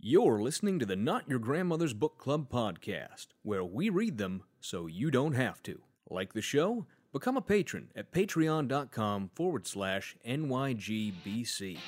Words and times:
You're 0.00 0.40
listening 0.40 0.78
to 0.78 0.86
the 0.86 0.94
Not 0.94 1.28
Your 1.28 1.40
Grandmother's 1.40 1.92
Book 1.92 2.18
Club 2.18 2.48
podcast, 2.48 3.26
where 3.42 3.64
we 3.64 3.88
read 3.88 4.16
them 4.16 4.44
so 4.60 4.86
you 4.86 5.10
don't 5.10 5.32
have 5.32 5.60
to. 5.64 5.80
Like 6.08 6.34
the 6.34 6.40
show? 6.40 6.86
Become 7.12 7.36
a 7.36 7.42
patron 7.42 7.88
at 7.96 8.12
patreon.com 8.12 9.30
forward 9.34 9.66
slash 9.66 10.14
NYGBC. 10.24 11.78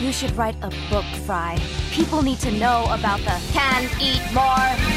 You 0.00 0.12
should 0.12 0.34
write 0.36 0.56
a 0.62 0.70
book, 0.88 1.04
Fry. 1.26 1.58
People 1.90 2.22
need 2.22 2.40
to 2.40 2.50
know 2.52 2.84
about 2.84 3.18
the 3.20 3.38
can 3.52 3.90
eat 4.00 4.22
more. 4.32 4.93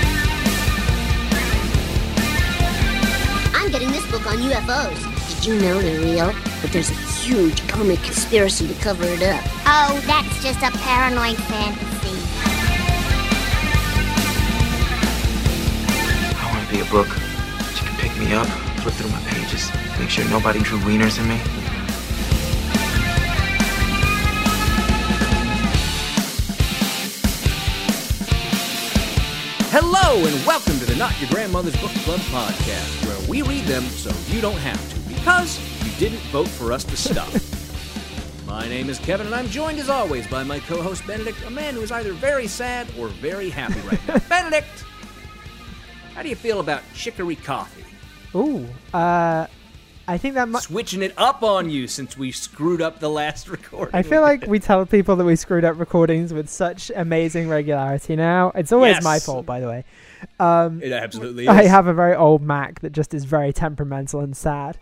I'm 3.68 3.74
getting 3.74 3.92
this 3.92 4.10
book 4.10 4.26
on 4.28 4.38
UFOs. 4.38 5.36
Did 5.36 5.46
you 5.46 5.60
know 5.60 5.82
they're 5.82 6.00
real? 6.00 6.34
But 6.62 6.72
there's 6.72 6.90
a 6.90 6.94
huge 6.94 7.68
government 7.68 8.02
conspiracy 8.02 8.66
to 8.66 8.74
cover 8.76 9.04
it 9.04 9.22
up. 9.22 9.44
Oh, 9.66 10.02
that's 10.08 10.42
just 10.42 10.60
a 10.60 10.72
paranoid 10.80 11.36
fantasy. 11.36 12.16
I 16.40 16.50
want 16.50 16.66
to 16.66 16.74
be 16.74 16.80
a 16.80 16.86
book. 16.90 17.08
She 17.76 17.84
can 17.84 17.98
pick 17.98 18.18
me 18.18 18.32
up, 18.32 18.48
flip 18.80 18.94
through 18.94 19.12
my 19.12 19.20
pages, 19.24 19.70
make 20.00 20.12
sure 20.12 20.24
nobody 20.30 20.60
drew 20.62 20.80
wieners 20.80 21.20
in 21.20 21.28
me. 21.28 21.67
Hello, 29.80 30.18
and 30.26 30.44
welcome 30.44 30.80
to 30.80 30.86
the 30.86 30.96
Not 30.96 31.22
Your 31.22 31.30
Grandmother's 31.30 31.80
Book 31.80 31.92
Club 31.92 32.20
podcast, 32.32 33.06
where 33.06 33.30
we 33.30 33.44
read 33.44 33.66
them 33.66 33.84
so 33.84 34.12
you 34.34 34.42
don't 34.42 34.58
have 34.58 34.90
to, 34.92 35.00
because 35.14 35.60
you 35.86 35.92
didn't 36.00 36.18
vote 36.32 36.48
for 36.48 36.74
us 36.74 36.84
to 36.86 36.98
stop. 36.98 37.30
My 38.48 38.68
name 38.68 38.90
is 38.90 38.98
Kevin, 38.98 39.28
and 39.28 39.36
I'm 39.36 39.46
joined 39.50 39.78
as 39.78 39.88
always 39.88 40.26
by 40.26 40.44
my 40.44 40.60
co 40.62 40.82
host 40.82 41.06
Benedict, 41.06 41.38
a 41.46 41.52
man 41.52 41.76
who 41.76 41.82
is 41.82 41.92
either 41.92 42.14
very 42.14 42.48
sad 42.48 42.88
or 42.98 43.10
very 43.10 43.52
happy 43.52 43.80
right 43.82 44.08
now. 44.08 44.18
Benedict, 44.30 44.84
how 46.16 46.24
do 46.24 46.30
you 46.30 46.36
feel 46.36 46.60
about 46.60 46.82
chicory 46.96 47.36
coffee? 47.36 47.86
Ooh, 48.34 48.68
uh, 48.96 49.46
I 50.08 50.18
think 50.18 50.36
that 50.36 50.48
might. 50.48 50.64
Switching 50.64 51.02
it 51.04 51.14
up 51.18 51.44
on 51.44 51.70
you 51.70 51.88
since 51.88 52.18
we 52.18 52.32
screwed 52.32 52.82
up 52.82 53.00
the 53.00 53.10
last 53.10 53.50
recording. 53.50 53.94
I 53.94 54.04
feel 54.04 54.22
like 54.22 54.46
we 54.48 54.60
tell 54.60 54.86
people 54.86 55.16
that 55.18 55.26
we 55.26 55.36
screwed 55.36 55.66
up 55.66 55.80
recordings 55.80 56.34
with 56.34 56.50
such 56.50 56.92
amazing 56.96 57.50
regularity 57.50 58.16
now. 58.16 58.52
It's 58.56 58.72
always 58.72 59.04
my 59.04 59.20
fault, 59.20 59.46
by 59.46 59.60
the 59.60 59.68
way. 59.68 59.84
Um, 60.40 60.82
It 60.82 60.92
absolutely 60.94 61.44
is. 61.44 61.50
I 61.50 61.64
have 61.64 61.88
a 61.88 61.94
very 61.94 62.16
old 62.16 62.42
Mac 62.42 62.80
that 62.82 62.92
just 62.92 63.14
is 63.14 63.26
very 63.26 63.52
temperamental 63.52 64.22
and 64.22 64.36
sad. 64.36 64.78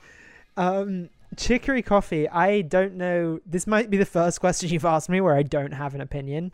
Um, 0.57 1.09
chicory 1.37 1.81
coffee. 1.81 2.29
I 2.29 2.61
don't 2.61 2.95
know. 2.95 3.39
This 3.45 3.65
might 3.67 3.89
be 3.89 3.97
the 3.97 4.05
first 4.05 4.39
question 4.39 4.69
you've 4.69 4.85
asked 4.85 5.09
me 5.09 5.21
where 5.21 5.35
I 5.35 5.43
don't 5.43 5.73
have 5.73 5.95
an 5.95 6.01
opinion. 6.01 6.51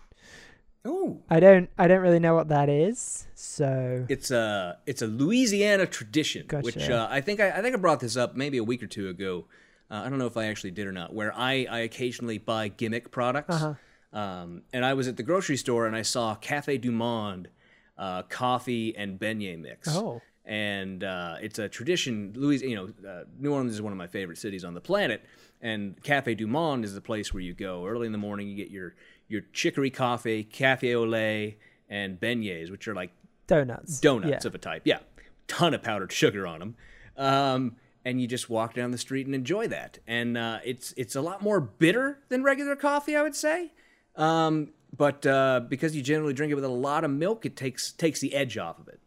Ooh. 0.87 1.21
I 1.29 1.39
don't. 1.39 1.69
I 1.77 1.87
don't 1.87 2.01
really 2.01 2.19
know 2.19 2.33
what 2.35 2.47
that 2.49 2.67
is. 2.69 3.27
So 3.35 4.05
It's 4.09 4.31
a 4.31 4.77
it's 4.87 5.01
a 5.01 5.07
Louisiana 5.07 5.85
tradition, 5.85 6.47
which 6.61 6.89
uh, 6.89 7.07
I 7.09 7.21
think 7.21 7.39
I, 7.39 7.51
I 7.51 7.61
think 7.61 7.75
I 7.75 7.77
brought 7.79 7.99
this 7.99 8.17
up 8.17 8.35
maybe 8.35 8.57
a 8.57 8.63
week 8.63 8.81
or 8.81 8.87
two 8.87 9.09
ago. 9.09 9.45
Uh, 9.91 10.01
I 10.05 10.09
don't 10.09 10.17
know 10.19 10.25
if 10.27 10.37
I 10.37 10.45
actually 10.45 10.71
did 10.71 10.87
or 10.87 10.91
not. 10.91 11.13
Where 11.13 11.33
I, 11.35 11.67
I 11.69 11.79
occasionally 11.79 12.37
buy 12.37 12.69
gimmick 12.69 13.11
products, 13.11 13.53
Uh-huh. 13.55 14.17
um, 14.19 14.61
and 14.73 14.83
I 14.85 14.93
was 14.93 15.07
at 15.07 15.17
the 15.17 15.23
grocery 15.23 15.57
store 15.57 15.85
and 15.85 15.95
I 15.95 16.01
saw 16.01 16.33
Cafe 16.35 16.77
Du 16.77 16.91
Monde 16.91 17.49
uh, 17.97 18.23
coffee 18.23 18.95
and 18.95 19.19
beignet 19.19 19.59
mix. 19.59 19.87
Oh. 19.91 20.21
and 20.45 21.03
uh, 21.03 21.35
it's 21.41 21.59
a 21.59 21.67
tradition. 21.69 22.33
Louis, 22.35 22.61
you 22.63 22.75
know, 22.75 22.89
uh, 23.07 23.23
New 23.37 23.51
Orleans 23.53 23.73
is 23.73 23.81
one 23.81 23.91
of 23.91 23.97
my 23.97 24.07
favorite 24.07 24.37
cities 24.39 24.63
on 24.63 24.73
the 24.73 24.81
planet, 24.81 25.23
and 25.61 26.01
Cafe 26.01 26.33
Du 26.35 26.47
Monde 26.47 26.85
is 26.85 26.95
the 26.95 27.01
place 27.01 27.33
where 27.33 27.43
you 27.43 27.53
go 27.53 27.85
early 27.85 28.05
in 28.07 28.11
the 28.13 28.17
morning. 28.17 28.47
You 28.47 28.55
get 28.55 28.71
your 28.71 28.95
your 29.31 29.41
chicory 29.53 29.89
coffee, 29.89 30.43
cafe 30.43 30.93
au 30.95 31.03
lait, 31.03 31.57
and 31.89 32.19
beignets, 32.19 32.69
which 32.69 32.87
are 32.87 32.93
like 32.95 33.11
donuts. 33.47 33.99
donuts 33.99 34.43
Yeah. 34.43 34.47
of 34.47 34.53
a 34.55 34.57
type. 34.57 34.81
Yeah, 34.85 34.99
ton 35.47 35.73
of 35.73 35.81
powdered 35.81 36.11
sugar 36.11 36.45
on 36.45 36.59
them. 36.59 36.75
Um, 37.17 37.75
and 38.03 38.19
you 38.21 38.27
just 38.27 38.49
walk 38.49 38.73
down 38.73 38.91
the 38.91 38.97
street 38.97 39.25
and 39.25 39.35
enjoy 39.35 39.67
that. 39.67 39.99
And 40.07 40.37
uh, 40.37 40.59
it's 40.65 40.93
it's 40.97 41.15
a 41.15 41.21
lot 41.21 41.41
more 41.41 41.59
bitter 41.59 42.19
than 42.29 42.43
regular 42.43 42.75
coffee, 42.75 43.15
I 43.15 43.21
would 43.21 43.35
say. 43.35 43.71
Um, 44.15 44.69
but 44.95 45.25
uh, 45.25 45.61
because 45.69 45.95
you 45.95 46.01
generally 46.01 46.33
drink 46.33 46.51
it 46.51 46.55
with 46.55 46.63
a 46.63 46.67
lot 46.69 47.03
of 47.03 47.11
milk, 47.11 47.45
it 47.45 47.55
takes 47.55 47.91
takes 47.91 48.19
the 48.19 48.33
edge 48.33 48.57
off 48.57 48.79
of 48.79 48.87
it. 48.87 48.99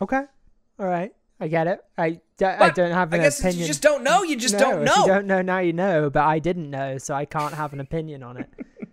Okay. 0.00 0.22
All 0.78 0.86
right. 0.86 1.14
I 1.40 1.48
get 1.48 1.66
it. 1.66 1.80
I, 1.98 2.20
d- 2.36 2.44
I 2.44 2.70
don't 2.70 2.92
have 2.92 3.12
I 3.12 3.16
an 3.16 3.22
guess 3.24 3.40
opinion. 3.40 3.62
you 3.62 3.66
just 3.66 3.82
don't 3.82 4.04
know. 4.04 4.22
You 4.22 4.36
just 4.36 4.54
no, 4.54 4.60
don't 4.60 4.82
If 4.82 4.86
know. 4.86 5.02
you 5.02 5.06
don't 5.08 5.26
know 5.26 5.42
now, 5.42 5.58
you 5.58 5.72
know. 5.72 6.08
But 6.08 6.22
I 6.22 6.38
didn't 6.38 6.70
know, 6.70 6.98
so 6.98 7.14
I 7.14 7.24
can't 7.24 7.52
have 7.54 7.72
an 7.72 7.80
opinion 7.80 8.22
on 8.22 8.36
it. 8.36 8.48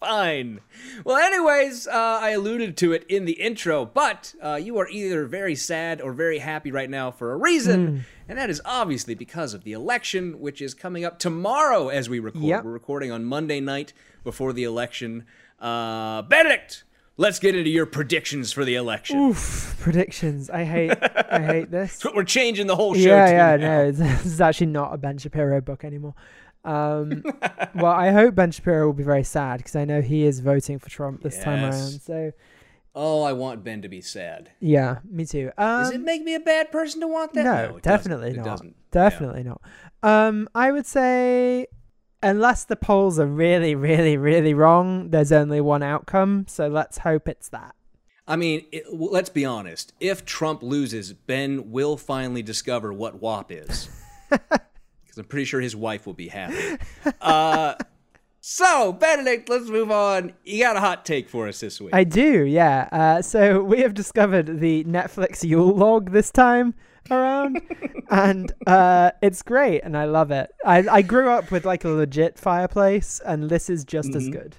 Fine. 0.00 0.60
Well, 1.04 1.18
anyways, 1.18 1.86
uh, 1.86 1.90
I 1.92 2.30
alluded 2.30 2.76
to 2.78 2.92
it 2.92 3.04
in 3.08 3.26
the 3.26 3.32
intro, 3.34 3.84
but 3.84 4.34
uh, 4.42 4.54
you 4.54 4.78
are 4.78 4.88
either 4.88 5.26
very 5.26 5.54
sad 5.54 6.00
or 6.00 6.14
very 6.14 6.38
happy 6.38 6.72
right 6.72 6.88
now 6.88 7.10
for 7.10 7.32
a 7.32 7.36
reason, 7.36 7.86
Hmm. 7.86 7.98
and 8.28 8.38
that 8.38 8.48
is 8.48 8.62
obviously 8.64 9.14
because 9.14 9.52
of 9.52 9.62
the 9.62 9.72
election, 9.72 10.40
which 10.40 10.62
is 10.62 10.72
coming 10.72 11.04
up 11.04 11.18
tomorrow 11.18 11.88
as 11.88 12.08
we 12.08 12.18
record. 12.18 12.42
Yep. 12.44 12.64
We're 12.64 12.70
recording 12.72 13.12
on 13.12 13.24
Monday 13.26 13.60
night 13.60 13.92
before 14.24 14.54
the 14.54 14.64
election. 14.64 15.26
Uh, 15.60 16.22
Benedict, 16.22 16.84
let's 17.18 17.38
get 17.38 17.54
into 17.54 17.68
your 17.68 17.84
predictions 17.84 18.52
for 18.52 18.64
the 18.64 18.76
election. 18.76 19.18
Oof, 19.18 19.76
predictions. 19.80 20.48
I 20.48 20.64
hate. 20.64 20.92
I 21.30 21.40
hate 21.42 21.70
this. 21.76 22.02
We're 22.14 22.24
changing 22.24 22.68
the 22.68 22.76
whole 22.76 22.94
show 22.94 23.00
Yeah, 23.00 23.26
to. 23.26 23.32
yeah. 23.32 23.56
now. 23.56 23.66
No, 23.84 23.92
this 23.92 24.24
is 24.24 24.40
actually 24.40 24.68
not 24.68 24.94
a 24.94 24.96
Ben 24.96 25.18
Shapiro 25.18 25.60
book 25.60 25.84
anymore. 25.84 26.14
Um, 26.64 27.22
well, 27.74 27.92
I 27.92 28.10
hope 28.10 28.34
Ben 28.34 28.50
Shapiro 28.50 28.86
will 28.86 28.92
be 28.92 29.02
very 29.04 29.24
sad 29.24 29.58
because 29.58 29.76
I 29.76 29.84
know 29.84 30.00
he 30.02 30.24
is 30.24 30.40
voting 30.40 30.78
for 30.78 30.90
Trump 30.90 31.22
this 31.22 31.38
time 31.42 31.64
around. 31.64 32.00
So 32.02 32.32
Oh, 32.94 33.22
I 33.22 33.32
want 33.32 33.62
Ben 33.62 33.82
to 33.82 33.88
be 33.88 34.00
sad. 34.00 34.50
yeah, 34.58 34.98
me 35.08 35.24
too. 35.24 35.52
Um, 35.56 35.82
Does 35.84 35.92
it 35.92 36.00
make 36.00 36.22
me 36.24 36.34
a 36.34 36.40
bad 36.40 36.72
person 36.72 37.00
to 37.02 37.06
want 37.06 37.32
that? 37.34 37.44
no, 37.44 37.76
it 37.76 37.82
doesn't. 37.82 38.10
definitely 38.10 38.30
It 38.30 38.36
not. 38.36 38.44
doesn't. 38.44 38.76
Definitely 38.90 39.44
not. 39.44 39.60
Um, 40.02 40.48
I 40.56 40.72
would 40.72 40.86
say, 40.86 41.68
unless 42.22 42.64
the 42.64 42.74
polls 42.76 43.18
are 43.20 43.26
really, 43.26 43.74
really, 43.76 44.16
really 44.16 44.54
wrong, 44.54 45.10
there's 45.10 45.30
only 45.30 45.60
one 45.60 45.82
outcome. 45.84 46.46
So 46.48 46.66
let's 46.66 46.98
hope 46.98 47.28
it's 47.28 47.48
that. 47.50 47.74
I 48.26 48.34
mean, 48.36 48.66
it, 48.72 48.84
let's 48.92 49.30
be 49.30 49.44
honest. 49.44 49.92
If 50.00 50.24
Trump 50.24 50.62
loses, 50.62 51.12
Ben 51.12 51.70
will 51.70 51.96
finally 51.96 52.42
discover 52.42 52.92
what 52.92 53.20
WAP 53.20 53.52
is. 53.52 53.88
Because 55.10 55.18
I'm 55.18 55.24
pretty 55.24 55.44
sure 55.44 55.60
his 55.60 55.74
wife 55.74 56.06
will 56.06 56.14
be 56.14 56.28
happy. 56.28 56.78
Uh, 57.20 57.74
so, 58.40 58.92
Benedict, 58.92 59.48
let's 59.48 59.68
move 59.68 59.90
on. 59.90 60.34
You 60.44 60.62
got 60.62 60.76
a 60.76 60.80
hot 60.80 61.04
take 61.04 61.28
for 61.28 61.48
us 61.48 61.58
this 61.58 61.80
week. 61.80 61.92
I 61.92 62.04
do, 62.04 62.44
yeah. 62.44 62.88
Uh, 62.92 63.22
so 63.22 63.60
we 63.72 63.80
have 63.80 63.92
discovered 63.94 64.60
the 64.60 64.84
Netflix 64.84 65.42
Yule 65.42 65.74
log 65.74 66.12
this 66.12 66.30
time 66.30 66.74
around, 67.10 67.60
and 68.10 68.52
uh, 68.68 69.10
it's 69.20 69.42
great, 69.42 69.80
and 69.80 69.96
I 69.96 70.04
love 70.04 70.30
it. 70.30 70.50
I, 70.64 70.86
I 70.88 71.02
grew 71.02 71.28
up 71.28 71.50
with 71.50 71.64
like 71.64 71.84
a 71.84 71.88
legit 71.88 72.38
fireplace, 72.38 73.20
and 73.26 73.50
this 73.50 73.68
is 73.68 73.84
just 73.84 74.10
Mm-hmm. 74.10 74.18
as 74.18 74.28
good. 74.28 74.56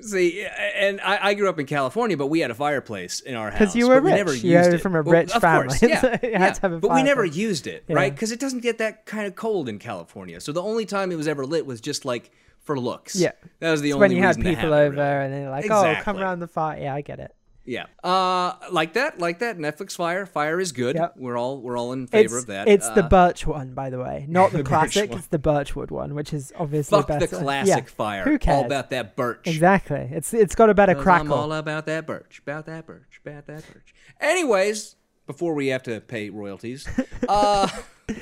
See, 0.00 0.44
and 0.44 1.00
I, 1.00 1.28
I 1.28 1.34
grew 1.34 1.48
up 1.48 1.58
in 1.60 1.66
California, 1.66 2.16
but 2.16 2.26
we 2.26 2.40
had 2.40 2.50
a 2.50 2.54
fireplace 2.54 3.20
in 3.20 3.34
our 3.34 3.50
house. 3.50 3.58
Because 3.58 3.76
you 3.76 3.88
were 3.88 3.96
but 3.96 4.04
we 4.04 4.10
rich. 4.10 4.18
never 4.18 4.34
You 4.34 4.58
used 4.58 4.72
it. 4.74 4.78
from 4.78 4.94
a 4.96 5.02
rich 5.02 5.32
of 5.32 5.40
family, 5.40 5.68
Course, 5.68 5.82
yeah, 5.88 6.18
yeah. 6.22 6.50
to 6.52 6.60
have 6.62 6.72
a 6.72 6.78
but 6.80 6.92
we 6.94 7.02
never 7.02 7.24
used 7.24 7.66
it, 7.66 7.84
Yeah. 7.88 7.96
right? 7.96 8.12
Because 8.14 8.32
it 8.32 8.40
doesn't 8.40 8.60
get 8.60 8.78
that 8.78 9.06
kind 9.06 9.26
of 9.26 9.34
cold 9.36 9.68
in 9.68 9.78
California. 9.78 10.40
So 10.40 10.52
the 10.52 10.62
only 10.62 10.84
time 10.84 11.12
it 11.12 11.16
was 11.16 11.28
ever 11.28 11.46
lit 11.46 11.64
was 11.66 11.80
just 11.80 12.04
like 12.04 12.30
for 12.60 12.78
looks. 12.80 13.14
Yeah. 13.14 13.32
that 13.60 13.70
was 13.70 13.82
the 13.82 13.90
It's 13.90 13.94
only 13.94 14.08
when 14.08 14.16
you 14.16 14.22
had 14.22 14.36
people 14.40 14.72
over, 14.74 14.96
really. 14.96 15.24
and 15.26 15.32
they're 15.34 15.50
like, 15.50 15.70
"Oh, 15.70 15.94
come 16.02 16.16
around 16.18 16.40
the 16.40 16.48
fire." 16.48 16.80
Yeah, 16.80 16.94
I 16.94 17.00
get 17.02 17.20
it. 17.20 17.34
Yeah. 17.66 17.86
Uh 18.02 18.54
like 18.70 18.92
that, 18.92 19.18
like 19.18 19.38
that. 19.38 19.56
Netflix 19.58 19.92
Fire. 19.96 20.26
Fire 20.26 20.60
is 20.60 20.72
good. 20.72 20.96
Yep. 20.96 21.14
We're 21.16 21.38
all 21.38 21.60
we're 21.62 21.78
all 21.78 21.92
in 21.92 22.06
favor 22.06 22.34
It's, 22.36 22.42
of 22.44 22.46
that. 22.48 22.68
it's 22.68 22.88
the 22.90 23.04
Uh, 23.04 23.08
birch 23.08 23.46
one, 23.46 23.72
by 23.72 23.88
the 23.90 23.98
way, 23.98 24.26
not 24.28 24.50
the, 24.52 24.58
The 24.62 24.64
classic. 24.64 25.10
It's 25.12 25.28
the 25.28 25.38
birchwood 25.38 25.90
one, 25.90 26.14
which 26.14 26.34
is 26.34 26.52
obviously 26.58 27.00
fuck 27.02 27.18
the 27.20 27.26
classic 27.26 27.84
Yeah. 27.86 27.90
fire. 27.94 28.24
Who 28.24 28.38
cares? 28.38 28.58
All 28.58 28.64
about 28.66 28.90
that 28.90 29.16
birch. 29.16 29.46
Exactly. 29.46 30.08
It's 30.12 30.34
it's 30.34 30.54
got 30.54 30.68
a 30.68 30.74
better 30.74 30.94
crackle. 30.94 31.26
I'm 31.26 31.32
all 31.32 31.52
about 31.52 31.86
that 31.86 32.06
birch. 32.06 32.40
About 32.42 32.66
that 32.66 32.86
birch. 32.86 33.20
About 33.24 33.46
that 33.46 33.64
birch. 33.72 33.94
Anyways, 34.20 34.96
before 35.26 35.54
we 35.54 35.68
have 35.68 35.82
to 35.84 36.00
pay 36.00 36.28
royalties, 36.30 36.86
uh 37.28 37.66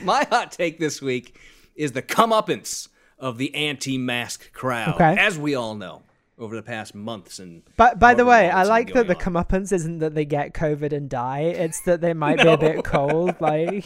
my 0.04 0.24
hot 0.30 0.52
take 0.52 0.78
this 0.78 1.02
week 1.02 1.36
is 1.74 1.90
the 1.92 2.02
comeuppance 2.02 2.88
of 3.18 3.38
the 3.38 3.52
anti-mask 3.54 4.52
crowd. 4.52 4.94
Okay. 4.94 5.16
As 5.18 5.36
we 5.38 5.54
all 5.56 5.74
know. 5.74 6.02
Over 6.42 6.56
the 6.56 6.62
past 6.62 6.94
months 6.94 7.38
and 7.38 7.62
But 7.76 8.00
by 8.00 8.14
the 8.14 8.24
way, 8.24 8.50
I 8.50 8.64
like 8.64 8.92
that 8.94 9.06
the 9.06 9.14
on. 9.14 9.20
comeuppance 9.20 9.72
isn't 9.72 9.98
that 10.00 10.14
they 10.14 10.24
get 10.24 10.54
COVID 10.54 10.92
and 10.92 11.08
die. 11.08 11.42
It's 11.42 11.80
that 11.82 12.00
they 12.00 12.14
might 12.14 12.42
be 12.42 12.48
a 12.48 12.58
bit 12.58 12.84
cold. 12.84 13.36
Like, 13.40 13.84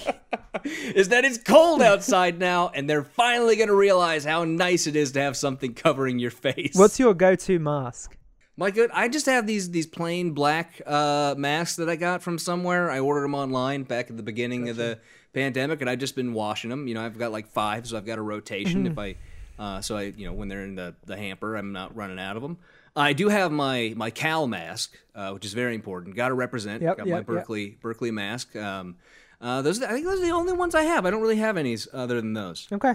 is 0.64 1.10
that 1.10 1.26
it's 1.26 1.36
cold 1.36 1.82
outside 1.82 2.38
now, 2.38 2.70
and 2.74 2.88
they're 2.88 3.04
finally 3.04 3.56
going 3.56 3.68
to 3.68 3.74
realize 3.74 4.24
how 4.24 4.44
nice 4.44 4.86
it 4.86 4.96
is 4.96 5.12
to 5.12 5.20
have 5.20 5.36
something 5.36 5.74
covering 5.74 6.18
your 6.18 6.30
face. 6.30 6.74
what's 6.74 6.98
your 6.98 7.12
go-to 7.12 7.58
mask? 7.58 8.16
my 8.56 8.70
good? 8.70 8.90
I 8.92 9.08
just 9.08 9.26
have 9.26 9.46
these 9.46 9.70
these 9.70 9.86
plain 9.86 10.32
black 10.32 10.80
uh, 10.86 11.34
masks 11.36 11.76
that 11.76 11.88
I 11.88 11.96
got 11.96 12.22
from 12.22 12.38
somewhere. 12.38 12.90
I 12.90 13.00
ordered 13.00 13.22
them 13.22 13.34
online 13.34 13.82
back 13.82 14.10
at 14.10 14.16
the 14.16 14.22
beginning 14.22 14.68
of 14.68 14.76
the 14.76 14.98
pandemic, 15.34 15.80
and 15.80 15.90
I've 15.90 15.98
just 15.98 16.16
been 16.16 16.32
washing 16.32 16.70
them. 16.70 16.88
You 16.88 16.94
know, 16.94 17.04
I've 17.04 17.18
got 17.18 17.32
like 17.32 17.48
five, 17.48 17.86
so 17.86 17.96
I've 17.96 18.06
got 18.06 18.18
a 18.18 18.22
rotation. 18.22 18.84
Mm-hmm. 18.84 18.92
If 18.92 18.98
I, 18.98 19.16
uh, 19.58 19.80
so 19.80 19.96
I, 19.96 20.12
you 20.16 20.26
know, 20.26 20.32
when 20.32 20.48
they're 20.48 20.64
in 20.64 20.74
the 20.74 20.94
the 21.04 21.16
hamper, 21.16 21.56
I'm 21.56 21.72
not 21.72 21.94
running 21.96 22.18
out 22.18 22.36
of 22.36 22.42
them. 22.42 22.58
I 22.94 23.12
do 23.12 23.28
have 23.28 23.52
my 23.52 23.92
my 23.96 24.10
Cal 24.10 24.46
mask, 24.46 24.96
uh, 25.14 25.30
which 25.32 25.44
is 25.44 25.52
very 25.52 25.74
important. 25.74 26.16
Got 26.16 26.28
to 26.28 26.34
represent. 26.34 26.82
Yep, 26.82 26.96
got 26.96 27.06
yep, 27.06 27.12
my 27.12 27.18
yep. 27.18 27.26
Berkeley 27.26 27.78
Berkeley 27.82 28.10
mask. 28.10 28.54
Um, 28.56 28.96
uh, 29.40 29.60
those, 29.62 29.76
are 29.76 29.80
the- 29.80 29.90
I 29.90 29.92
think 29.92 30.06
those 30.06 30.20
are 30.20 30.24
the 30.24 30.30
only 30.30 30.54
ones 30.54 30.74
I 30.74 30.82
have. 30.82 31.04
I 31.04 31.10
don't 31.10 31.20
really 31.20 31.36
have 31.36 31.58
any 31.58 31.76
other 31.92 32.20
than 32.20 32.32
those. 32.32 32.68
Okay. 32.72 32.94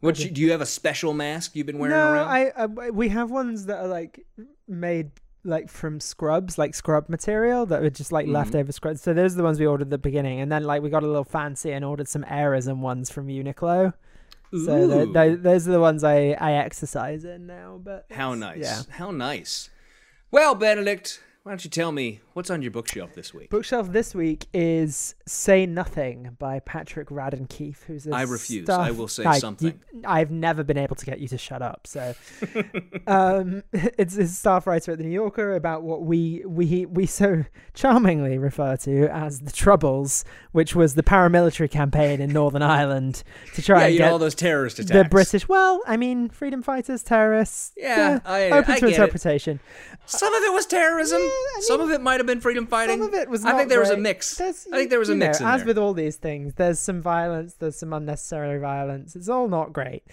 What 0.00 0.18
you, 0.18 0.30
do 0.30 0.40
you 0.40 0.50
have 0.52 0.62
a 0.62 0.66
special 0.66 1.12
mask 1.12 1.54
you've 1.54 1.66
been 1.66 1.78
wearing 1.78 1.94
no, 1.94 2.12
around? 2.12 2.28
I, 2.28 2.52
I 2.56 2.90
we 2.90 3.08
have 3.10 3.30
ones 3.30 3.66
that 3.66 3.78
are 3.84 3.86
like 3.86 4.26
made 4.66 5.10
like 5.44 5.68
from 5.68 6.00
scrubs, 6.00 6.58
like 6.58 6.74
scrub 6.74 7.08
material 7.08 7.66
that 7.66 7.82
were 7.82 7.90
just 7.90 8.10
like 8.10 8.24
Mm-hmm. 8.24 8.34
leftover 8.34 8.72
scrubs. 8.72 9.00
So 9.02 9.12
those 9.14 9.34
are 9.34 9.36
the 9.36 9.42
ones 9.42 9.60
we 9.60 9.66
ordered 9.66 9.84
at 9.88 9.90
the 9.90 9.98
beginning, 9.98 10.40
and 10.40 10.50
then 10.50 10.64
like 10.64 10.82
we 10.82 10.90
got 10.90 11.02
a 11.02 11.06
little 11.06 11.24
fancy 11.24 11.70
and 11.70 11.84
ordered 11.84 12.08
some 12.08 12.24
Airism 12.24 12.78
ones 12.78 13.10
from 13.10 13.28
Uniqlo. 13.28 13.92
So 14.52 14.86
tho- 14.88 15.00
Ooh. 15.08 15.12
tho- 15.12 15.36
those 15.36 15.68
are 15.68 15.72
the 15.72 15.80
ones 15.80 16.02
I 16.02 16.30
I 16.40 16.52
exercise 16.54 17.24
in 17.24 17.46
now. 17.46 17.80
But 17.82 18.06
How 18.10 18.34
nice. 18.34 18.58
Yeah. 18.58 18.82
How 18.90 19.10
nice. 19.10 19.70
Well, 20.32 20.54
Benedict, 20.54 21.20
why 21.42 21.52
don't 21.52 21.64
you 21.64 21.70
tell 21.70 21.92
me 21.92 22.20
what's 22.34 22.50
on 22.50 22.62
your 22.62 22.70
bookshelf 22.70 23.14
this 23.14 23.32
week? 23.34 23.50
Bookshelf 23.50 23.92
this 23.92 24.14
week 24.14 24.46
is 24.52 25.14
"Say 25.26 25.66
Nothing" 25.66 26.36
by 26.38 26.60
Patrick 26.60 27.08
Radden 27.08 27.48
Keefe, 27.48 27.82
who's 27.86 28.06
a 28.06 28.14
I 28.14 28.22
refuse. 28.22 28.64
stuff- 28.66 28.80
I 28.80 28.90
will 28.90 29.08
say 29.08 29.24
I- 29.24 29.38
something. 29.38 29.80
you- 29.92 30.02
I've 30.06 30.30
never 30.30 30.62
been 30.64 30.78
able 30.78 30.96
to 30.96 31.04
get 31.06 31.20
you 31.20 31.28
to 31.28 31.38
shut 31.38 31.62
up. 31.62 31.86
So, 31.86 32.14
um, 33.06 33.62
it's 33.72 34.16
a 34.16 34.26
staff 34.26 34.66
writer 34.66 34.92
at 34.92 34.98
the 34.98 35.04
New 35.04 35.10
Yorker 35.10 35.54
about 35.54 35.82
what 35.82 36.02
we 36.02 36.42
we 36.46 36.86
we 36.86 37.06
so 37.06 37.44
charmingly 37.74 38.38
refer 38.38 38.76
to 38.78 39.06
as 39.08 39.40
the 39.40 39.52
Troubles, 39.52 40.24
which 40.52 40.74
was 40.74 40.94
the 40.94 41.02
paramilitary 41.02 41.70
campaign 41.70 42.20
in 42.20 42.32
Northern 42.32 42.62
Ireland 42.62 43.22
to 43.54 43.62
try 43.62 43.80
yeah, 43.82 43.86
and 43.86 43.98
get 43.98 44.12
all 44.12 44.18
those 44.18 44.34
terrorist 44.34 44.78
attacks. 44.78 44.96
the 44.96 45.04
British. 45.08 45.48
Well, 45.48 45.80
I 45.86 45.96
mean, 45.96 46.28
freedom 46.30 46.62
fighters, 46.62 47.02
terrorists. 47.02 47.72
Yeah, 47.76 48.20
I- 48.24 48.50
open 48.50 48.72
I 48.72 48.74
to 48.76 48.80
get 48.80 48.90
it. 48.90 48.92
interpretation. 48.94 49.60
Some 50.06 50.34
of 50.34 50.42
it 50.42 50.52
was 50.52 50.66
terrorism. 50.66 51.20
Yeah, 51.20 51.26
I 51.28 51.60
Some 51.62 51.80
of 51.80 51.90
it 51.90 52.00
might 52.00 52.18
have 52.18 52.26
been 52.30 52.40
freedom 52.40 52.66
fighting. 52.66 52.98
Some 53.00 53.08
of 53.08 53.14
it 53.14 53.28
was. 53.28 53.44
I 53.44 53.50
not 53.50 53.58
think 53.58 53.68
there 53.70 53.80
was 53.80 53.90
a 53.90 53.96
mix. 53.96 54.36
There's- 54.36 54.66
I 54.72 54.76
think 54.78 54.90
there 54.90 54.98
was 54.98 55.08
a 55.10 55.14
mix 55.14 55.40
know, 55.40 55.46
in 55.46 55.52
as 55.54 55.60
there. 55.60 55.66
with 55.66 55.78
all 55.78 55.92
these 55.94 56.16
things, 56.16 56.54
there's 56.54 56.78
some 56.78 57.02
violence. 57.02 57.54
There's 57.54 57.76
some 57.76 57.92
unnecessary 57.92 58.58
violence. 58.58 59.16
It's 59.16 59.28
all 59.28 59.48
not 59.48 59.72
great. 59.72 60.04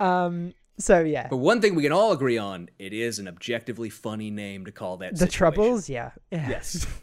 Um. 0.00 0.54
So 0.78 1.00
yeah, 1.00 1.28
But 1.28 1.36
one 1.36 1.60
thing 1.60 1.74
we 1.74 1.82
can 1.82 1.92
all 1.92 2.12
agree 2.12 2.38
on: 2.38 2.68
it 2.78 2.92
is 2.92 3.18
an 3.18 3.28
objectively 3.28 3.90
funny 3.90 4.30
name 4.30 4.64
to 4.64 4.72
call 4.72 4.96
that. 4.98 5.12
the 5.12 5.18
situation. 5.18 5.38
troubles. 5.38 5.88
Yeah. 5.88 6.10
yeah. 6.30 6.48
Yes. 6.48 6.86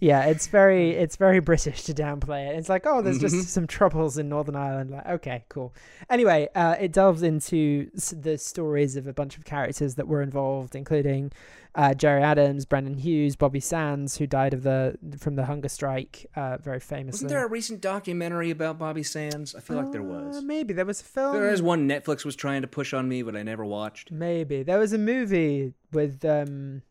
Yeah. 0.00 0.24
It's 0.26 0.46
very. 0.46 0.90
It's 0.90 1.16
very 1.16 1.40
British 1.40 1.82
to 1.84 1.94
downplay 1.94 2.48
it. 2.48 2.56
It's 2.56 2.68
like, 2.68 2.84
oh, 2.86 3.02
there's 3.02 3.18
Mm-hmm. 3.18 3.38
just 3.40 3.48
some 3.50 3.66
troubles 3.66 4.18
in 4.18 4.28
Northern 4.28 4.56
Ireland. 4.56 4.90
Like, 4.90 5.06
okay, 5.06 5.44
cool. 5.48 5.74
Anyway, 6.10 6.48
uh, 6.54 6.76
it 6.80 6.92
delves 6.92 7.22
into 7.22 7.90
the 8.12 8.36
stories 8.38 8.96
of 8.96 9.06
a 9.06 9.12
bunch 9.12 9.36
of 9.36 9.44
characters 9.44 9.94
that 9.96 10.08
were 10.08 10.22
involved, 10.22 10.74
including 10.74 11.32
uh, 11.76 11.92
Gerry 11.94 12.22
Adams, 12.22 12.64
Brendan 12.66 12.94
Hughes, 12.98 13.34
Bobby 13.36 13.58
Sands, 13.60 14.16
who 14.16 14.26
died 14.26 14.54
of 14.54 14.62
the 14.62 14.96
from 15.18 15.34
the 15.36 15.44
hunger 15.46 15.68
strike, 15.68 16.26
uh, 16.36 16.56
very 16.58 16.78
famously. 16.80 17.16
Wasn't 17.24 17.30
there 17.30 17.44
a 17.44 17.48
recent 17.48 17.80
documentary 17.80 18.50
about 18.50 18.78
Bobby 18.78 19.02
Sands? 19.02 19.54
I 19.54 19.60
feel 19.60 19.76
like 19.76 19.90
there 19.92 20.02
was. 20.02 20.36
Uh, 20.38 20.40
maybe 20.42 20.72
there 20.74 20.84
was 20.84 21.00
a 21.00 21.04
film. 21.04 21.34
There 21.34 21.50
is 21.50 21.62
one 21.62 21.88
Netflix 21.88 22.24
was 22.24 22.36
trying 22.36 22.62
to 22.62 22.68
push 22.68 22.92
on 22.94 23.08
me, 23.08 23.22
but 23.22 23.34
I 23.34 23.42
never 23.42 23.64
watched. 23.64 24.10
Maybe 24.12 24.62
there 24.62 24.78
was 24.78 24.92
a 24.92 24.98
movie 24.98 25.72
with 25.92 26.24
um, 26.24 26.82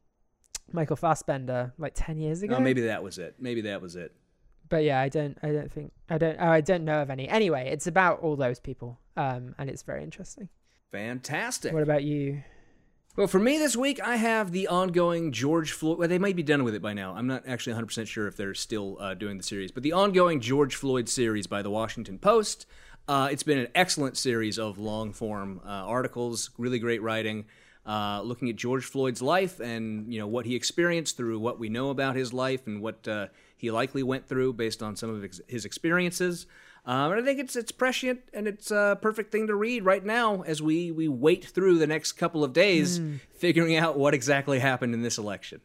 Michael 0.74 0.96
Fassbender 0.96 1.74
like 1.78 1.94
ten 1.96 2.18
years 2.18 2.44
ago. 2.44 2.56
No, 2.56 2.60
maybe 2.60 2.82
that 2.82 3.04
was 3.04 3.18
it. 3.18 3.36
Maybe 3.40 3.62
that 3.62 3.82
was 3.82 3.96
it. 3.96 4.14
But 4.70 4.84
yeah, 4.84 5.00
I 5.00 5.10
don't. 5.10 5.38
I 5.44 5.52
don't 5.52 5.72
think. 5.72 5.92
I 6.10 6.18
don't. 6.18 6.38
Oh, 6.40 6.50
I 6.50 6.62
don't 6.62 6.84
know 6.84 7.02
of 7.02 7.10
any. 7.10 7.28
Anyway, 7.30 7.70
it's 7.72 7.88
about 7.88 8.20
all 8.22 8.36
those 8.36 8.60
people, 8.60 9.00
um, 9.16 9.56
and 9.58 9.70
it's 9.70 9.84
very 9.84 10.04
interesting. 10.04 10.50
Fantastic. 10.92 11.74
What 11.74 11.84
about 11.84 12.04
you? 12.04 12.44
Well, 13.16 13.28
for 13.28 13.38
me 13.38 13.60
this 13.60 13.76
week, 13.76 14.02
I 14.02 14.16
have 14.16 14.52
the 14.52 14.68
ongoing 14.68 15.32
George 15.32 15.72
Floyd. 15.72 16.00
Well, 16.00 16.08
they 16.08 16.18
might 16.18 16.36
be 16.36 16.42
done 16.42 16.64
with 16.64 16.74
it 16.74 16.82
by 16.82 16.94
now. 16.94 17.14
I'm 17.16 17.28
not 17.28 17.44
actually 17.48 17.80
100% 17.80 18.08
sure 18.08 18.28
if 18.28 18.36
they're 18.36 18.56
still 18.56 18.98
uh, 19.00 19.14
doing 19.14 19.38
the 19.38 19.44
series, 19.44 19.72
but 19.72 19.84
the 19.84 19.92
ongoing 19.92 20.40
George 20.40 20.76
Floyd 20.76 21.08
series 21.08 21.46
by 21.46 21.62
the 21.62 21.70
Washington 21.70 22.18
Post. 22.18 22.66
Uh, 23.08 23.30
it's 23.32 23.44
been 23.44 23.60
an 23.60 23.68
excellent 23.76 24.18
series 24.18 24.58
of 24.58 24.80
long 24.80 25.14
form 25.14 25.62
uh, 25.64 25.70
articles, 25.70 26.50
really 26.58 26.80
great 26.80 27.04
writing, 27.04 27.46
uh, 27.86 28.22
looking 28.24 28.50
at 28.50 28.56
George 28.56 28.86
Floyd's 28.86 29.22
life 29.22 29.60
and 29.60 30.12
you 30.12 30.20
know 30.20 30.28
what 30.28 30.46
he 30.46 30.56
experienced 30.56 31.18
through 31.18 31.40
what 31.40 31.60
we 31.60 31.70
know 31.70 31.90
about 31.90 32.16
his 32.16 32.34
life 32.34 32.66
and 32.68 32.82
what 32.82 33.08
uh, 33.08 33.28
he 33.58 33.72
likely 33.72 34.04
went 34.04 34.28
through 34.28 34.54
based 34.54 34.82
on 34.82 34.96
some 34.96 35.10
of 35.10 35.22
his, 35.22 35.42
his 35.48 35.66
experiences. 35.66 36.46
Um, 36.86 37.12
and 37.14 37.22
I 37.22 37.24
think 37.24 37.40
it's 37.40 37.56
it's 37.56 37.72
prescient 37.72 38.22
and 38.34 38.48
it's 38.48 38.72
a 38.72 38.98
perfect 39.02 39.32
thing 39.32 39.48
to 39.48 39.56
read 39.56 39.86
right 39.86 40.04
now 40.04 40.42
as 40.44 40.62
we 40.62 40.92
we 40.92 41.08
wait 41.08 41.46
through 41.46 41.78
the 41.78 41.88
next 41.88 42.14
couple 42.14 42.44
of 42.44 42.52
days, 42.54 43.00
figuring 43.36 43.76
out 43.78 43.98
what 43.98 44.14
exactly 44.14 44.60
happened 44.60 44.94
in 44.94 45.02
this 45.02 45.18
election. 45.18 45.62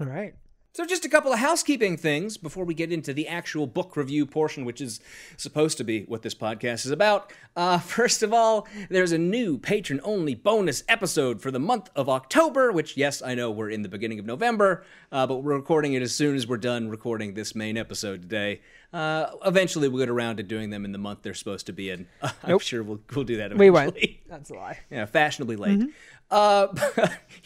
All 0.00 0.06
right. 0.06 0.34
So, 0.78 0.86
just 0.86 1.04
a 1.04 1.08
couple 1.08 1.32
of 1.32 1.40
housekeeping 1.40 1.96
things 1.96 2.36
before 2.36 2.64
we 2.64 2.72
get 2.72 2.92
into 2.92 3.12
the 3.12 3.26
actual 3.26 3.66
book 3.66 3.96
review 3.96 4.24
portion, 4.24 4.64
which 4.64 4.80
is 4.80 5.00
supposed 5.36 5.76
to 5.78 5.82
be 5.82 6.04
what 6.04 6.22
this 6.22 6.36
podcast 6.36 6.86
is 6.86 6.92
about. 6.92 7.32
Uh, 7.56 7.78
first 7.80 8.22
of 8.22 8.32
all, 8.32 8.68
there's 8.88 9.10
a 9.10 9.18
new 9.18 9.58
patron 9.58 10.00
only 10.04 10.36
bonus 10.36 10.84
episode 10.86 11.42
for 11.42 11.50
the 11.50 11.58
month 11.58 11.90
of 11.96 12.08
October, 12.08 12.70
which, 12.70 12.96
yes, 12.96 13.22
I 13.22 13.34
know 13.34 13.50
we're 13.50 13.70
in 13.70 13.82
the 13.82 13.88
beginning 13.88 14.20
of 14.20 14.24
November, 14.24 14.84
uh, 15.10 15.26
but 15.26 15.38
we're 15.38 15.56
recording 15.56 15.94
it 15.94 16.02
as 16.02 16.14
soon 16.14 16.36
as 16.36 16.46
we're 16.46 16.58
done 16.58 16.88
recording 16.88 17.34
this 17.34 17.56
main 17.56 17.76
episode 17.76 18.22
today. 18.22 18.60
Uh, 18.92 19.32
eventually, 19.44 19.88
we'll 19.88 19.98
get 19.98 20.08
around 20.08 20.36
to 20.36 20.44
doing 20.44 20.70
them 20.70 20.84
in 20.84 20.92
the 20.92 20.98
month 20.98 21.22
they're 21.22 21.34
supposed 21.34 21.66
to 21.66 21.72
be 21.72 21.90
in. 21.90 22.06
I'm 22.44 22.60
sure 22.60 22.84
we'll, 22.84 23.00
we'll 23.16 23.24
do 23.24 23.38
that 23.38 23.50
eventually. 23.50 23.70
We 23.70 23.70
won't. 23.70 23.98
That's 24.28 24.50
a 24.50 24.54
lie. 24.54 24.78
Yeah, 24.92 25.06
fashionably 25.06 25.56
late. 25.56 25.88
Uh, 26.30 26.68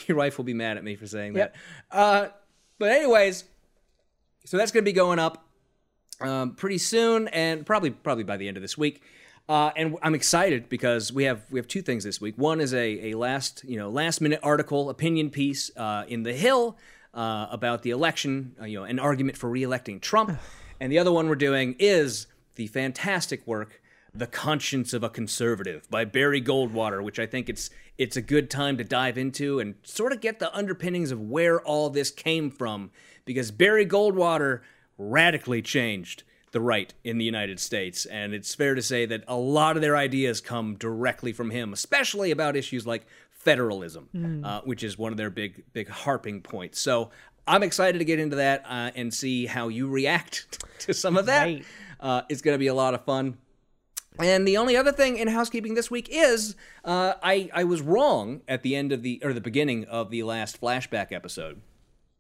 your 0.07 0.19
wife 0.19 0.37
will 0.37 0.45
be 0.45 0.53
mad 0.53 0.77
at 0.77 0.85
me 0.85 0.97
for 0.97 1.07
saying 1.07 1.35
Yep. 1.35 1.57
that. 1.93 2.42
But 2.83 2.91
anyways, 2.91 3.45
so 4.45 4.57
that's 4.57 4.73
going 4.73 4.83
to 4.83 4.89
be 4.89 4.93
going 4.93 5.21
up 5.21 5.47
um, 6.21 6.57
pretty 6.57 6.79
soon, 6.79 7.29
and 7.29 7.65
probably 7.65 7.91
probably 7.91 8.25
by 8.25 8.37
the 8.37 8.49
end 8.49 8.57
of 8.57 8.61
this 8.61 8.77
week. 8.77 9.03
Uh, 9.49 9.71
and 9.77 9.97
I'm 10.03 10.17
excited 10.17 10.69
because 10.69 11.13
we 11.13 11.23
have 11.23 11.43
we 11.49 11.61
have 11.61 11.69
two 11.69 11.81
things 11.81 12.03
this 12.03 12.21
week. 12.21 12.37
One 12.37 12.61
is 12.61 12.75
a, 12.75 13.13
a 13.13 13.15
last 13.15 13.63
you 13.63 13.79
know 13.79 13.89
last 13.89 14.21
minute 14.21 14.41
article 14.43 14.91
opinion 14.91 15.31
piece 15.31 15.71
uh, 15.77 16.07
in 16.09 16.25
the 16.25 16.33
Hill 16.33 16.77
uh, 17.15 17.47
about 17.53 17.83
the 17.83 17.91
election, 17.91 18.57
uh, 18.61 18.65
you 18.65 18.81
know, 18.81 18.85
an 18.85 18.99
argument 18.99 19.39
for 19.39 19.49
reelecting 19.49 20.01
Trump, 20.01 20.37
and 20.81 20.91
the 20.91 20.99
other 20.99 21.13
one 21.13 21.29
we're 21.29 21.37
doing 21.37 21.77
is 21.79 22.27
the 22.57 22.67
fantastic 22.67 23.47
work 23.47 23.81
the 24.15 24.27
Conscience 24.27 24.93
of 24.93 25.03
a 25.03 25.09
Conservative 25.09 25.89
by 25.91 26.05
Barry 26.05 26.43
Goldwater, 26.43 27.03
which 27.03 27.19
I 27.19 27.27
think 27.27 27.49
it's 27.49 27.71
it's 27.99 28.17
a 28.17 28.23
good 28.23 28.51
time 28.51 28.77
to 28.79 28.85
dive 28.85 29.17
into 29.17 29.59
and 29.59 29.75
sort 29.83 30.13
of 30.13 30.21
get 30.21 30.39
the 30.39 30.55
underpinnings 30.55 31.11
of 31.11 31.21
where 31.21 31.61
all 31.61 31.91
this 31.91 32.11
came 32.11 32.51
from 32.51 32.91
because 33.25 33.51
Barry 33.51 33.87
Goldwater 33.87 34.61
radically 34.99 35.63
changed 35.63 36.25
the 36.53 36.61
right 36.61 36.93
in 37.05 37.17
the 37.19 37.25
United 37.25 37.59
States 37.59 38.05
and 38.07 38.35
it's 38.35 38.55
fair 38.55 38.75
to 38.75 38.83
say 38.83 39.07
that 39.07 39.25
a 39.27 39.37
lot 39.37 39.77
of 39.77 39.83
their 39.83 39.97
ideas 39.97 40.41
come 40.41 40.75
directly 40.77 41.33
from 41.33 41.51
him, 41.51 41.73
especially 41.73 42.31
about 42.31 42.57
issues 42.57 42.87
like 42.87 43.07
federalism, 43.31 44.43
uh, 44.45 44.61
which 44.61 44.85
is 44.85 44.99
one 44.99 45.13
of 45.13 45.17
their 45.17 45.31
big 45.31 45.65
big 45.73 45.89
harping 45.89 46.43
points. 46.43 46.79
So 46.79 47.11
I'm 47.47 47.63
excited 47.63 47.99
to 47.99 48.05
get 48.05 48.19
into 48.19 48.37
that 48.37 48.65
uh, 48.69 48.91
and 48.95 49.13
see 49.13 49.47
how 49.47 49.69
you 49.69 49.89
react 49.89 50.63
to 50.81 50.95
some 50.95 51.17
of 51.17 51.27
that. 51.27 51.45
Right. 51.45 51.65
Uh, 51.99 52.23
it's 52.29 52.43
going 52.43 52.55
to 52.55 52.59
be 52.59 52.67
a 52.67 52.75
lot 52.75 52.95
of 52.95 53.05
fun. 53.05 53.39
And 54.19 54.47
the 54.47 54.57
only 54.57 54.77
other 54.77 54.93
thing 54.93 55.17
in 55.17 55.29
housekeeping 55.29 55.75
this 55.75 55.91
week 55.91 56.09
is 56.11 56.55
uh, 56.85 57.15
I 57.23 57.51
I 57.53 57.65
was 57.65 57.81
wrong 57.81 58.43
at 58.47 58.63
the 58.63 58.77
end 58.77 58.93
of 58.93 59.03
the 59.03 59.21
or 59.23 59.33
the 59.33 59.41
beginning 59.41 59.85
of 59.85 60.11
the 60.11 60.23
last 60.23 60.61
flashback 60.61 61.13
episode, 61.13 61.63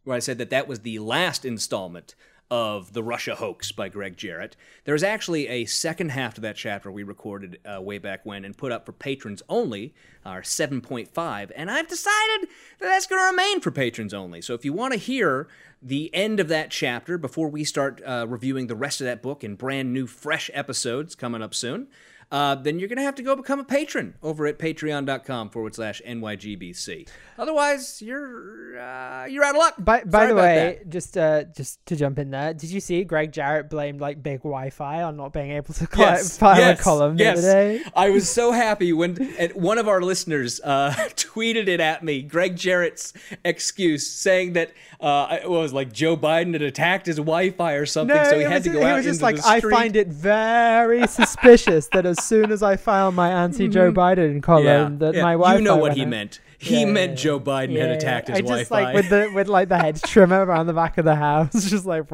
where 0.05 0.17
I 0.17 0.21
said 0.21 0.39
that 0.39 0.51
that 0.51 0.67
was 0.67 0.81
the 0.81 0.99
last 0.99 1.45
installment 1.45 2.15
of 2.53 2.93
the 2.93 3.03
Russia 3.03 3.35
hoax 3.35 3.73
by 3.73 3.89
Gregg 3.89 4.15
Jarrett. 4.19 4.57
There's 4.85 5.03
actually 5.03 5.49
a 5.49 5.65
second 5.65 6.11
half 6.11 6.35
to 6.35 6.43
that 6.43 6.55
chapter 6.55 6.93
we 6.93 7.03
recorded 7.03 7.59
uh, 7.65 7.81
way 7.81 7.97
back 7.97 8.27
when 8.27 8.45
and 8.45 8.55
put 8.55 8.71
up 8.71 8.85
for 8.85 8.93
patrons 8.93 9.43
only, 9.49 9.95
our 10.27 10.43
7.5, 10.43 11.51
and 11.57 11.71
I've 11.71 11.89
decided 11.89 12.51
that 12.79 12.89
that's 12.89 13.07
going 13.07 13.23
to 13.23 13.31
remain 13.31 13.63
for 13.63 13.71
patrons 13.71 14.13
only. 14.13 14.43
So 14.43 14.53
if 14.53 14.67
you 14.67 14.75
want 14.75 14.93
to 14.93 14.99
hear 14.99 15.49
the 15.81 16.15
end 16.15 16.41
of 16.41 16.49
that 16.49 16.71
chapter 16.71 17.17
before 17.17 17.49
we 17.49 17.65
start 17.65 18.03
uh, 18.05 18.27
reviewing 18.29 18.67
the 18.67 18.77
rest 18.77 19.01
of 19.01 19.07
that 19.07 19.23
book 19.23 19.43
in 19.43 19.55
brand 19.55 19.95
new, 19.95 20.07
fresh 20.07 20.51
episodes 20.53 21.15
coming 21.15 21.41
up 21.41 21.55
soon. 21.55 21.89
Uh, 22.33 22.55
then 22.55 22.79
you're 22.79 22.89
going 22.89 22.97
to 22.97 23.03
have 23.05 23.15
to 23.15 23.23
go 23.23 23.37
become 23.37 23.61
a 23.61 23.65
patron 23.65 24.15
over 24.23 24.47
at 24.47 24.59
patreon.com 24.59 25.51
forward 25.51 25.75
slash 25.75 26.01
NYGBC. 26.07 27.07
Otherwise, 27.37 28.01
you're 28.01 28.81
uh, 28.81 29.27
you're 29.27 29.45
out 29.45 29.55
of 29.55 29.59
luck. 29.59 29.75
By, 29.79 30.03
by 30.05 30.21
Sorry 30.21 30.29
the 30.29 30.35
way, 30.35 30.79
that. 30.79 30.89
just 30.89 31.19
uh, 31.19 31.45
just 31.55 31.85
to 31.87 31.97
jump 31.97 32.19
in 32.19 32.31
there, 32.31 32.55
did 32.55 32.71
you 32.71 32.81
see 32.81 33.05
Gregg 33.05 33.33
Jarrett 33.33 33.69
blamed 33.69 34.01
like 34.01 34.23
big 34.23 34.39
Wi-Fi 34.39 35.03
on 35.03 35.19
not 35.19 35.35
being 35.35 35.51
able 35.51 35.75
to 35.75 35.87
cli- 35.87 36.05
file 36.05 36.57
yes, 36.57 36.81
a 36.81 36.83
column 36.83 37.19
yes. 37.19 37.43
the 37.43 37.49
other 37.49 37.53
day? 37.53 37.85
I 37.95 38.09
was 38.09 38.31
so 38.31 38.53
happy 38.53 38.95
when 38.95 39.35
and 39.39 39.53
one 39.53 39.77
of 39.77 39.87
our 39.87 40.01
listeners 40.01 40.59
uh, 40.65 40.95
tweeted 41.17 41.69
it 41.69 41.81
at 41.81 42.03
me. 42.03 42.23
Gregg 42.23 42.57
Jarrett's 42.57 43.13
excuse 43.45 44.07
saying 44.07 44.55
that 44.55 44.73
uh, 45.01 45.39
it 45.43 45.51
was 45.51 45.75
like 45.75 45.93
Joe 45.93 46.17
Biden 46.17 46.55
had 46.55 46.63
attacked 46.63 47.07
his 47.07 47.17
Wi-Fi 47.17 47.73
or 47.75 47.85
something, 47.85 48.17
No, 48.17 48.25
so 48.25 48.39
he 48.39 48.45
had 48.45 48.55
was, 48.55 48.63
to 48.65 48.71
go 48.71 48.83
out 48.85 48.97
was 48.97 49.05
just 49.05 49.21
into 49.21 49.25
like 49.25 49.45
I 49.45 49.61
find 49.61 49.97
it 49.97 50.09
very 50.09 51.07
suspicious 51.07 51.89
that 51.89 52.07
as 52.23 52.29
soon 52.29 52.53
as 52.53 52.63
I 52.63 52.77
file 52.77 53.11
my 53.13 53.31
anti-Joe 53.31 53.93
Biden 53.93 54.43
column, 54.43 54.65
Mm-hmm. 54.67 54.93
yeah, 54.93 54.99
that 55.11 55.15
yeah. 55.17 55.23
my 55.23 55.33
Wi-Fi 55.33 55.57
You 55.59 55.63
know 55.65 55.77
what 55.77 55.95
he 55.95 56.03
out. 56.03 56.09
meant. 56.09 56.41
He 56.59 56.81
Yeah, 56.81 56.87
meant 56.87 57.11
yeah, 57.13 57.17
Joe 57.17 57.41
Biden 57.41 57.77
had 57.79 57.91
attacked 57.91 58.29
his 58.29 58.39
I 58.39 58.41
just 58.41 58.71
Wi-Fi. 58.71 58.85
like 58.85 58.95
with 58.95 59.09
the 59.11 59.31
with 59.35 59.49
like 59.49 59.69
the 59.69 59.79
hedge 59.79 60.01
trimmer 60.07 60.45
around 60.45 60.67
the 60.67 60.73
back 60.73 60.99
of 60.99 61.05
the 61.05 61.17
house, 61.17 61.53
just 61.71 61.85
like. 61.87 62.05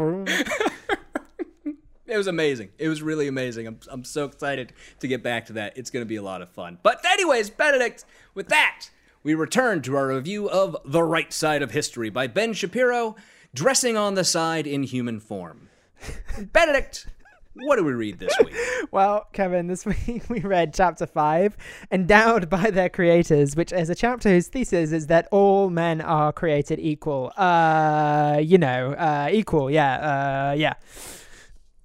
It 2.06 2.16
was 2.16 2.26
amazing. 2.26 2.70
It 2.78 2.88
was 2.88 3.02
really 3.02 3.28
amazing. 3.28 3.66
I'm, 3.66 3.78
I'm 3.90 4.02
so 4.04 4.24
excited 4.24 4.72
to 5.00 5.08
get 5.08 5.22
back 5.22 5.44
to 5.46 5.52
that. 5.54 5.76
It's 5.76 5.90
going 5.90 6.00
to 6.00 6.08
be 6.08 6.16
a 6.16 6.22
lot 6.22 6.40
of 6.40 6.48
fun. 6.48 6.78
But, 6.82 7.04
anyways, 7.04 7.50
Benedict, 7.50 8.06
with 8.34 8.48
that, 8.48 8.86
we 9.22 9.34
return 9.34 9.82
to 9.82 9.94
our 9.94 10.08
review 10.08 10.48
of 10.48 10.74
The 10.86 11.02
Right 11.02 11.30
Side 11.34 11.60
of 11.60 11.72
History 11.72 12.08
by 12.08 12.26
Ben 12.26 12.54
Shapiro, 12.54 13.14
dressing 13.52 13.98
on 13.98 14.14
the 14.14 14.24
side 14.24 14.66
in 14.66 14.84
human 14.84 15.20
form. 15.20 15.68
Benedict, 16.54 17.08
what 17.60 17.76
do 17.76 17.84
we 17.84 17.92
read 17.92 18.18
this 18.18 18.34
week? 18.44 18.54
Well, 18.90 19.26
Kevin, 19.34 19.66
this 19.66 19.84
week 19.84 20.22
we 20.30 20.40
read 20.40 20.72
chapter 20.72 21.04
five, 21.04 21.56
endowed 21.92 22.48
by 22.48 22.70
their 22.70 22.88
creators, 22.88 23.54
which 23.54 23.70
is 23.70 23.90
a 23.90 23.94
chapter 23.94 24.30
whose 24.30 24.48
thesis 24.48 24.92
is 24.92 25.08
that 25.08 25.28
all 25.30 25.68
men 25.68 26.00
are 26.00 26.32
created 26.32 26.78
equal. 26.78 27.30
Uh, 27.36 28.40
you 28.42 28.56
know, 28.56 28.92
uh, 28.92 29.28
equal. 29.30 29.70
Yeah. 29.70 30.50
Uh, 30.52 30.54
yeah. 30.54 30.74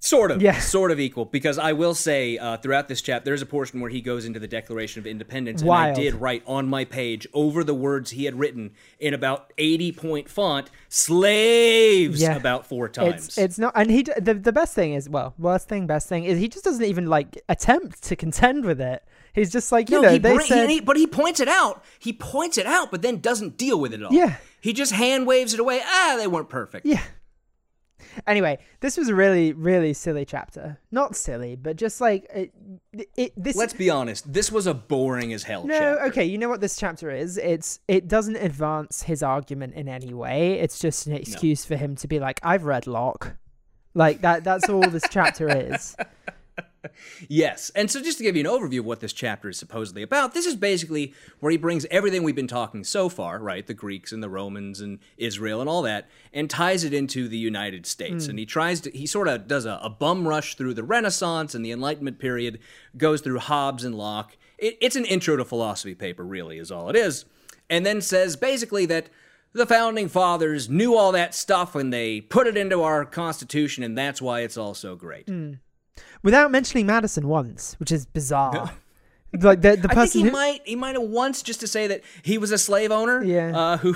Sort 0.04 0.30
of. 0.30 0.42
Yeah. 0.42 0.58
Sort 0.58 0.90
of 0.90 1.00
equal. 1.00 1.24
Because 1.24 1.58
I 1.58 1.72
will 1.72 1.94
say, 1.94 2.36
uh, 2.36 2.58
throughout 2.58 2.88
this 2.88 3.00
chapter, 3.00 3.24
there's 3.24 3.40
a 3.40 3.46
portion 3.46 3.80
where 3.80 3.88
he 3.88 4.02
goes 4.02 4.26
into 4.26 4.38
the 4.38 4.46
Declaration 4.46 5.00
of 5.00 5.06
Independence. 5.06 5.62
And 5.62 5.70
I 5.70 5.94
did 5.94 6.14
write 6.16 6.42
on 6.46 6.68
my 6.68 6.84
page 6.84 7.26
over 7.32 7.64
the 7.64 7.72
words 7.72 8.10
he 8.10 8.26
had 8.26 8.38
written 8.38 8.72
in 9.00 9.14
about 9.14 9.50
80 9.56 9.92
point 9.92 10.28
font, 10.28 10.68
slaves, 10.88 12.20
Yeah. 12.20 12.36
about 12.36 12.66
four 12.66 12.88
times. 12.88 13.28
It's 13.28 13.38
it's 13.38 13.58
not, 13.58 13.72
and 13.74 13.90
he 13.90 14.02
the 14.02 14.34
the 14.34 14.52
best 14.52 14.74
thing 14.74 14.92
is 14.92 15.08
well, 15.08 15.32
worst 15.38 15.68
thing, 15.68 15.86
best 15.86 16.06
thing 16.08 16.24
is 16.24 16.38
he 16.38 16.48
just 16.48 16.64
doesn't 16.64 16.84
even 16.84 17.06
like 17.06 17.42
attempt 17.48 18.02
to 18.02 18.14
contend 18.16 18.64
with 18.66 18.80
it. 18.82 19.02
He's 19.32 19.50
just 19.50 19.72
like 19.72 19.88
you 19.90 19.96
no, 19.96 20.02
know 20.02 20.12
he, 20.12 20.18
they 20.18 20.34
bring- 20.34 20.46
said 20.46 20.68
he, 20.68 20.80
but 20.80 20.96
he 20.96 21.06
points 21.06 21.40
it 21.40 21.48
out. 21.48 21.82
He 21.98 22.12
points 22.12 22.58
it 22.58 22.66
out, 22.66 22.90
but 22.90 23.02
then 23.02 23.20
doesn't 23.20 23.56
deal 23.56 23.80
with 23.80 23.92
it 23.94 24.00
at 24.00 24.06
all. 24.06 24.12
Yeah. 24.12 24.36
He 24.60 24.72
just 24.72 24.92
hand 24.92 25.26
waves 25.26 25.54
it 25.54 25.60
away. 25.60 25.80
Ah, 25.82 26.16
they 26.18 26.26
weren't 26.26 26.48
perfect. 26.48 26.84
yeah. 26.86 27.00
Anyway, 28.26 28.58
this 28.80 28.96
was 28.96 29.08
a 29.08 29.14
really 29.14 29.52
really 29.52 29.92
silly 29.92 30.24
chapter. 30.24 30.78
Not 30.90 31.16
silly, 31.16 31.56
but 31.56 31.76
just 31.76 32.00
like 32.00 32.26
uh, 32.34 32.44
it. 32.92 33.08
it 33.16 33.32
this 33.36 33.56
Let's 33.56 33.72
be 33.72 33.90
honest. 33.90 34.32
This 34.32 34.50
was 34.52 34.66
a 34.66 34.74
boring 34.74 35.32
as 35.32 35.42
hell 35.42 35.64
No, 35.64 35.78
chapter. 35.78 36.04
okay, 36.06 36.24
you 36.24 36.38
know 36.38 36.48
what 36.48 36.60
this 36.60 36.76
chapter 36.76 37.10
is? 37.10 37.38
It's 37.38 37.80
it 37.88 38.08
doesn't 38.08 38.36
advance 38.36 39.02
his 39.02 39.22
argument 39.22 39.74
in 39.74 39.88
any 39.88 40.14
way. 40.14 40.54
It's 40.60 40.78
just 40.78 41.06
an 41.06 41.14
excuse 41.14 41.64
for 41.64 41.76
him 41.76 41.96
to 41.96 42.08
be 42.08 42.18
like, 42.18 42.40
I've 42.42 42.64
read 42.64 42.86
Locke. 42.86 43.36
Like 43.94 44.22
that 44.22 44.44
that's 44.44 44.68
all 44.68 44.88
this 44.88 45.04
chapter 45.10 45.48
is. 45.48 45.96
Yes. 47.28 47.70
And 47.74 47.90
so, 47.90 48.02
just 48.02 48.18
to 48.18 48.24
give 48.24 48.36
you 48.36 48.40
an 48.40 48.50
overview 48.50 48.80
of 48.80 48.84
what 48.84 49.00
this 49.00 49.12
chapter 49.12 49.48
is 49.48 49.58
supposedly 49.58 50.02
about, 50.02 50.34
this 50.34 50.46
is 50.46 50.56
basically 50.56 51.14
where 51.40 51.50
he 51.50 51.56
brings 51.56 51.86
everything 51.90 52.22
we've 52.22 52.34
been 52.34 52.46
talking 52.46 52.84
so 52.84 53.08
far, 53.08 53.38
right? 53.38 53.66
The 53.66 53.74
Greeks 53.74 54.12
and 54.12 54.22
the 54.22 54.28
Romans 54.28 54.80
and 54.80 54.98
Israel 55.16 55.60
and 55.60 55.68
all 55.68 55.82
that, 55.82 56.08
and 56.32 56.48
ties 56.48 56.84
it 56.84 56.92
into 56.92 57.28
the 57.28 57.38
United 57.38 57.86
States. 57.86 58.26
And 58.26 58.34
hmm. 58.34 58.38
he 58.38 58.46
tries 58.46 58.80
to, 58.82 58.90
he 58.90 59.06
sort 59.06 59.28
of 59.28 59.48
does 59.48 59.66
a, 59.66 59.80
a 59.82 59.90
bum 59.90 60.26
rush 60.26 60.54
through 60.56 60.74
the 60.74 60.82
Renaissance 60.82 61.54
and 61.54 61.64
the 61.64 61.72
Enlightenment 61.72 62.18
period, 62.18 62.58
goes 62.96 63.20
through 63.20 63.38
Hobbes 63.38 63.84
and 63.84 63.94
Locke. 63.94 64.36
It, 64.58 64.76
it's 64.80 64.96
an 64.96 65.04
intro 65.04 65.36
to 65.36 65.44
philosophy 65.44 65.94
paper, 65.94 66.24
really, 66.24 66.58
is 66.58 66.70
all 66.70 66.88
it 66.88 66.96
is. 66.96 67.24
And 67.70 67.84
then 67.84 68.00
says 68.00 68.36
basically 68.36 68.86
that 68.86 69.08
the 69.54 69.66
founding 69.66 70.08
fathers 70.08 70.68
knew 70.68 70.96
all 70.96 71.12
that 71.12 71.34
stuff 71.34 71.74
and 71.74 71.92
they 71.92 72.20
put 72.20 72.46
it 72.46 72.56
into 72.56 72.82
our 72.82 73.04
Constitution, 73.04 73.82
and 73.84 73.96
that's 73.96 74.20
why 74.20 74.40
it's 74.40 74.56
all 74.56 74.74
so 74.74 74.96
great. 74.96 75.28
Hmm. 75.28 75.54
Without 76.24 76.50
mentioning 76.50 76.86
Madison 76.86 77.28
once, 77.28 77.76
which 77.78 77.92
is 77.92 78.06
bizarre. 78.06 78.72
like 79.40 79.60
the 79.62 79.76
the 79.76 79.76
I 79.76 79.76
think 79.76 79.92
person 79.92 80.20
he 80.22 80.26
who, 80.26 80.32
might 80.32 80.60
he 80.64 80.74
might 80.74 80.94
have 80.96 81.04
once 81.04 81.42
just 81.42 81.60
to 81.60 81.68
say 81.68 81.86
that 81.86 82.02
he 82.22 82.38
was 82.38 82.50
a 82.50 82.58
slave 82.58 82.90
owner. 82.90 83.22
Yeah. 83.22 83.56
Uh, 83.56 83.76
who 83.76 83.94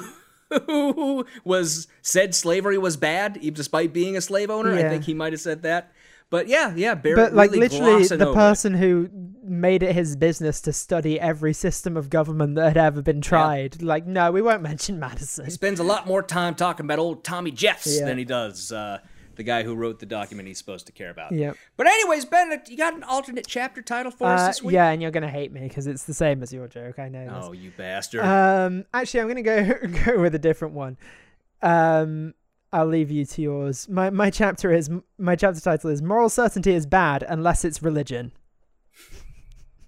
who 0.67 1.27
was 1.45 1.89
said 2.03 2.35
slavery 2.35 2.79
was 2.79 2.97
bad, 2.97 3.39
despite 3.55 3.93
being 3.93 4.17
a 4.17 4.21
slave 4.21 4.51
owner. 4.51 4.79
Yeah. 4.79 4.87
I 4.87 4.89
think 4.89 5.05
he 5.05 5.15
might 5.15 5.33
have 5.33 5.41
said 5.41 5.63
that. 5.63 5.93
But 6.31 6.47
yeah, 6.47 6.75
yeah, 6.77 6.95
Barrett 6.95 7.17
but 7.17 7.35
like 7.35 7.51
really 7.53 7.69
literally 7.69 8.07
the 8.07 8.15
over 8.17 8.33
it. 8.33 8.35
person 8.35 8.75
who 8.75 9.09
made 9.43 9.83
it 9.83 9.95
his 9.95 10.15
business 10.15 10.61
to 10.63 10.75
study 10.75 11.19
every 11.19 11.55
system 11.55 11.97
of 11.97 12.11
government 12.11 12.55
that 12.57 12.69
had 12.69 12.77
ever 12.77 13.01
been 13.01 13.23
tried. 13.23 13.81
Like, 13.83 14.07
no, 14.07 14.31
we 14.31 14.43
won't 14.43 14.61
mention 14.61 14.99
Madison. 15.01 15.47
He 15.47 15.51
spends 15.51 15.81
a 15.81 15.85
lot 15.85 16.07
more 16.07 16.23
time 16.23 16.55
talking 16.55 16.85
about 16.85 16.99
old 16.99 17.25
Tommy 17.25 17.51
Jeffs 17.51 17.99
Yeah. 17.99 18.05
than 18.05 18.19
he 18.19 18.25
does 18.27 18.71
uh, 18.71 18.99
the 19.39 19.43
guy 19.45 19.63
who 19.63 19.75
wrote 19.75 19.99
the 20.01 20.07
document 20.07 20.47
he's 20.49 20.59
supposed 20.59 20.85
to 20.87 20.93
care 20.93 21.09
about. 21.11 21.33
Yep. 21.33 21.57
But 21.79 21.87
anyways, 21.87 22.27
Benedict, 22.27 22.69
you 22.69 22.77
got 22.77 22.95
an 22.95 23.03
alternate 23.05 23.47
chapter 23.47 23.81
title 23.81 24.13
for 24.13 24.27
us 24.27 24.41
Uh, 24.43 24.47
this 24.49 24.63
week? 24.63 24.75
yeah, 24.75 24.91
and 24.91 25.01
you're 25.01 25.11
gonna 25.11 25.31
hate 25.31 25.51
me 25.53 25.63
because 25.63 25.87
it's 25.87 26.05
the 26.05 26.13
same 26.13 26.43
as 26.43 26.53
your 26.53 26.69
joke. 26.69 26.99
I 26.99 27.09
know. 27.09 27.25
this. 27.25 27.45
Oh, 27.49 27.53
you 27.53 27.73
bastard. 27.77 28.21
Um, 28.21 28.85
actually, 28.93 29.21
I'm 29.21 29.29
gonna 29.29 29.43
go 29.43 29.65
go 30.05 30.21
with 30.21 30.35
a 30.35 30.39
different 30.39 30.75
one. 30.75 30.99
Um, 31.63 32.35
I'll 32.73 32.87
leave 32.87 33.11
you 33.11 33.25
to 33.25 33.41
yours. 33.43 33.89
My 33.89 34.11
my 34.11 34.29
chapter 34.31 34.71
is 34.73 34.91
my 35.17 35.37
chapter 35.37 35.61
title 35.61 35.89
is 35.91 36.03
"Moral 36.03 36.29
Certainty 36.29 36.75
is 36.75 36.85
Bad 36.85 37.23
Unless 37.27 37.65
It's 37.65 37.83
Religion." 37.83 38.33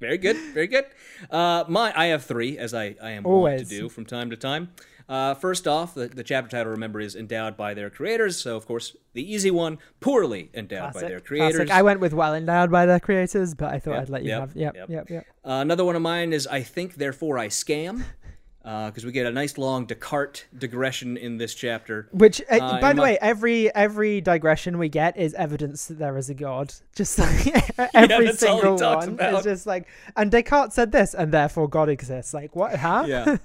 Very 0.00 0.16
good, 0.16 0.36
very 0.54 0.66
good. 0.66 0.86
Uh, 1.30 1.64
my, 1.68 1.92
I 1.94 2.06
have 2.06 2.24
three, 2.24 2.56
as 2.56 2.72
I, 2.72 2.96
I 3.02 3.10
am 3.10 3.26
Always. 3.26 3.68
to 3.68 3.80
do 3.80 3.88
from 3.90 4.06
time 4.06 4.30
to 4.30 4.36
time. 4.36 4.70
Uh, 5.10 5.34
first 5.34 5.66
off, 5.66 5.92
the, 5.94 6.06
the 6.06 6.22
chapter 6.22 6.48
title, 6.56 6.70
remember, 6.70 7.00
is 7.00 7.16
endowed 7.16 7.56
by 7.56 7.74
their 7.74 7.90
creators. 7.90 8.40
So, 8.40 8.56
of 8.56 8.64
course, 8.64 8.96
the 9.12 9.22
easy 9.34 9.50
one, 9.50 9.78
poorly 9.98 10.50
endowed 10.54 10.92
by 10.94 11.00
their 11.00 11.18
creators. 11.18 11.56
classic. 11.56 11.72
I 11.72 11.82
went 11.82 11.98
with 11.98 12.14
well 12.14 12.32
endowed 12.32 12.70
by 12.70 12.86
their 12.86 13.00
creators, 13.00 13.54
but 13.54 13.74
I 13.74 13.80
thought 13.80 13.94
Yep, 13.94 14.02
I'd 14.02 14.08
let 14.08 14.22
you 14.22 14.28
yep, 14.28 14.40
have. 14.40 14.56
Yep, 14.56 14.74
yep. 14.76 14.88
yep, 14.88 15.10
yep. 15.10 15.24
Uh, 15.44 15.58
another 15.66 15.84
one 15.84 15.96
of 15.96 16.02
mine 16.02 16.32
is 16.32 16.46
I 16.46 16.62
think, 16.62 16.94
therefore 16.94 17.38
I 17.38 17.48
scam, 17.48 18.04
because 18.62 19.04
we 19.04 19.10
get 19.10 19.26
a 19.26 19.32
nice 19.32 19.58
long 19.58 19.84
Descartes 19.84 20.44
digression 20.56 21.16
in 21.16 21.38
this 21.38 21.54
chapter. 21.54 22.08
Which, 22.12 22.40
uh, 22.42 22.58
Uh, 22.60 22.80
by 22.80 22.92
the 22.92 22.98
my- 22.98 23.02
way, 23.02 23.18
every 23.20 23.74
every 23.74 24.20
digression 24.20 24.78
we 24.78 24.88
get 24.88 25.16
is 25.16 25.34
evidence 25.34 25.86
that 25.86 25.98
there 25.98 26.16
is 26.18 26.30
a 26.30 26.34
god. 26.34 26.72
Just 26.94 27.18
like 27.18 27.78
every 27.94 28.26
he 28.28 28.32
single 28.34 28.76
one 28.76 29.08
about. 29.08 29.38
is 29.40 29.44
just 29.44 29.66
like, 29.66 29.88
and 30.14 30.30
Descartes 30.30 30.72
said 30.74 30.92
this, 30.92 31.14
and 31.14 31.32
therefore 31.32 31.66
God 31.68 31.88
exists. 31.88 32.32
Like 32.32 32.54
what? 32.54 32.76
Huh? 32.76 33.06
Yeah. 33.08 33.38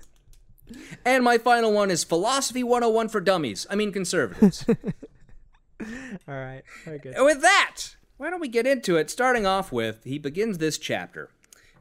And 1.06 1.24
my 1.24 1.38
final 1.38 1.72
one 1.72 1.92
is 1.92 2.04
Philosophy 2.04 2.64
101 2.64 3.10
for 3.10 3.22
Dummies. 3.22 3.68
I 3.70 3.76
mean, 3.76 3.92
conservatives. 3.92 4.66
All 4.70 5.86
right. 6.28 6.64
Very 6.84 7.00
good. 7.00 7.16
And 7.16 7.26
with 7.26 7.42
that, 7.42 7.96
why 8.18 8.30
don't 8.30 8.42
we 8.42 8.48
get 8.48 8.66
into 8.66 8.96
it? 8.98 9.10
Starting 9.10 9.46
off 9.46 9.72
with, 9.72 10.04
he 10.04 10.18
begins 10.18 10.58
this 10.58 10.78
chapter 10.78 11.30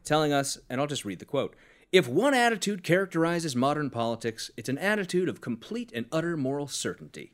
telling 0.04 0.32
us, 0.32 0.58
and 0.68 0.80
I'll 0.80 0.86
just 0.86 1.04
read 1.04 1.18
the 1.18 1.24
quote 1.24 1.54
If 1.90 2.06
one 2.08 2.34
attitude 2.34 2.84
characterizes 2.84 3.56
modern 3.56 3.90
politics, 3.90 4.50
it's 4.56 4.68
an 4.68 4.78
attitude 4.78 5.28
of 5.28 5.40
complete 5.40 5.90
and 5.94 6.06
utter 6.12 6.36
moral 6.36 6.68
certainty. 6.68 7.32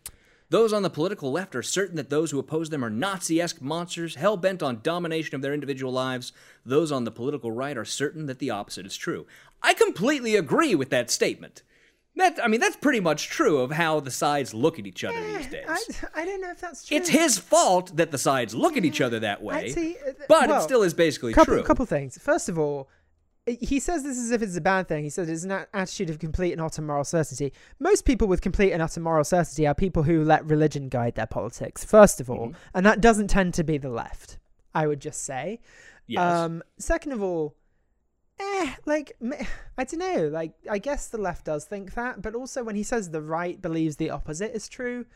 Those 0.48 0.72
on 0.72 0.82
the 0.82 0.90
political 0.90 1.30
left 1.30 1.54
are 1.54 1.62
certain 1.62 1.94
that 1.94 2.10
those 2.10 2.32
who 2.32 2.40
oppose 2.40 2.70
them 2.70 2.84
are 2.84 2.90
Nazi 2.90 3.40
esque 3.40 3.62
monsters, 3.62 4.16
hell 4.16 4.36
bent 4.36 4.64
on 4.64 4.80
domination 4.82 5.36
of 5.36 5.42
their 5.42 5.54
individual 5.54 5.92
lives. 5.92 6.32
Those 6.66 6.90
on 6.90 7.04
the 7.04 7.12
political 7.12 7.52
right 7.52 7.78
are 7.78 7.84
certain 7.84 8.26
that 8.26 8.40
the 8.40 8.50
opposite 8.50 8.84
is 8.84 8.96
true. 8.96 9.28
I 9.62 9.74
completely 9.74 10.36
agree 10.36 10.74
with 10.74 10.90
that 10.90 11.10
statement. 11.10 11.62
That, 12.16 12.38
I 12.42 12.48
mean, 12.48 12.60
that's 12.60 12.76
pretty 12.76 13.00
much 13.00 13.28
true 13.28 13.58
of 13.58 13.70
how 13.70 14.00
the 14.00 14.10
sides 14.10 14.52
look 14.52 14.78
at 14.78 14.86
each 14.86 15.04
other 15.04 15.20
these 15.38 15.46
days. 15.46 15.64
I, 15.68 15.80
I 16.22 16.24
don't 16.24 16.40
know 16.40 16.50
if 16.50 16.60
that's 16.60 16.84
true. 16.86 16.96
It's 16.96 17.08
his 17.08 17.38
fault 17.38 17.96
that 17.96 18.10
the 18.10 18.18
sides 18.18 18.54
look 18.54 18.76
at 18.76 18.84
each 18.84 19.00
other 19.00 19.20
that 19.20 19.42
way. 19.42 19.70
see, 19.70 19.96
uh, 20.06 20.12
but 20.28 20.48
well, 20.48 20.60
it 20.60 20.62
still 20.64 20.82
is 20.82 20.92
basically 20.92 21.32
couple, 21.32 21.54
true. 21.54 21.62
couple 21.62 21.86
things. 21.86 22.18
First 22.18 22.48
of 22.48 22.58
all, 22.58 22.88
he 23.46 23.80
says 23.80 24.02
this 24.02 24.18
as 24.18 24.32
if 24.32 24.42
it's 24.42 24.56
a 24.56 24.60
bad 24.60 24.86
thing. 24.86 25.02
He 25.04 25.08
says 25.10 25.28
it's 25.30 25.44
an 25.44 25.64
attitude 25.72 26.10
of 26.10 26.18
complete 26.18 26.52
and 26.52 26.60
utter 26.60 26.82
moral 26.82 27.04
certainty. 27.04 27.52
Most 27.78 28.04
people 28.04 28.28
with 28.28 28.42
complete 28.42 28.72
and 28.72 28.82
utter 28.82 29.00
moral 29.00 29.24
certainty 29.24 29.66
are 29.66 29.74
people 29.74 30.02
who 30.02 30.22
let 30.24 30.44
religion 30.44 30.88
guide 30.88 31.14
their 31.14 31.26
politics. 31.26 31.84
First 31.84 32.20
of 32.20 32.28
all, 32.28 32.48
Mm-hmm. 32.48 32.56
and 32.74 32.86
that 32.86 33.00
doesn't 33.00 33.28
tend 33.28 33.54
to 33.54 33.64
be 33.64 33.78
the 33.78 33.88
left. 33.88 34.38
I 34.74 34.86
would 34.86 35.00
just 35.00 35.24
say. 35.24 35.60
yes. 36.06 36.20
Um, 36.20 36.62
second 36.78 37.12
of 37.12 37.22
all, 37.22 37.54
eh, 38.60 38.74
like 38.86 39.16
I 39.78 39.84
don't 39.84 39.98
know. 39.98 40.28
Like 40.28 40.52
I 40.70 40.78
guess 40.78 41.08
the 41.08 41.18
left 41.18 41.46
does 41.46 41.64
think 41.64 41.94
that, 41.94 42.22
but 42.22 42.34
also 42.34 42.62
when 42.64 42.76
he 42.76 42.82
says 42.82 43.10
the 43.10 43.22
right 43.22 43.60
believes 43.60 43.96
the 43.96 44.10
opposite 44.10 44.54
is 44.54 44.68
true, 44.68 45.06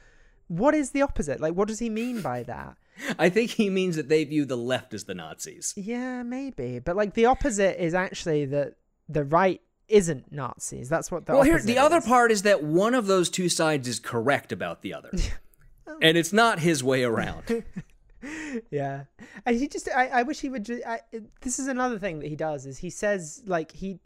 what 0.48 0.74
is 0.74 0.90
the 0.90 1.02
opposite? 1.02 1.40
Like 1.40 1.54
what 1.54 1.68
does 1.68 1.78
he 1.78 1.90
mean 1.90 2.22
by 2.22 2.42
that? 2.44 2.76
I 3.18 3.28
think 3.28 3.50
he 3.50 3.70
means 3.70 3.96
that 3.96 4.08
they 4.08 4.24
view 4.24 4.44
the 4.44 4.56
left 4.56 4.94
as 4.94 5.04
the 5.04 5.14
Nazis. 5.14 5.74
Yeah, 5.76 6.22
maybe. 6.22 6.78
But 6.78 6.96
like 6.96 7.14
the 7.14 7.26
opposite 7.26 7.82
is 7.82 7.94
actually 7.94 8.46
that 8.46 8.74
the 9.08 9.24
right 9.24 9.60
isn't 9.88 10.32
Nazis. 10.32 10.88
That's 10.88 11.10
what 11.10 11.26
the 11.26 11.34
well, 11.34 11.42
here 11.42 11.60
the 11.60 11.78
other 11.78 12.00
part 12.00 12.30
is 12.32 12.42
that 12.42 12.62
one 12.62 12.94
of 12.94 13.06
those 13.06 13.28
two 13.28 13.48
sides 13.48 13.88
is 13.88 13.98
correct 13.98 14.52
about 14.52 14.82
the 14.82 14.94
other, 14.94 15.10
and 16.02 16.16
it's 16.16 16.32
not 16.32 16.60
his 16.60 16.82
way 16.82 17.04
around. 17.04 17.64
Yeah, 18.71 19.04
and 19.45 19.57
he 19.57 19.69
just 19.69 19.88
I, 19.88 20.07
I 20.09 20.23
wish 20.23 20.40
he 20.40 20.49
would. 20.49 20.64
Ju- 20.64 20.83
I, 20.87 21.00
this 21.40 21.59
is 21.59 21.66
another 21.66 21.99
thing 21.99 22.21
that 22.21 22.28
he 22.28 22.37
does 22.37 22.66
is 22.66 22.78
he 22.78 22.90
says 22.90 23.43
like 23.47 23.73
he 23.73 23.99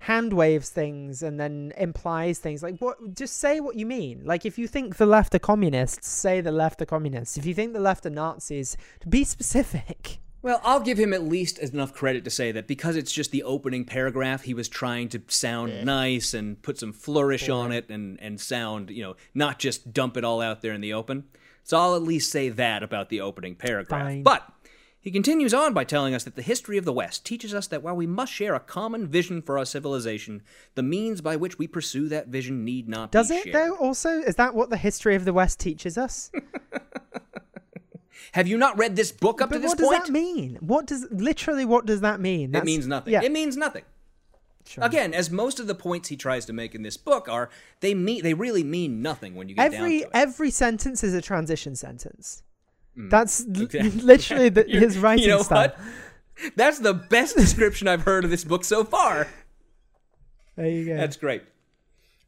hand 0.00 0.34
waves 0.34 0.68
things 0.68 1.22
and 1.22 1.40
then 1.40 1.72
implies 1.78 2.38
things 2.38 2.62
like 2.62 2.76
what 2.78 3.14
just 3.14 3.38
say 3.38 3.60
what 3.60 3.76
you 3.76 3.86
mean. 3.86 4.22
Like 4.24 4.44
if 4.44 4.58
you 4.58 4.68
think 4.68 4.96
the 4.96 5.06
left 5.06 5.34
are 5.34 5.38
communists 5.38 6.08
say 6.08 6.40
the 6.40 6.52
left 6.52 6.82
are 6.82 6.86
communists. 6.86 7.38
If 7.38 7.46
you 7.46 7.54
think 7.54 7.72
the 7.72 7.80
left 7.80 8.04
are 8.04 8.10
nazis 8.10 8.76
be 9.08 9.24
specific. 9.24 10.18
Well, 10.42 10.60
I'll 10.62 10.80
give 10.80 10.98
him 10.98 11.14
at 11.14 11.22
least 11.22 11.58
enough 11.58 11.94
credit 11.94 12.22
to 12.24 12.30
say 12.30 12.52
that 12.52 12.68
because 12.68 12.96
it's 12.96 13.12
just 13.12 13.30
the 13.30 13.42
opening 13.44 13.86
paragraph, 13.86 14.42
he 14.42 14.52
was 14.52 14.68
trying 14.68 15.08
to 15.08 15.22
sound 15.28 15.86
nice 15.86 16.34
and 16.34 16.60
put 16.60 16.78
some 16.78 16.92
flourish 16.92 17.48
on 17.48 17.72
it 17.72 17.88
and, 17.88 18.20
and 18.20 18.38
sound, 18.38 18.90
you 18.90 19.02
know, 19.02 19.16
not 19.32 19.58
just 19.58 19.94
dump 19.94 20.18
it 20.18 20.24
all 20.24 20.42
out 20.42 20.60
there 20.60 20.74
in 20.74 20.82
the 20.82 20.92
open. 20.92 21.24
So 21.64 21.76
I'll 21.78 21.96
at 21.96 22.02
least 22.02 22.30
say 22.30 22.50
that 22.50 22.82
about 22.82 23.08
the 23.08 23.20
opening 23.20 23.54
paragraph. 23.56 24.02
Fine. 24.02 24.22
But 24.22 24.46
he 25.00 25.10
continues 25.10 25.52
on 25.52 25.74
by 25.74 25.84
telling 25.84 26.14
us 26.14 26.24
that 26.24 26.34
the 26.36 26.42
history 26.42 26.78
of 26.78 26.84
the 26.84 26.92
West 26.92 27.26
teaches 27.26 27.52
us 27.54 27.66
that 27.66 27.82
while 27.82 27.96
we 27.96 28.06
must 28.06 28.32
share 28.32 28.54
a 28.54 28.60
common 28.60 29.06
vision 29.06 29.42
for 29.42 29.58
our 29.58 29.64
civilization, 29.64 30.42
the 30.76 30.82
means 30.82 31.20
by 31.20 31.36
which 31.36 31.58
we 31.58 31.66
pursue 31.66 32.08
that 32.10 32.28
vision 32.28 32.64
need 32.64 32.88
not 32.88 33.10
does 33.12 33.28
be 33.28 33.34
it 33.36 33.44
shared. 33.44 33.54
though 33.56 33.74
also 33.76 34.20
is 34.20 34.36
that 34.36 34.54
what 34.54 34.70
the 34.70 34.76
history 34.76 35.14
of 35.14 35.24
the 35.24 35.32
west 35.32 35.58
teaches 35.60 35.98
us 35.98 36.30
Have 38.32 38.48
you 38.48 38.56
not 38.56 38.78
read 38.78 38.96
this 38.96 39.12
book 39.12 39.40
up 39.42 39.50
but 39.50 39.56
to 39.56 39.60
this 39.62 39.74
point? 39.74 39.86
what 39.86 39.98
does 39.98 40.06
that 40.06 40.12
mean 40.12 40.56
what 40.60 40.86
does 40.86 41.06
literally 41.10 41.64
what 41.64 41.86
does 41.86 42.00
that 42.00 42.20
mean 42.20 42.54
It 42.54 42.64
means 42.64 42.86
nothing. 42.86 43.12
yeah 43.12 43.22
It 43.22 43.30
means 43.32 43.56
nothing. 43.56 43.84
Sure. 44.66 44.84
Again, 44.84 45.14
as 45.14 45.30
most 45.30 45.60
of 45.60 45.66
the 45.66 45.74
points 45.74 46.08
he 46.08 46.16
tries 46.16 46.46
to 46.46 46.52
make 46.52 46.74
in 46.74 46.82
this 46.82 46.96
book 46.96 47.28
are, 47.28 47.50
they 47.80 47.94
mean 47.94 48.22
they 48.22 48.34
really 48.34 48.64
mean 48.64 49.02
nothing 49.02 49.34
when 49.34 49.48
you 49.48 49.54
get 49.54 49.72
every 49.72 50.00
down 50.00 50.10
to 50.10 50.16
it. 50.18 50.22
every 50.22 50.50
sentence 50.50 51.04
is 51.04 51.14
a 51.14 51.20
transition 51.22 51.74
sentence 51.76 52.42
Mm. 52.96 53.10
that's 53.10 53.40
Exactly. 53.44 53.90
literally 53.90 54.48
the, 54.50 54.62
his 54.68 54.96
writing 54.98 55.24
you 55.24 55.30
know 55.30 55.42
style 55.42 55.70
what? 55.76 55.78
That's 56.54 56.78
the 56.78 56.94
best 56.94 57.36
description 57.36 57.88
I've 57.88 58.02
heard 58.02 58.24
of 58.24 58.30
this 58.30 58.44
book 58.44 58.64
so 58.64 58.84
far. 58.84 59.26
there 60.56 60.68
you 60.68 60.86
go 60.86 60.96
That's 60.96 61.16
great. 61.16 61.42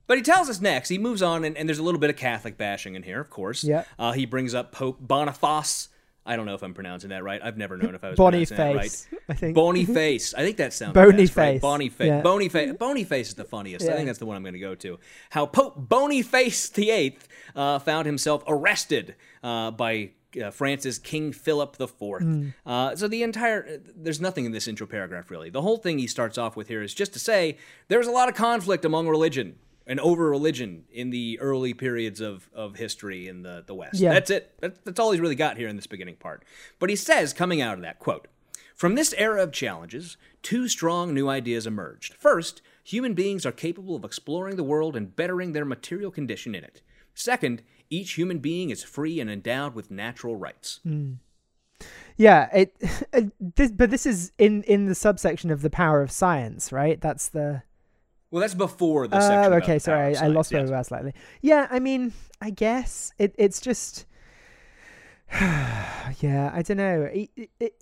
But 0.08 0.16
he 0.18 0.22
tells 0.22 0.48
us 0.48 0.60
next, 0.60 0.88
he 0.88 0.98
moves 0.98 1.22
on, 1.22 1.44
and, 1.44 1.56
and 1.56 1.68
there's 1.68 1.78
a 1.80 1.82
little 1.82 2.00
bit 2.00 2.10
of 2.10 2.16
Catholic 2.16 2.56
bashing 2.56 2.94
in 2.94 3.02
here, 3.02 3.20
of 3.20 3.28
course. 3.30 3.64
Yeah. 3.64 3.84
Uh, 3.98 4.12
he 4.12 4.24
brings 4.26 4.54
up 4.54 4.70
Pope 4.72 4.98
Boniface. 5.00 5.88
I 6.24 6.36
don't 6.36 6.46
know 6.46 6.54
if 6.54 6.62
I'm 6.62 6.74
pronouncing 6.74 7.10
that 7.10 7.22
right. 7.24 7.40
I've 7.42 7.56
never 7.56 7.76
known 7.76 7.94
if 7.96 8.02
I 8.04 8.10
was 8.10 8.16
pronouncing 8.16 8.56
that 8.56 8.74
right. 8.76 9.06
I 9.28 9.34
think. 9.34 9.54
Boniface. 9.54 10.34
I 10.34 10.42
think 10.42 10.56
that 10.58 10.72
sounds 10.72 10.94
Boniface. 10.94 11.30
best, 11.30 11.36
right? 11.36 11.60
Boniface. 11.60 12.06
Yeah. 12.06 12.20
Bony 12.22 13.04
face 13.04 13.28
is 13.28 13.34
the 13.34 13.44
funniest. 13.44 13.86
I 13.88 13.94
think 13.94 14.06
that's 14.06 14.18
the 14.18 14.26
one 14.26 14.36
I'm 14.36 14.42
going 14.42 14.54
to 14.54 14.60
go 14.60 14.74
to. 14.76 14.98
How 15.30 15.46
Pope 15.46 15.74
Boniface 15.76 16.68
VIII 16.68 17.18
uh, 17.54 17.78
found 17.78 18.06
himself 18.06 18.44
arrested 18.46 19.16
uh, 19.42 19.70
by 19.72 20.10
uh, 20.42 20.50
France's 20.50 20.98
King 20.98 21.32
Philip 21.32 21.76
IV. 21.80 21.90
Hmm. 21.98 22.48
Uh, 22.64 22.94
so 22.94 23.08
the 23.08 23.22
entire 23.22 23.80
there's 23.96 24.20
nothing 24.20 24.44
in 24.44 24.52
this 24.52 24.68
intro 24.68 24.86
paragraph 24.86 25.30
really. 25.30 25.50
The 25.50 25.62
whole 25.62 25.78
thing 25.78 25.98
he 25.98 26.06
starts 26.06 26.38
off 26.38 26.56
with 26.56 26.68
here 26.68 26.82
is 26.82 26.94
just 26.94 27.12
to 27.14 27.18
say 27.18 27.58
there 27.88 27.98
was 27.98 28.08
a 28.08 28.12
lot 28.12 28.28
of 28.28 28.34
conflict 28.34 28.84
among 28.84 29.08
religion 29.08 29.56
and 29.86 30.00
over 30.00 30.28
religion 30.28 30.84
in 30.90 31.10
the 31.10 31.38
early 31.40 31.72
periods 31.72 32.20
of, 32.20 32.50
of 32.52 32.76
history 32.76 33.28
in 33.28 33.42
the, 33.42 33.62
the 33.66 33.74
West. 33.74 34.00
Yeah. 34.00 34.12
That's 34.12 34.30
it. 34.30 34.52
That's, 34.60 34.78
that's 34.84 34.98
all 35.00 35.12
he's 35.12 35.20
really 35.20 35.36
got 35.36 35.56
here 35.56 35.68
in 35.68 35.76
this 35.76 35.86
beginning 35.86 36.16
part. 36.16 36.44
But 36.78 36.90
he 36.90 36.96
says, 36.96 37.32
coming 37.32 37.60
out 37.60 37.74
of 37.74 37.82
that, 37.82 38.00
quote, 38.00 38.26
from 38.76 38.94
this 38.94 39.12
era 39.16 39.42
of 39.42 39.50
challenges, 39.52 40.16
two 40.42 40.68
strong 40.68 41.12
new 41.12 41.28
ideas 41.28 41.66
emerged. 41.66 42.14
First, 42.14 42.62
human 42.84 43.14
beings 43.14 43.44
are 43.44 43.52
capable 43.52 43.96
of 43.96 44.04
exploring 44.04 44.56
the 44.56 44.62
world 44.62 44.94
and 44.94 45.16
bettering 45.16 45.52
their 45.52 45.64
material 45.64 46.10
condition 46.10 46.54
in 46.54 46.62
it. 46.62 46.82
Second, 47.14 47.62
each 47.88 48.12
human 48.12 48.38
being 48.38 48.68
is 48.70 48.84
free 48.84 49.18
and 49.18 49.30
endowed 49.30 49.74
with 49.74 49.90
natural 49.90 50.36
rights. 50.36 50.80
Hmm. 50.84 51.14
Yeah, 52.16 52.48
it. 52.54 52.74
Uh, 53.12 53.22
this, 53.40 53.70
but 53.70 53.90
this 53.90 54.04
is 54.04 54.32
in 54.36 54.62
in 54.64 54.86
the 54.86 54.94
subsection 54.94 55.50
of 55.50 55.62
the 55.62 55.70
power 55.70 56.02
of 56.02 56.10
science, 56.10 56.70
right? 56.72 57.00
That's 57.00 57.28
the. 57.28 57.62
Well, 58.30 58.40
that's 58.40 58.54
before 58.54 59.06
the 59.08 59.16
Oh, 59.16 59.20
section. 59.20 59.52
about 59.52 59.62
okay. 59.62 59.78
Sorry, 59.78 60.16
I, 60.16 60.24
I 60.24 60.28
lost 60.28 60.52
my 60.52 60.64
yes. 60.64 60.88
slightly. 60.88 61.14
Yeah, 61.40 61.66
I 61.70 61.78
mean, 61.78 62.12
I 62.42 62.50
guess 62.50 63.12
it. 63.18 63.34
It's 63.38 63.60
just. 63.60 64.04
yeah, 65.40 66.50
I 66.54 66.62
don't 66.62 66.76
know. 66.76 67.10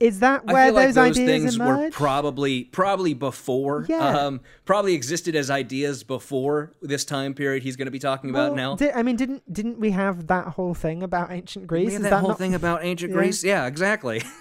Is 0.00 0.20
that 0.20 0.46
where 0.46 0.66
feel 0.66 0.74
like 0.74 0.86
those, 0.88 0.94
those 0.94 1.18
ideas 1.18 1.28
things 1.42 1.58
were 1.58 1.64
emerged? 1.74 1.94
probably 1.94 2.64
probably 2.64 3.14
before, 3.14 3.84
Yeah. 3.88 3.98
um, 4.26 4.40
probably 4.64 4.94
existed 4.94 5.36
as 5.36 5.50
ideas 5.50 6.04
before 6.04 6.72
this 6.80 7.04
time 7.04 7.34
period 7.34 7.62
he's 7.62 7.76
going 7.76 7.86
to 7.86 7.92
be 7.92 7.98
talking 7.98 8.30
about 8.30 8.56
now. 8.56 8.76
di- 8.76 8.92
I 8.92 9.02
mean, 9.02 9.16
didn't 9.16 9.52
didn't 9.52 9.78
we 9.78 9.90
have 9.90 10.26
that 10.28 10.48
whole 10.48 10.74
thing 10.74 11.02
about 11.02 11.30
ancient 11.30 11.66
Greece? 11.66 11.86
We 11.88 11.92
had 11.92 12.02
Is 12.02 12.10
that, 12.10 12.20
whole 12.20 12.30
not- 12.30 12.38
thing 12.38 12.54
about 12.54 12.82
ancient 12.82 13.10
Yeah. 13.10 13.16
Greece. 13.18 13.44
Yeah, 13.44 13.66
exactly. 13.66 14.22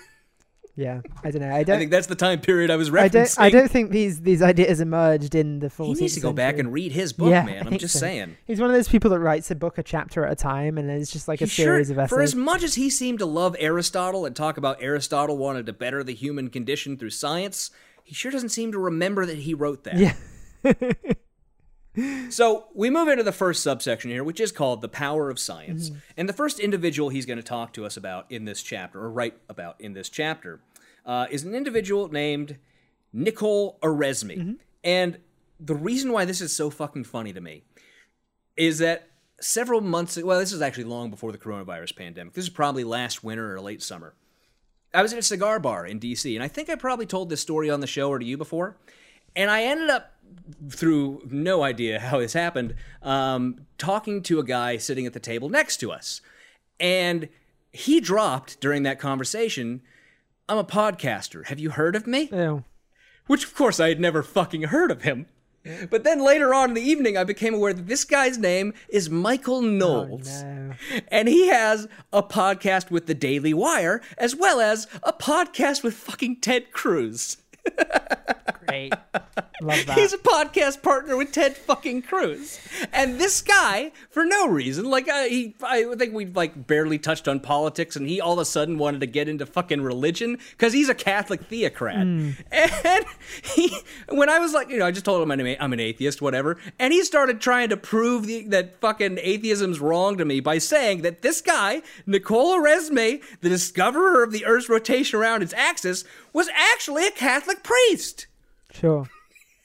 Yeah, 0.76 1.02
I 1.24 1.30
don't 1.30 1.42
know. 1.42 1.54
I 1.54 1.62
don't. 1.64 1.76
I 1.76 1.80
think 1.80 1.92
that's 1.92 2.08
the 2.08 2.16
time 2.16 2.42
period 2.42 2.72
I 2.72 2.78
was 2.78 2.90
referencing. 2.90 3.04
I 3.04 3.08
don't. 3.10 3.40
I 3.40 3.50
don't 3.52 3.70
think 3.70 3.92
these 3.92 4.22
these 4.22 4.42
ideas 4.42 4.82
emerged 4.82 5.36
in 5.36 5.60
the 5.60 5.68
14th 5.68 5.86
He 5.86 6.02
needs 6.02 6.16
to 6.16 6.20
go 6.20 6.34
back 6.34 6.58
and 6.58 6.74
read 6.74 6.92
his 6.92 7.14
book, 7.14 7.30
Yeah, 7.30 7.46
man. 7.46 7.68
I'm 7.68 7.78
just 7.78 7.94
so. 7.94 8.00
saying. 8.00 8.38
He's 8.48 8.60
one 8.60 8.72
of 8.72 8.76
those 8.76 8.88
people 8.90 9.12
that 9.12 9.20
writes 9.20 9.52
a 9.52 9.56
book 9.56 9.78
a 9.78 9.84
chapter 9.84 10.26
at 10.26 10.32
a 10.32 10.36
time, 10.36 10.80
and 10.80 10.90
it's 10.90 11.12
just 11.12 11.28
like 11.28 11.42
a 11.42 11.46
He 11.46 11.50
sure, 11.52 11.66
series 11.66 11.92
of 11.92 12.00
essays. 12.00 12.10
for 12.10 12.22
as 12.22 12.34
much 12.34 12.64
as 12.64 12.74
he 12.74 12.90
seemed 12.90 13.20
to 13.20 13.26
love 13.28 13.56
Aristotle 13.60 14.26
and 14.26 14.36
talk 14.36 14.58
about 14.58 14.82
Aristotle 14.82 15.38
wanted 15.38 15.68
to 15.68 15.74
better 15.74 16.04
the 16.04 16.16
human 16.16 16.50
condition 16.50 16.98
through 16.98 17.12
science, 17.12 17.70
he 18.04 18.16
sure 18.16 18.32
doesn't 18.32 18.50
seem 18.50 18.72
to 18.72 18.80
remember 18.80 19.28
that 19.28 19.38
he 19.38 19.54
wrote 19.54 19.84
that. 19.84 19.98
yeah. 19.98 20.14
So 22.30 22.66
we 22.74 22.90
move 22.90 23.08
into 23.08 23.24
the 23.24 23.32
first 23.32 23.62
subsection 23.62 24.10
here, 24.10 24.24
which 24.24 24.40
is 24.40 24.52
called 24.52 24.82
the 24.82 24.90
power 24.90 25.30
of 25.30 25.40
science. 25.40 25.90
Mm-hmm. 25.90 26.00
And 26.18 26.30
the 26.30 26.34
first 26.34 26.60
individual 26.60 27.10
he's 27.10 27.28
going 27.28 27.38
to 27.38 27.44
talk 27.44 27.74
to 27.74 27.86
us 27.86 27.98
about 27.98 28.26
in 28.32 28.46
this 28.46 28.64
chapter, 28.64 29.00
or 29.00 29.12
write 29.12 29.36
about 29.48 29.80
in 29.80 29.94
this 29.94 30.10
chapter, 30.10 30.60
uh, 31.06 31.28
is 31.30 31.44
an 31.44 31.54
individual 31.54 32.10
named 32.10 32.58
Nicole 33.12 33.78
Oresme. 33.84 34.38
Mm-hmm. 34.38 34.54
And 34.84 35.20
the 35.60 35.76
reason 35.76 36.12
why 36.12 36.26
this 36.26 36.42
is 36.42 36.56
so 36.56 36.70
fucking 36.70 37.04
funny 37.04 37.32
to 37.34 37.42
me 37.42 37.64
is 38.58 38.80
that 38.80 39.10
several 39.40 39.82
months 39.82 40.18
well, 40.22 40.40
this 40.40 40.52
is 40.52 40.62
actually 40.62 40.86
long 40.86 41.10
before 41.10 41.32
the 41.32 41.38
coronavirus 41.38 41.96
pandemic. 41.96 42.34
This 42.34 42.46
is 42.46 42.50
probably 42.50 42.84
last 42.84 43.24
winter 43.24 43.56
or 43.56 43.62
late 43.62 43.82
summer. 43.82 44.16
I 44.94 45.02
was 45.02 45.12
at 45.12 45.20
a 45.20 45.24
cigar 45.24 45.60
bar 45.60 45.86
in 45.86 46.00
DC, 46.00 46.36
and 46.36 46.44
I 46.44 46.48
think 46.48 46.70
I 46.70 46.76
probably 46.76 47.06
told 47.06 47.30
this 47.30 47.42
story 47.42 47.70
on 47.70 47.80
the 47.80 47.88
show 47.88 48.10
or 48.10 48.20
to 48.20 48.26
you 48.26 48.38
before. 48.38 48.78
And 49.36 49.50
I 49.50 49.64
ended 49.64 49.90
up, 49.90 50.13
through 50.70 51.22
no 51.30 51.64
idea 51.64 52.00
how 52.00 52.20
this 52.20 52.34
happened, 52.34 52.76
um, 53.02 53.66
talking 53.78 54.22
to 54.24 54.40
a 54.40 54.44
guy 54.44 54.78
sitting 54.78 55.06
at 55.06 55.14
the 55.14 55.20
table 55.20 55.50
next 55.50 55.78
to 55.78 55.92
us. 55.92 56.22
And 56.80 57.30
he 57.72 58.00
dropped 58.00 58.60
during 58.60 58.84
that 58.84 59.00
conversation, 59.00 59.82
I'm 60.50 60.58
a 60.58 60.64
podcaster. 60.64 61.46
Have 61.48 61.60
you 61.60 61.72
heard 61.72 61.96
of 61.96 62.06
me? 62.08 62.30
Ew. 62.32 62.64
Which, 63.28 63.46
of 63.46 63.56
course, 63.56 63.80
I 63.80 63.90
had 63.90 64.00
never 64.00 64.22
fucking 64.22 64.64
heard 64.64 64.92
of 64.92 65.04
him. 65.04 65.28
But 65.90 66.04
then 66.04 66.20
later 66.22 66.54
on 66.54 66.70
in 66.72 66.74
the 66.76 66.82
evening, 66.82 67.18
I 67.18 67.24
became 67.24 67.54
aware 67.54 67.72
that 67.72 67.88
this 67.88 68.04
guy's 68.04 68.38
name 68.38 68.74
is 68.90 69.10
Michael 69.10 69.62
Knowles. 69.62 70.44
no. 70.44 70.74
And 71.08 71.30
he 71.30 71.48
has 71.48 71.88
a 72.12 72.22
podcast 72.22 72.92
with 72.92 73.06
the 73.06 73.14
Daily 73.14 73.54
Wire, 73.54 74.02
as 74.18 74.36
well 74.36 74.60
as 74.60 74.88
a 75.04 75.14
podcast 75.14 75.82
with 75.82 75.94
fucking 75.94 76.42
Ted 76.42 76.74
Cruz. 76.74 77.38
Great. 78.68 78.94
Love 79.64 79.86
that. 79.86 79.98
He's 79.98 80.14
a 80.14 80.18
podcast 80.18 80.82
partner 80.82 81.16
with 81.16 81.32
Ted 81.32 81.56
fucking 81.56 82.04
Cruz. 82.04 82.60
And 82.92 83.20
this 83.20 83.42
guy, 83.42 83.92
for 84.10 84.26
no 84.26 84.48
reason, 84.48 84.90
like 84.90 85.08
uh, 85.08 85.24
he, 85.24 85.56
I 85.64 85.86
think 85.98 86.14
we've 86.14 86.36
like 86.36 86.68
barely 86.68 86.98
touched 86.98 87.28
on 87.28 87.40
politics, 87.40 87.96
and 87.96 88.08
he 88.08 88.20
all 88.20 88.34
of 88.34 88.40
a 88.40 88.46
sudden 88.46 88.78
wanted 88.78 89.02
to 89.02 89.08
get 89.08 89.28
into 89.28 89.46
fucking 89.46 89.82
religion 89.82 90.38
because 90.52 90.74
he's 90.74 90.90
a 90.90 90.96
Catholic 90.96 91.44
theocrat. 91.46 91.96
And 91.96 92.36
he, 93.44 93.78
when 94.10 94.30
I 94.30 94.40
was 94.40 94.54
like, 94.54 94.70
you 94.70 94.80
know, 94.80 94.86
I 94.86 94.92
just 94.92 95.06
told 95.06 95.22
him 95.22 95.32
I'm 95.32 95.40
an, 95.40 95.58
I'm 95.60 95.74
an 95.74 95.80
atheist, 95.80 96.22
whatever, 96.22 96.58
and 96.80 96.94
he 96.94 97.04
started 97.04 97.40
trying 97.40 97.70
to 97.70 97.78
prove 97.78 98.26
the, 98.26 98.44
that 98.48 98.80
fucking 98.82 99.18
atheism's 99.18 99.80
wrong 99.80 100.18
to 100.18 100.26
me 100.26 100.40
by 100.40 100.58
saying 100.58 101.02
that 101.04 101.22
this 101.22 101.42
guy, 101.42 101.82
Nicole 102.06 102.58
Oresme, 102.58 103.22
the 103.42 103.50
discoverer 103.50 104.24
of 104.24 104.32
the 104.32 104.46
Earth's 104.46 104.70
rotation 104.70 105.20
around 105.20 105.44
its 105.44 105.54
axis, 105.54 106.04
was 106.34 106.50
actually 106.74 107.08
a 107.08 107.12
Catholic 107.12 107.64
priest. 107.64 108.28
Sure. 108.72 109.08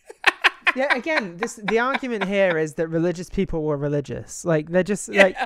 yeah. 0.76 0.94
Again, 0.94 1.36
this 1.38 1.58
the 1.62 1.78
argument 1.78 2.24
here 2.24 2.58
is 2.58 2.74
that 2.74 2.88
religious 2.88 3.30
people 3.30 3.62
were 3.64 3.76
religious. 3.76 4.44
Like 4.44 4.68
they're 4.70 4.82
just 4.82 5.08
like 5.08 5.36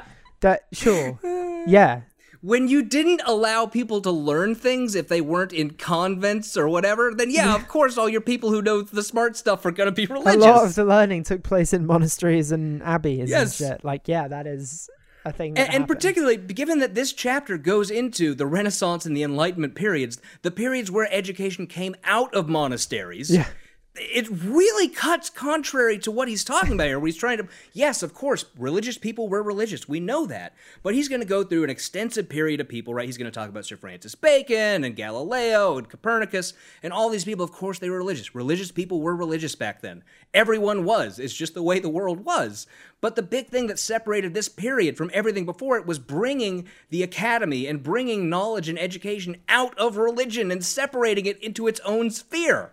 that. 0.40 0.64
Sure. 0.72 1.18
Yeah. 1.66 2.00
when 2.40 2.66
you 2.66 2.82
didn't 2.82 3.22
allow 3.24 3.66
people 3.66 4.00
to 4.00 4.10
learn 4.10 4.56
things 4.56 4.96
if 4.96 5.06
they 5.06 5.20
weren't 5.20 5.52
in 5.52 5.70
convents 5.70 6.56
or 6.56 6.68
whatever, 6.68 7.12
then 7.14 7.30
yeah, 7.30 7.54
of 7.54 7.68
course, 7.76 7.96
all 7.96 8.08
your 8.08 8.20
people 8.20 8.50
who 8.50 8.60
know 8.60 8.82
the 8.82 9.02
smart 9.04 9.36
stuff 9.36 9.64
are 9.64 9.70
going 9.70 9.86
to 9.86 9.92
be 9.92 10.06
religious. 10.06 10.34
A 10.44 10.48
lot 10.48 10.64
of 10.64 10.74
the 10.74 10.84
learning 10.84 11.22
took 11.22 11.44
place 11.44 11.72
in 11.72 11.86
monasteries 11.86 12.50
and 12.50 12.82
abbeys 12.82 13.30
Yes. 13.30 13.60
and 13.60 13.70
shit. 13.70 13.84
Like, 13.84 14.08
yeah, 14.08 14.26
that 14.26 14.48
is. 14.48 14.90
A 15.24 15.32
thing. 15.32 15.56
And, 15.58 15.72
and 15.72 15.88
particularly 15.88 16.36
given 16.36 16.78
that 16.80 16.94
this 16.94 17.12
chapter 17.12 17.58
goes 17.58 17.90
into 17.90 18.34
the 18.34 18.46
Renaissance 18.46 19.06
and 19.06 19.16
the 19.16 19.22
Enlightenment 19.22 19.74
periods, 19.74 20.20
the 20.42 20.50
periods 20.50 20.90
where 20.90 21.08
education 21.12 21.66
came 21.66 21.94
out 22.04 22.34
of 22.34 22.48
monasteries. 22.48 23.30
Yeah. 23.30 23.46
It 23.94 24.26
really 24.30 24.88
cuts 24.88 25.28
contrary 25.28 25.98
to 25.98 26.10
what 26.10 26.26
he's 26.26 26.44
talking 26.44 26.72
about 26.72 26.86
here, 26.86 27.04
he's 27.04 27.16
trying 27.16 27.36
to. 27.36 27.48
Yes, 27.74 28.02
of 28.02 28.14
course, 28.14 28.46
religious 28.56 28.96
people 28.96 29.28
were 29.28 29.42
religious. 29.42 29.86
We 29.86 30.00
know 30.00 30.24
that. 30.26 30.54
But 30.82 30.94
he's 30.94 31.10
going 31.10 31.20
to 31.20 31.26
go 31.26 31.44
through 31.44 31.64
an 31.64 31.70
extensive 31.70 32.30
period 32.30 32.58
of 32.58 32.70
people, 32.70 32.94
right? 32.94 33.04
He's 33.04 33.18
going 33.18 33.30
to 33.30 33.34
talk 33.34 33.50
about 33.50 33.66
Sir 33.66 33.76
Francis 33.76 34.14
Bacon 34.14 34.82
and 34.82 34.96
Galileo 34.96 35.76
and 35.76 35.90
Copernicus 35.90 36.54
and 36.82 36.90
all 36.90 37.10
these 37.10 37.26
people. 37.26 37.44
Of 37.44 37.52
course, 37.52 37.78
they 37.78 37.90
were 37.90 37.98
religious. 37.98 38.34
Religious 38.34 38.72
people 38.72 39.02
were 39.02 39.14
religious 39.14 39.54
back 39.54 39.82
then. 39.82 40.04
Everyone 40.32 40.86
was. 40.86 41.18
It's 41.18 41.34
just 41.34 41.52
the 41.52 41.62
way 41.62 41.78
the 41.78 41.90
world 41.90 42.24
was. 42.24 42.66
But 43.02 43.14
the 43.14 43.22
big 43.22 43.48
thing 43.48 43.66
that 43.66 43.78
separated 43.78 44.32
this 44.32 44.48
period 44.48 44.96
from 44.96 45.10
everything 45.12 45.44
before 45.44 45.76
it 45.76 45.84
was 45.84 45.98
bringing 45.98 46.66
the 46.88 47.02
academy 47.02 47.66
and 47.66 47.82
bringing 47.82 48.30
knowledge 48.30 48.70
and 48.70 48.78
education 48.78 49.36
out 49.50 49.78
of 49.78 49.98
religion 49.98 50.50
and 50.50 50.64
separating 50.64 51.26
it 51.26 51.42
into 51.42 51.66
its 51.66 51.80
own 51.80 52.08
sphere. 52.08 52.72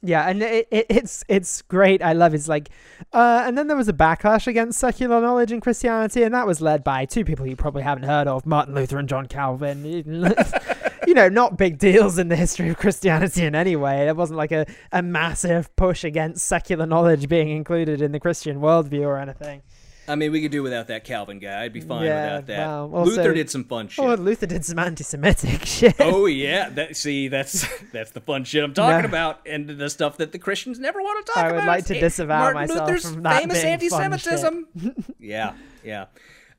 Yeah, 0.00 0.28
and 0.28 0.42
it, 0.42 0.68
it, 0.70 0.86
it's 0.88 1.24
it's 1.28 1.62
great. 1.62 2.02
I 2.02 2.12
love. 2.12 2.32
It's 2.32 2.46
like, 2.46 2.68
uh, 3.12 3.42
and 3.44 3.58
then 3.58 3.66
there 3.66 3.76
was 3.76 3.88
a 3.88 3.92
backlash 3.92 4.46
against 4.46 4.78
secular 4.78 5.20
knowledge 5.20 5.50
in 5.50 5.60
Christianity, 5.60 6.22
and 6.22 6.32
that 6.34 6.46
was 6.46 6.60
led 6.60 6.84
by 6.84 7.04
two 7.04 7.24
people 7.24 7.46
you 7.46 7.56
probably 7.56 7.82
haven't 7.82 8.04
heard 8.04 8.28
of: 8.28 8.46
Martin 8.46 8.74
Luther 8.74 8.98
and 8.98 9.08
John 9.08 9.26
Calvin. 9.26 9.84
you 11.06 11.14
know, 11.14 11.28
not 11.28 11.56
big 11.56 11.78
deals 11.78 12.16
in 12.18 12.28
the 12.28 12.36
history 12.36 12.68
of 12.68 12.76
Christianity 12.76 13.44
in 13.44 13.56
any 13.56 13.74
way. 13.74 14.06
It 14.06 14.14
wasn't 14.14 14.36
like 14.36 14.52
a, 14.52 14.66
a 14.92 15.02
massive 15.02 15.74
push 15.74 16.04
against 16.04 16.46
secular 16.46 16.86
knowledge 16.86 17.28
being 17.28 17.48
included 17.48 18.00
in 18.00 18.12
the 18.12 18.20
Christian 18.20 18.60
worldview 18.60 19.02
or 19.02 19.18
anything. 19.18 19.62
I 20.08 20.14
mean, 20.14 20.32
we 20.32 20.40
could 20.42 20.50
do 20.50 20.62
without 20.62 20.86
that 20.88 21.04
Calvin 21.04 21.38
guy. 21.38 21.62
I'd 21.62 21.72
be 21.72 21.80
fine 21.80 22.04
Yeah, 22.04 22.38
without 22.38 22.46
that. 22.46 22.66
also- 22.68 23.10
Luther 23.10 23.34
did 23.34 23.50
some 23.50 23.64
fun 23.64 23.88
shit. 23.88 24.04
Oh, 24.04 24.14
Luther 24.14 24.46
did 24.46 24.64
some 24.64 24.78
anti-Semitic 24.78 25.64
shit. 25.66 25.96
Oh 26.00 26.26
yeah, 26.26 26.68
that 26.70 26.96
see 26.96 27.28
that's 27.28 27.66
that's 27.92 28.10
the 28.12 28.20
fun 28.20 28.44
shit 28.44 28.64
I'm 28.64 28.74
talking 28.74 29.02
No. 29.02 29.08
about, 29.08 29.40
and 29.46 29.68
the 29.68 29.90
stuff 29.90 30.16
that 30.16 30.32
the 30.32 30.38
Christians 30.38 30.78
never 30.78 31.00
want 31.00 31.26
to 31.26 31.32
talk 31.32 31.36
about. 31.36 31.44
I 31.44 31.48
about. 31.56 31.60
would 31.66 31.70
like 31.70 31.84
to 31.86 32.00
disavow 32.00 32.38
Martin 32.40 32.60
myself 32.62 32.88
Luther's 32.88 33.10
from 33.12 33.22
that 33.22 33.40
famous 33.40 33.62
being 33.62 33.90
fun 33.90 34.02
anti-Semitism. 34.04 34.66
yeah, 35.20 35.52
yeah. 35.84 36.06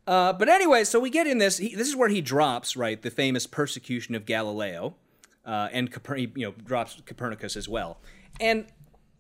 Uh, 0.08 0.34
but 0.34 0.50
anyway, 0.50 0.84
so 0.84 1.00
we 1.00 1.10
get 1.10 1.28
in 1.28 1.38
this. 1.38 1.58
He, 1.58 1.76
this 1.76 1.88
is 1.88 1.96
where 1.96 2.10
he 2.10 2.22
drops 2.22 2.76
right 2.76 3.02
the 3.02 3.12
famous 3.12 3.46
persecution 3.46 4.16
of 4.16 4.26
Galileo, 4.26 4.96
uh, 5.46 5.70
and 5.72 5.90
you 6.18 6.32
know 6.36 6.52
drops 6.66 7.00
Copernicus 7.06 7.56
as 7.56 7.68
well. 7.70 8.00
And 8.40 8.66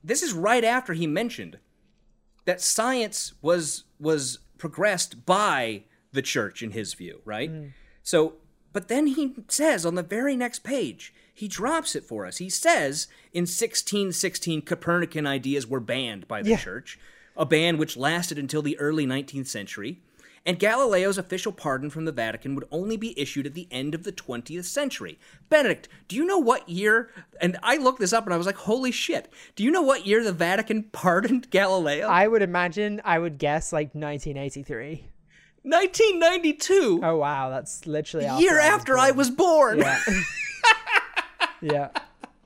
this 0.03 0.23
is 0.23 0.33
right 0.33 0.63
after 0.63 0.93
he 0.93 1.05
mentioned 1.07 1.59
that 2.45 2.61
science 2.61 3.33
was 3.41 3.83
was 3.99 4.39
progressed 4.57 5.25
by 5.25 5.83
the 6.11 6.21
church 6.21 6.61
in 6.63 6.71
his 6.71 6.93
view, 6.93 7.21
right? 7.25 7.51
Mm. 7.51 7.71
So, 8.03 8.35
but 8.73 8.87
then 8.87 9.07
he 9.07 9.35
says 9.47 9.85
on 9.85 9.95
the 9.95 10.03
very 10.03 10.35
next 10.35 10.59
page, 10.63 11.13
he 11.33 11.47
drops 11.47 11.95
it 11.95 12.03
for 12.03 12.25
us. 12.25 12.37
He 12.37 12.49
says 12.49 13.07
in 13.33 13.41
1616 13.43 14.61
Copernican 14.63 15.25
ideas 15.25 15.67
were 15.67 15.79
banned 15.79 16.27
by 16.27 16.41
the 16.41 16.51
Yeah. 16.51 16.57
church, 16.57 16.99
a 17.37 17.45
ban 17.45 17.77
which 17.77 17.95
lasted 17.97 18.37
until 18.37 18.61
the 18.61 18.77
early 18.79 19.05
19th 19.05 19.47
century. 19.47 20.01
And 20.45 20.59
Galileo's 20.59 21.17
official 21.17 21.51
pardon 21.51 21.89
from 21.89 22.05
the 22.05 22.11
Vatican 22.11 22.55
would 22.55 22.67
only 22.71 22.97
be 22.97 23.19
issued 23.19 23.45
at 23.45 23.53
the 23.53 23.67
end 23.71 23.93
of 23.93 24.03
the 24.03 24.11
20th 24.11 24.65
century. 24.65 25.19
Benedict, 25.49 25.87
do 26.07 26.15
you 26.15 26.25
know 26.25 26.39
what 26.39 26.67
year? 26.69 27.11
And 27.41 27.57
I 27.61 27.77
looked 27.77 27.99
this 27.99 28.13
up 28.13 28.25
and 28.25 28.33
I 28.33 28.37
was 28.37 28.45
like, 28.45 28.55
holy 28.55 28.91
shit. 28.91 29.31
Do 29.55 29.63
you 29.63 29.71
know 29.71 29.81
what 29.81 30.05
year 30.05 30.23
the 30.23 30.31
Vatican 30.31 30.83
pardoned 30.91 31.49
Galileo? 31.49 32.07
I 32.07 32.27
would 32.27 32.41
imagine, 32.41 33.01
I 33.03 33.19
would 33.19 33.37
guess 33.37 33.71
like 33.73 33.93
1983. 33.93 35.05
1992, 35.63 37.01
Oh 37.03 37.17
wow, 37.17 37.49
that's 37.49 37.85
literally 37.85 38.25
a 38.25 38.29
after 38.29 38.41
year 38.41 38.61
I 38.61 38.65
was 38.65 38.79
after 38.79 38.97
I 38.97 39.11
was 39.11 39.29
born. 39.29 39.79
Yeah. 39.79 39.99
yeah. 41.61 41.89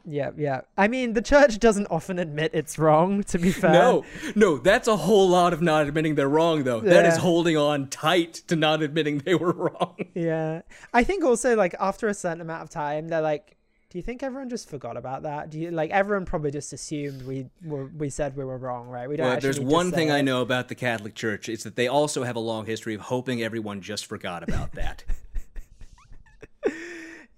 Yeah, 0.06 0.32
yeah. 0.36 0.62
I 0.78 0.88
mean, 0.90 1.14
the 1.14 1.22
church 1.22 1.60
doesn't 1.60 1.88
often 1.88 2.20
admit 2.20 2.52
it's 2.54 2.78
wrong, 2.78 3.24
to 3.24 3.40
be 3.40 3.52
fair. 3.52 3.72
No, 3.72 4.06
no, 4.36 4.58
that's 4.58 4.88
a 4.88 4.98
whole 4.98 5.30
lot 5.30 5.54
of 5.54 5.62
not 5.62 5.88
admitting 5.88 6.16
they're 6.16 6.28
wrong, 6.28 6.64
though. 6.64 6.82
That 6.82 7.06
is 7.06 7.18
holding 7.18 7.56
on 7.56 7.88
tight 7.88 8.34
to 8.48 8.56
not 8.56 8.82
admitting 8.82 9.20
they 9.20 9.36
were 9.36 9.52
wrong. 9.54 9.96
Yeah. 10.14 10.62
I 10.94 11.04
think 11.04 11.24
also, 11.24 11.56
like, 11.56 11.76
after 11.80 12.08
a 12.08 12.14
certain 12.14 12.42
amount 12.42 12.62
of 12.64 12.70
time, 12.70 13.08
they're 13.08 13.22
like, 13.22 13.56
do 13.90 13.98
you 13.98 14.02
think 14.02 14.22
everyone 14.24 14.50
just 14.50 14.70
forgot 14.70 14.98
about 14.98 15.24
that? 15.24 15.50
Do 15.50 15.60
you, 15.60 15.72
like, 15.72 15.92
everyone 15.92 16.26
probably 16.26 16.52
just 16.52 16.72
assumed 16.74 17.24
we 17.24 17.48
were, 17.64 17.86
we 17.86 18.10
said 18.10 18.36
we 18.36 18.44
were 18.44 18.58
wrong, 18.58 18.88
right? 18.88 19.08
We 19.10 19.16
don't 19.16 19.28
Well, 19.28 19.40
there's 19.40 19.60
one 19.60 19.92
thing 19.92 20.12
I 20.12 20.22
know 20.22 20.42
about 20.42 20.68
the 20.68 20.76
Catholic 20.76 21.16
Church. 21.16 21.48
is 21.50 21.64
that 21.64 21.76
they 21.76 21.88
also 21.88 22.24
have 22.24 22.36
a 22.36 22.40
long 22.40 22.66
history 22.66 22.94
of 22.94 23.02
hoping 23.02 23.42
everyone 23.42 23.82
just 23.82 24.06
forgot 24.06 24.44
about 24.44 24.74
that. 24.74 25.04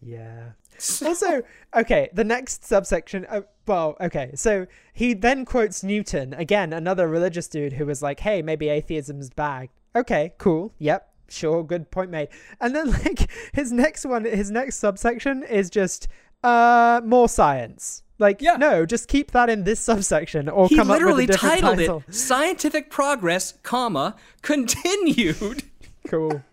Yeah. 0.01 0.51
also, 1.05 1.41
okay, 1.75 2.09
the 2.13 2.23
next 2.23 2.65
subsection. 2.65 3.25
Uh, 3.29 3.41
well, 3.67 3.95
okay, 3.99 4.31
so 4.35 4.67
he 4.93 5.13
then 5.13 5.45
quotes 5.45 5.83
Newton 5.83 6.33
again, 6.33 6.73
another 6.73 7.07
religious 7.07 7.47
dude 7.47 7.73
who 7.73 7.85
was 7.85 8.01
like, 8.01 8.19
"Hey, 8.21 8.41
maybe 8.41 8.67
atheism's 8.69 9.29
bad." 9.29 9.69
Okay, 9.95 10.33
cool. 10.37 10.73
Yep, 10.79 11.07
sure, 11.29 11.63
good 11.63 11.89
point 11.91 12.11
made. 12.11 12.27
And 12.61 12.75
then 12.75 12.91
like 13.05 13.29
his 13.53 13.71
next 13.71 14.05
one, 14.05 14.25
his 14.25 14.51
next 14.51 14.77
subsection 14.77 15.43
is 15.43 15.69
just 15.69 16.07
uh 16.43 17.01
more 17.03 17.27
science. 17.29 18.03
Like, 18.17 18.41
Yeah. 18.41 18.55
no, 18.55 18.85
just 18.85 19.09
keep 19.09 19.31
that 19.31 19.49
in 19.49 19.65
this 19.65 19.81
subsection, 19.81 20.47
or 20.47 20.67
he 20.69 20.75
come 20.77 20.89
up 20.89 20.93
literally 20.95 21.23
with 21.25 21.31
a 21.31 21.33
different 21.33 21.53
titled 21.61 21.77
title. 21.79 22.03
it 22.07 22.13
"Scientific 22.15 22.89
Progress, 22.89 23.53
comma 23.63 24.15
Continued." 24.41 25.63
Cool. 26.07 26.43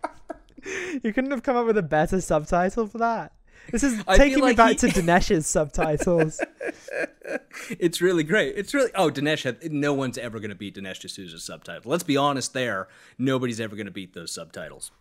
you 1.03 1.13
couldn't 1.13 1.29
have 1.29 1.43
come 1.43 1.55
up 1.55 1.67
with 1.67 1.77
a 1.77 1.83
better 1.83 2.19
subtitle 2.21 2.87
for 2.87 2.97
that. 2.97 3.31
This 3.71 3.83
is 3.83 4.03
taking 4.15 4.35
me 4.37 4.41
like 4.41 4.57
back 4.57 4.71
he- 4.71 4.75
to 4.77 4.87
Dinesh's 4.87 5.47
subtitles. 5.47 6.39
It's 7.79 8.01
really 8.01 8.23
great. 8.23 8.55
It's 8.57 8.73
really 8.73 8.91
oh 8.95 9.09
Dinesh. 9.09 9.43
Had, 9.43 9.71
no 9.71 9.93
one's 9.93 10.17
ever 10.17 10.39
going 10.39 10.49
to 10.49 10.55
beat 10.55 10.75
Dinesh 10.75 10.99
D'Souza's 10.99 11.43
subtitle. 11.43 11.89
Let's 11.89 12.03
be 12.03 12.17
honest. 12.17 12.53
There, 12.53 12.87
nobody's 13.17 13.59
ever 13.59 13.75
going 13.75 13.85
to 13.85 13.91
beat 13.91 14.13
those 14.13 14.31
subtitles. 14.33 14.91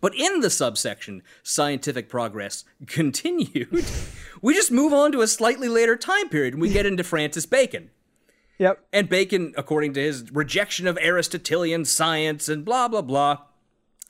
But 0.00 0.14
in 0.14 0.40
the 0.40 0.50
subsection 0.50 1.22
"Scientific 1.42 2.08
Progress 2.08 2.64
Continued," 2.86 3.84
we 4.42 4.54
just 4.54 4.72
move 4.72 4.92
on 4.92 5.12
to 5.12 5.20
a 5.20 5.26
slightly 5.28 5.68
later 5.68 5.96
time 5.96 6.28
period, 6.28 6.54
and 6.54 6.60
we 6.62 6.70
get 6.70 6.86
into 6.86 7.04
Francis 7.04 7.44
Bacon. 7.44 7.90
yep. 8.58 8.82
And 8.92 9.08
Bacon, 9.08 9.52
according 9.56 9.92
to 9.94 10.00
his 10.00 10.30
rejection 10.32 10.86
of 10.86 10.96
Aristotelian 10.98 11.84
science 11.84 12.48
and 12.48 12.64
blah 12.64 12.88
blah 12.88 13.02
blah, 13.02 13.38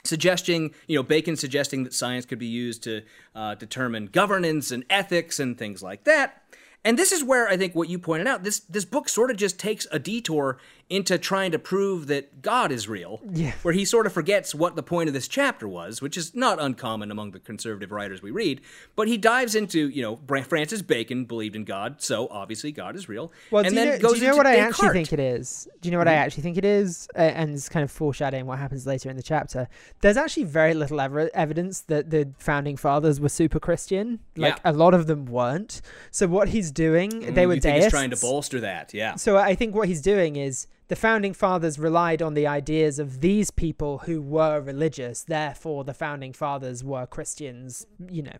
suggesting 0.04 0.74
you 0.86 0.96
know 0.96 1.02
Bacon 1.02 1.36
suggesting 1.36 1.84
that 1.84 1.94
science 1.94 2.26
could 2.26 2.38
be 2.38 2.46
used 2.46 2.82
to 2.84 3.02
uh, 3.34 3.54
determine 3.54 4.06
governance 4.06 4.70
and 4.70 4.84
ethics 4.90 5.40
and 5.40 5.58
things 5.58 5.82
like 5.82 6.04
that. 6.04 6.42
And 6.84 6.98
this 6.98 7.12
is 7.12 7.22
where 7.22 7.46
I 7.46 7.58
think 7.58 7.74
what 7.74 7.88
you 7.88 7.98
pointed 7.98 8.26
out 8.26 8.42
this 8.42 8.60
this 8.60 8.84
book 8.84 9.08
sort 9.08 9.30
of 9.30 9.36
just 9.36 9.58
takes 9.58 9.86
a 9.92 9.98
detour 9.98 10.58
into 10.90 11.16
trying 11.16 11.52
to 11.52 11.58
prove 11.58 12.08
that 12.08 12.42
God 12.42 12.72
is 12.72 12.88
real. 12.88 13.20
Yeah. 13.32 13.52
Where 13.62 13.72
he 13.72 13.84
sort 13.84 14.06
of 14.06 14.12
forgets 14.12 14.54
what 14.54 14.74
the 14.74 14.82
point 14.82 15.08
of 15.08 15.14
this 15.14 15.28
chapter 15.28 15.68
was, 15.68 16.02
which 16.02 16.16
is 16.16 16.34
not 16.34 16.60
uncommon 16.60 17.10
among 17.12 17.30
the 17.30 17.38
conservative 17.38 17.92
writers 17.92 18.20
we 18.22 18.32
read. 18.32 18.60
But 18.96 19.06
he 19.06 19.16
dives 19.16 19.54
into 19.54 19.88
you 19.88 20.02
know 20.02 20.18
Francis 20.42 20.82
Bacon 20.82 21.24
believed 21.24 21.54
in 21.54 21.64
God, 21.64 22.02
so 22.02 22.26
obviously 22.30 22.72
God 22.72 22.96
is 22.96 23.08
real. 23.08 23.32
Well, 23.50 23.64
and 23.64 23.74
do 23.74 23.80
you, 23.80 23.86
know, 23.86 23.98
goes 24.00 24.14
do 24.14 24.20
you 24.20 24.26
know 24.28 24.36
what 24.36 24.46
I 24.46 24.56
actually 24.56 24.88
think 24.90 25.12
it 25.12 25.20
is? 25.20 25.68
Do 25.80 25.88
you 25.88 25.92
know 25.92 25.98
what 25.98 26.08
I 26.08 26.14
actually 26.14 26.42
think 26.42 26.56
it 26.58 26.64
is? 26.64 27.08
Uh, 27.14 27.20
and 27.20 27.54
it's 27.54 27.68
kind 27.68 27.84
of 27.84 27.90
foreshadowing 27.90 28.46
what 28.46 28.58
happens 28.58 28.84
later 28.86 29.08
in 29.08 29.16
the 29.16 29.22
chapter. 29.22 29.68
There's 30.00 30.16
actually 30.16 30.44
very 30.44 30.74
little 30.74 31.00
ever- 31.00 31.30
evidence 31.34 31.82
that 31.82 32.10
the 32.10 32.32
founding 32.38 32.76
fathers 32.76 33.20
were 33.20 33.28
super 33.28 33.60
Christian. 33.60 34.18
Like 34.36 34.56
Yeah. 34.64 34.72
a 34.72 34.72
lot 34.72 34.92
of 34.94 35.06
them 35.06 35.26
weren't. 35.26 35.82
So 36.10 36.26
what 36.26 36.48
he's 36.48 36.72
doing, 36.72 37.34
they 37.34 37.46
were 37.46 37.54
you 37.54 37.60
think 37.60 37.74
deists. 37.76 37.84
he's 37.86 37.92
trying 37.92 38.10
to 38.10 38.16
bolster 38.16 38.58
that, 38.60 38.92
yeah. 38.92 39.14
So 39.14 39.36
I 39.36 39.54
think 39.54 39.74
what 39.74 39.86
he's 39.86 40.02
doing 40.02 40.34
is 40.36 40.66
the 40.90 40.96
founding 40.96 41.32
fathers 41.32 41.78
relied 41.78 42.20
on 42.20 42.34
the 42.34 42.48
ideas 42.48 42.98
of 42.98 43.20
these 43.20 43.50
people 43.52 43.98
who 43.98 44.20
were 44.20 44.60
religious. 44.60 45.22
Therefore, 45.22 45.84
the 45.84 45.94
founding 45.94 46.32
fathers 46.32 46.82
were 46.84 47.06
Christians. 47.06 47.86
You 48.10 48.24
know, 48.24 48.36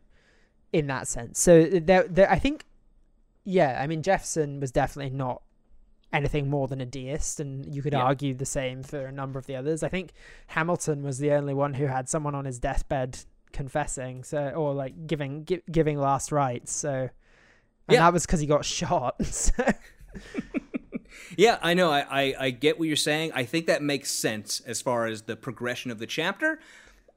in 0.72 0.88
that 0.88 1.06
sense. 1.06 1.38
So 1.40 1.64
there, 1.64 2.02
there, 2.08 2.28
I 2.30 2.38
think, 2.40 2.64
yeah. 3.44 3.78
I 3.80 3.86
mean, 3.86 4.02
Jefferson 4.02 4.58
was 4.60 4.72
definitely 4.72 5.16
not 5.16 5.42
anything 6.12 6.50
more 6.50 6.66
than 6.66 6.80
a 6.80 6.84
deist, 6.86 7.38
and 7.38 7.72
you 7.72 7.82
could 7.82 7.92
Yeah. 7.92 8.02
argue 8.02 8.34
the 8.34 8.44
same 8.44 8.82
for 8.82 9.06
a 9.06 9.12
number 9.12 9.38
of 9.38 9.46
the 9.46 9.54
others. 9.54 9.84
I 9.84 9.88
think 9.88 10.10
Hamilton 10.48 11.04
was 11.04 11.18
the 11.18 11.30
only 11.30 11.54
one 11.54 11.74
who 11.74 11.86
had 11.86 12.08
someone 12.08 12.34
on 12.34 12.46
his 12.46 12.58
deathbed 12.58 13.20
confessing, 13.52 14.24
so 14.24 14.50
or 14.50 14.74
like 14.74 15.06
giving 15.06 15.44
gi- 15.44 15.62
giving 15.70 15.98
last 15.98 16.32
rites. 16.32 16.72
So, 16.72 16.92
and 16.92 17.10
Yeah. 17.88 18.00
that 18.00 18.12
was 18.12 18.26
because 18.26 18.40
he 18.40 18.46
got 18.46 18.64
shot. 18.78 19.24
So. 19.24 19.52
Yeah, 21.36 21.58
I 21.62 21.74
know. 21.74 21.90
I, 21.90 22.00
I, 22.10 22.34
I 22.40 22.50
get 22.50 22.78
what 22.78 22.88
you're 22.88 22.96
saying. 22.96 23.32
I 23.34 23.44
think 23.44 23.66
that 23.66 23.82
makes 23.82 24.10
sense 24.10 24.60
as 24.66 24.80
far 24.82 25.06
as 25.06 25.22
the 25.22 25.36
progression 25.36 25.90
of 25.90 25.98
the 25.98 26.06
chapter. 26.06 26.58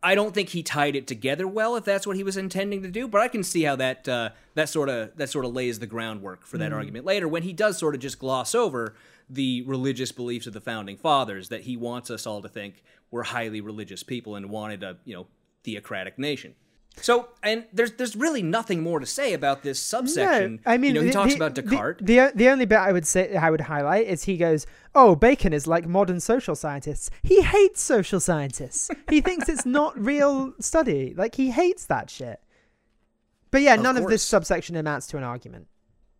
I 0.06 0.16
don't 0.16 0.34
think 0.34 0.50
he 0.50 0.64
tied 0.64 0.96
it 0.98 1.08
together 1.08 1.48
well, 1.48 1.78
if 1.78 1.86
that's 1.86 2.06
what 2.06 2.18
he 2.18 2.24
was 2.24 2.36
intending 2.36 2.82
to 2.84 2.90
do. 2.90 3.08
But 3.08 3.22
I 3.22 3.30
can 3.30 3.42
see 3.42 3.64
how 3.64 3.78
that 3.78 4.08
uh, 4.10 4.30
that 4.56 4.68
sort 4.68 4.90
of 4.90 5.16
that 5.16 5.30
sort 5.30 5.46
of 5.46 5.54
lays 5.54 5.80
the 5.80 5.88
groundwork 5.88 6.46
for 6.46 6.58
that 6.58 6.72
Mm. 6.72 6.76
argument 6.76 7.06
later 7.06 7.28
when 7.28 7.44
he 7.44 7.54
does 7.54 7.78
sort 7.78 7.96
of 7.96 8.02
just 8.02 8.20
gloss 8.20 8.54
over 8.54 8.96
the 9.30 9.62
religious 9.62 10.12
beliefs 10.12 10.46
of 10.46 10.52
the 10.54 10.60
founding 10.60 10.98
fathers 10.98 11.48
that 11.48 11.62
he 11.62 11.78
wants 11.78 12.12
us 12.12 12.28
all 12.28 12.42
to 12.42 12.50
think 12.50 12.84
we're 13.12 13.24
highly 13.24 13.62
religious 13.62 14.04
people 14.04 14.36
and 14.36 14.50
wanted 14.50 14.84
a 14.84 14.98
you 15.06 15.16
know 15.16 15.28
theocratic 15.64 16.20
nation. 16.20 16.56
So, 17.02 17.30
and 17.42 17.66
there's 17.74 17.94
there's 17.94 18.16
really 18.16 18.44
nothing 18.44 18.82
more 18.84 19.00
to 19.00 19.06
say 19.06 19.34
about 19.34 19.64
this 19.64 19.80
subsection. 19.80 20.60
No, 20.66 20.72
I 20.72 20.78
mean, 20.78 20.90
you 20.96 21.02
know, 21.02 21.02
he 21.02 21.08
the- 21.08 21.14
talks 21.14 21.32
the- 21.32 21.38
about 21.38 21.56
Descartes. 21.56 21.98
The, 22.06 22.20
uh, 22.20 22.32
the 22.36 22.50
only 22.50 22.66
bit 22.66 22.78
I 22.78 22.92
would 22.92 23.08
say 23.08 23.36
I 23.36 23.50
would 23.50 23.62
highlight 23.62 24.06
is 24.08 24.24
he 24.26 24.38
goes, 24.38 24.66
"Oh, 24.94 25.16
Bacon 25.16 25.54
is 25.54 25.66
like 25.68 25.88
modern 25.88 26.20
social 26.20 26.56
scientists. 26.56 27.10
He 27.24 27.42
hates 27.42 27.82
social 27.82 28.20
scientists. 28.20 28.92
he 29.10 29.22
thinks 29.22 29.50
it's 29.50 29.66
not 29.66 29.98
real 30.04 30.54
study. 30.60 31.14
Like 31.18 31.36
he 31.36 31.50
hates 31.52 31.86
that 31.88 32.10
shit." 32.10 32.40
But 33.52 33.62
yeah, 33.64 33.74
Of 33.76 33.82
none 33.82 33.98
of 33.98 34.08
this 34.08 34.24
subsection 34.24 34.76
amounts 34.76 35.08
to 35.08 35.18
an 35.18 35.24
argument. 35.24 35.68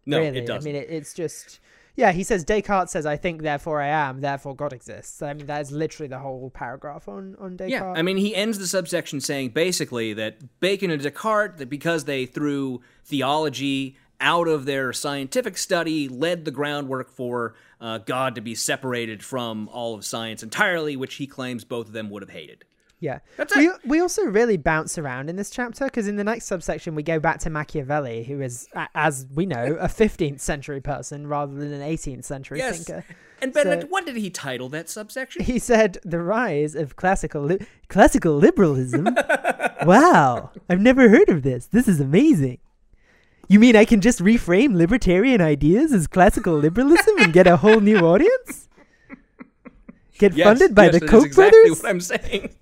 no, 0.06 0.20
really, 0.20 0.40
it 0.40 0.46
doesn't. 0.48 0.70
I 0.70 0.74
mean, 0.74 0.82
it, 0.82 0.90
it's 0.90 1.14
just. 1.14 1.60
Yeah, 1.96 2.12
he 2.12 2.24
says 2.24 2.44
Descartes 2.44 2.92
says, 2.92 3.06
"I 3.06 3.18
think, 3.18 3.44
therefore 3.44 3.82
I 3.82 3.88
am, 3.88 4.22
therefore 4.22 4.56
God 4.56 4.74
exists." 4.74 5.22
I 5.22 5.34
mean, 5.34 5.46
that 5.46 5.62
is 5.62 5.72
literally 5.72 6.08
the 6.08 6.20
whole 6.20 6.50
paragraph 6.50 7.08
on 7.08 7.36
on 7.40 7.56
Descartes. 7.56 7.72
Yeah, 7.72 8.00
I 8.00 8.02
mean, 8.02 8.18
he 8.18 8.36
ends 8.36 8.58
the 8.58 8.68
subsection 8.68 9.22
saying 9.22 9.50
basically 9.50 10.14
that 10.14 10.60
Bacon 10.60 10.90
and 10.90 11.02
Descartes, 11.02 11.58
that 11.58 11.70
because 11.70 12.06
they 12.06 12.26
threw 12.26 12.82
theology 13.06 13.98
out 14.20 14.48
of 14.48 14.66
their 14.66 14.94
scientific 14.94 15.58
study, 15.58 16.08
led 16.08 16.46
the 16.46 16.52
groundwork 16.52 17.10
for 17.10 17.56
uh, 17.82 17.98
God 18.00 18.36
to 18.36 18.42
be 18.42 18.56
separated 18.56 19.24
from 19.24 19.68
all 19.68 19.94
of 19.94 20.06
science 20.06 20.42
entirely, 20.42 20.96
which 20.96 21.16
he 21.16 21.28
claims 21.28 21.64
both 21.64 21.88
of 21.88 21.94
them 21.94 22.10
would 22.10 22.24
have 22.24 22.30
hated. 22.30 22.64
Yeah. 23.04 23.20
That's 23.36 23.54
we, 23.54 23.68
it. 23.68 23.76
we 23.86 24.00
also 24.00 24.24
really 24.24 24.56
bounce 24.56 24.98
around 24.98 25.30
in 25.30 25.36
this 25.36 25.50
chapter 25.50 25.84
because 25.86 26.08
in 26.08 26.16
the 26.16 26.24
next 26.24 26.46
subsection 26.46 26.96
we 26.96 27.04
go 27.04 27.20
back 27.20 27.40
to 27.40 27.50
Machiavelli, 27.50 28.24
who 28.24 28.40
is, 28.40 28.70
as 28.96 29.28
we 29.36 29.46
know, 29.46 29.76
a 29.78 29.90
15th 29.90 30.40
century 30.40 30.80
person 30.80 31.28
rather 31.28 31.54
than 31.54 31.74
an 31.74 31.82
18th 31.82 32.24
century 32.24 32.60
Yes. 32.60 32.86
thinker. 32.86 33.04
And 33.42 33.52
Benedict, 33.52 33.84
So- 33.84 33.88
what 33.90 34.06
did 34.06 34.16
he 34.16 34.30
title 34.30 34.70
that 34.70 34.90
subsection? 34.90 35.44
He 35.44 35.60
said, 35.60 35.98
"The 36.06 36.20
rise 36.22 36.76
of 36.76 36.96
classical 36.96 37.42
li- 37.42 37.60
classical 37.90 38.38
liberalism." 38.38 39.04
wow, 39.86 40.52
I've 40.70 40.80
never 40.80 41.10
heard 41.10 41.28
of 41.28 41.44
this. 41.44 41.66
This 41.66 41.90
is 41.90 42.00
amazing. 42.00 42.60
You 43.50 43.60
mean 43.60 43.76
I 43.76 43.84
can 43.84 44.00
just 44.00 44.22
reframe 44.22 44.76
libertarian 44.78 45.42
ideas 45.42 45.92
as 45.92 46.08
classical 46.08 46.54
liberalism 46.56 47.18
and 47.20 47.34
get 47.34 47.48
a 47.48 47.58
whole 47.58 47.82
new 47.82 47.98
audience? 47.98 48.70
Get 50.20 50.34
Yes, 50.38 50.48
funded 50.48 50.74
by 50.74 50.86
yes, 50.86 50.94
the 51.02 51.06
Koch 51.06 51.26
exactly 51.26 51.60
brothers? 51.60 51.82
what 51.84 51.90
I'm 51.90 52.00
saying. 52.00 52.56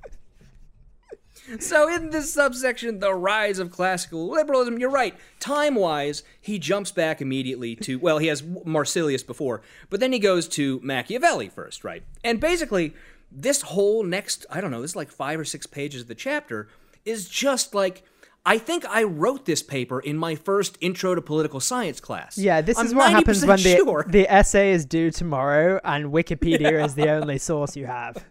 So 1.59 1.93
in 1.93 2.09
this 2.09 2.33
subsection, 2.33 2.99
the 2.99 3.13
rise 3.13 3.59
of 3.59 3.71
classical 3.71 4.29
liberalism, 4.29 4.79
you're 4.79 4.89
right. 4.89 5.15
Time-wise, 5.39 6.23
he 6.39 6.59
jumps 6.59 6.91
back 6.91 7.21
immediately 7.21 7.75
to 7.77 7.99
well, 7.99 8.17
he 8.17 8.27
has 8.27 8.41
Marsilius 8.41 9.23
before, 9.25 9.61
but 9.89 9.99
then 9.99 10.11
he 10.11 10.19
goes 10.19 10.47
to 10.49 10.79
Machiavelli 10.83 11.49
first, 11.49 11.83
right? 11.83 12.03
And 12.23 12.39
basically, 12.39 12.93
this 13.31 13.61
whole 13.61 14.03
next, 14.03 14.45
I 14.49 14.61
don't 14.61 14.71
know, 14.71 14.81
this 14.81 14.91
is 14.91 14.95
like 14.95 15.11
five 15.11 15.39
or 15.39 15.45
six 15.45 15.65
pages 15.65 16.03
of 16.03 16.07
the 16.07 16.15
chapter 16.15 16.67
is 17.05 17.27
just 17.27 17.73
like. 17.73 18.03
I 18.43 18.57
think 18.57 18.85
I 18.87 19.03
wrote 19.03 19.45
this 19.45 19.61
paper 19.61 19.99
in 19.99 20.17
my 20.17 20.33
first 20.33 20.75
intro 20.81 21.13
to 21.13 21.21
political 21.21 21.59
science 21.59 21.99
class. 21.99 22.39
Yeah, 22.39 22.61
this 22.61 22.75
I'm 22.75 22.87
is 22.87 22.95
what 22.95 23.11
happens 23.11 23.45
when 23.45 23.61
the, 23.61 23.75
sure. 23.85 24.03
the 24.09 24.27
essay 24.27 24.71
is 24.71 24.83
due 24.83 25.11
tomorrow 25.11 25.79
and 25.83 26.05
Wikipedia 26.11 26.83
is 26.83 26.95
the 26.95 27.07
only 27.11 27.37
source 27.37 27.77
you 27.77 27.85
have. 27.85 28.25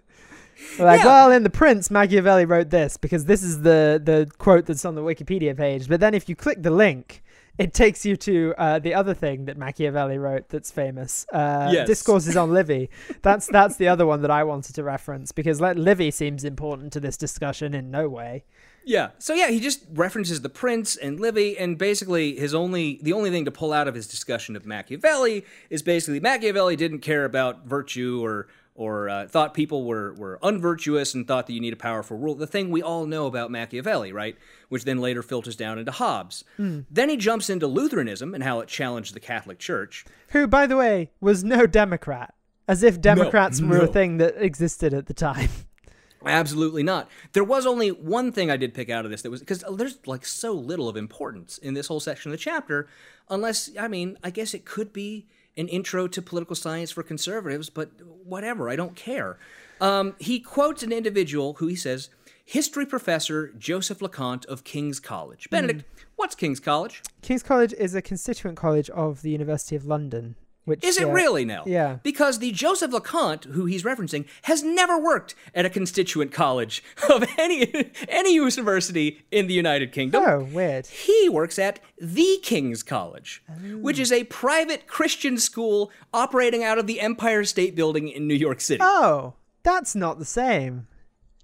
Like, 0.78 1.00
Yeah. 1.00 1.06
well, 1.06 1.32
in 1.32 1.42
the 1.42 1.50
Prince, 1.50 1.90
Machiavelli 1.90 2.44
wrote 2.44 2.70
this 2.70 2.96
because 2.96 3.24
this 3.26 3.42
is 3.42 3.62
the 3.62 4.00
the 4.02 4.30
quote 4.38 4.66
that's 4.66 4.84
on 4.84 4.94
the 4.94 5.02
Wikipedia 5.02 5.56
page. 5.56 5.88
But 5.88 6.00
then 6.00 6.14
if 6.14 6.28
you 6.28 6.36
click 6.36 6.62
the 6.62 6.70
link, 6.70 7.22
it 7.58 7.74
takes 7.74 8.06
you 8.06 8.16
to 8.16 8.54
uh, 8.56 8.78
the 8.78 8.94
other 8.94 9.12
thing 9.12 9.44
that 9.46 9.56
Machiavelli 9.58 10.16
wrote 10.18 10.48
that's 10.48 10.70
famous. 10.70 11.26
Uh, 11.32 11.68
Yes. 11.72 11.86
Discourses 11.86 12.36
on 12.36 12.52
Livy. 12.52 12.88
That's 13.22 13.46
that's 13.46 13.76
the 13.76 13.88
other 13.88 14.06
one 14.06 14.22
that 14.22 14.30
I 14.30 14.44
wanted 14.44 14.74
to 14.76 14.82
reference 14.84 15.30
because 15.32 15.60
like, 15.60 15.76
Livy 15.76 16.10
seems 16.10 16.42
important 16.44 16.92
to 16.94 17.00
this 17.00 17.16
discussion 17.16 17.74
in 17.74 17.90
no 17.90 18.08
way. 18.08 18.44
Yeah. 18.82 19.10
So 19.18 19.34
yeah, 19.34 19.50
he 19.50 19.60
just 19.60 19.84
references 19.92 20.40
the 20.40 20.48
prince 20.48 20.96
and 20.96 21.20
Livy, 21.20 21.58
and 21.58 21.76
basically 21.76 22.36
his 22.36 22.54
only 22.54 22.98
the 23.02 23.12
only 23.12 23.30
thing 23.30 23.44
to 23.44 23.50
pull 23.50 23.74
out 23.74 23.86
of 23.88 23.94
his 23.94 24.06
discussion 24.08 24.56
of 24.56 24.64
Machiavelli 24.64 25.44
is 25.68 25.82
basically 25.82 26.18
Machiavelli 26.18 26.76
didn't 26.76 27.00
care 27.00 27.26
about 27.26 27.66
virtue 27.66 28.24
or 28.24 28.48
or 28.80 29.10
uh, 29.10 29.28
thought 29.28 29.52
people 29.52 29.84
were 29.84 30.14
were 30.14 30.38
unvirtuous 30.42 31.14
and 31.14 31.28
thought 31.28 31.46
that 31.46 31.52
you 31.52 31.60
need 31.60 31.74
a 31.74 31.76
powerful 31.76 32.16
rule. 32.16 32.34
The 32.34 32.46
thing 32.46 32.70
we 32.70 32.82
all 32.82 33.04
know 33.04 33.26
about 33.26 33.50
Machiavelli, 33.50 34.10
right? 34.10 34.38
Which 34.70 34.84
then 34.84 35.02
later 35.02 35.22
filters 35.22 35.54
down 35.54 35.78
into 35.78 35.92
Hobbes. 35.92 36.44
Then 36.90 37.10
he 37.10 37.18
jumps 37.18 37.50
into 37.50 37.66
Lutheranism 37.66 38.34
and 38.34 38.42
how 38.42 38.60
it 38.60 38.68
challenged 38.68 39.12
the 39.12 39.20
Catholic 39.20 39.58
Church. 39.58 40.06
Who, 40.30 40.46
by 40.46 40.66
the 40.66 40.78
way, 40.78 41.10
was 41.20 41.44
no 41.44 41.66
Democrat, 41.66 42.32
as 42.66 42.82
if 42.82 43.02
Democrats 43.02 43.60
were 43.60 43.80
a 43.80 43.86
thing 43.86 44.16
that 44.16 44.42
existed 44.42 44.94
at 44.94 45.04
the 45.04 45.14
time. 45.14 45.50
Absolutely 46.24 46.82
not. 46.82 47.10
There 47.34 47.44
was 47.44 47.66
only 47.66 47.90
one 47.90 48.32
thing 48.32 48.50
I 48.50 48.56
did 48.56 48.72
pick 48.72 48.88
out 48.88 49.04
of 49.04 49.10
this 49.10 49.20
that 49.22 49.30
was 49.30 49.40
because 49.40 49.62
there's 49.74 49.98
like 50.06 50.24
so 50.24 50.52
little 50.52 50.88
of 50.88 50.96
importance 50.96 51.58
in 51.58 51.74
this 51.74 51.86
whole 51.86 52.00
section 52.00 52.30
of 52.30 52.38
the 52.38 52.42
chapter, 52.42 52.88
unless, 53.28 53.70
I 53.78 53.88
mean, 53.88 54.16
I 54.24 54.30
guess 54.30 54.54
it 54.54 54.64
could 54.64 54.90
be 54.92 55.26
an 55.56 55.68
intro 55.68 56.06
to 56.08 56.22
political 56.22 56.56
science 56.56 56.90
for 56.90 57.02
conservatives, 57.02 57.70
but 57.70 57.90
whatever, 58.24 58.68
I 58.68 58.76
don't 58.76 58.96
care. 58.96 59.38
Um, 59.80 60.14
he 60.18 60.40
quotes 60.40 60.82
an 60.82 60.92
individual 60.92 61.54
who 61.54 61.66
he 61.66 61.76
says, 61.76 62.10
history 62.44 62.84
professor 62.84 63.52
Joseph 63.58 64.00
Loconte 64.00 64.44
of 64.46 64.64
King's 64.64 65.00
College. 65.00 65.48
Benedict, 65.50 65.84
what's 66.16 66.34
King's 66.34 66.60
College? 66.60 67.02
King's 67.22 67.42
College 67.42 67.72
is 67.74 67.94
a 67.94 68.02
constituent 68.02 68.56
college 68.56 68.90
of 68.90 69.22
the 69.22 69.30
University 69.30 69.76
of 69.76 69.86
London. 69.86 70.36
Which 70.66 70.84
Is 70.84 70.98
it 70.98 71.08
uh, 71.08 71.10
really 71.10 71.44
now? 71.44 71.64
yeah. 71.66 71.98
Because 72.02 72.38
the 72.38 72.52
Joseph 72.52 72.90
Loconte, 72.92 73.46
who 73.46 73.64
he's 73.64 73.82
referencing, 73.82 74.26
has 74.42 74.62
never 74.62 74.98
worked 75.02 75.34
at 75.54 75.64
a 75.64 75.70
constituent 75.70 76.32
college 76.32 76.84
of 77.10 77.24
any 77.38 77.90
any 78.08 78.34
university 78.34 79.22
in 79.30 79.46
the 79.46 79.54
United 79.54 79.90
Kingdom. 79.90 80.22
Oh, 80.26 80.40
weird. 80.52 80.86
He 80.86 81.28
works 81.28 81.58
at 81.58 81.80
the 81.98 82.38
King's 82.42 82.82
College, 82.82 83.42
which 83.80 83.98
is 83.98 84.12
a 84.12 84.24
private 84.24 84.86
Christian 84.86 85.38
school 85.38 85.90
operating 86.12 86.62
out 86.62 86.78
of 86.78 86.86
the 86.86 87.00
Empire 87.00 87.44
State 87.44 87.74
Building 87.74 88.08
in 88.08 88.28
New 88.28 88.34
York 88.34 88.60
City. 88.60 88.80
Oh, 88.82 89.34
that's 89.62 89.94
not 89.94 90.18
the 90.18 90.24
same. 90.24 90.86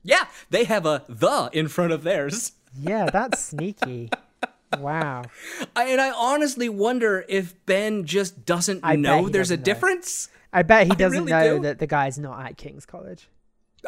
yeah, 0.02 0.26
they 0.50 0.64
have 0.64 0.84
a 0.86 1.04
the 1.08 1.48
in 1.52 1.68
front 1.68 1.92
of 1.92 2.02
theirs. 2.02 2.52
Yeah, 2.78 3.08
that's 3.10 3.42
sneaky. 3.42 4.10
Wow. 4.78 5.22
I, 5.76 5.84
and 5.88 6.00
I 6.00 6.10
honestly 6.10 6.68
wonder 6.68 7.24
if 7.28 7.54
Ben 7.66 8.04
just 8.04 8.44
doesn't 8.44 8.80
I 8.82 8.96
know 8.96 9.28
there's 9.28 9.50
a 9.50 9.56
doesn't 9.56 9.60
know. 9.60 9.64
difference. 9.64 10.28
I 10.52 10.62
bet 10.62 10.86
he 10.86 10.94
doesn't 10.94 11.24
really 11.24 11.30
know 11.32 11.56
do. 11.56 11.62
that 11.64 11.78
the 11.78 11.86
guy's 11.86 12.18
not 12.18 12.44
at 12.44 12.56
King's 12.56 12.86
College. 12.86 13.28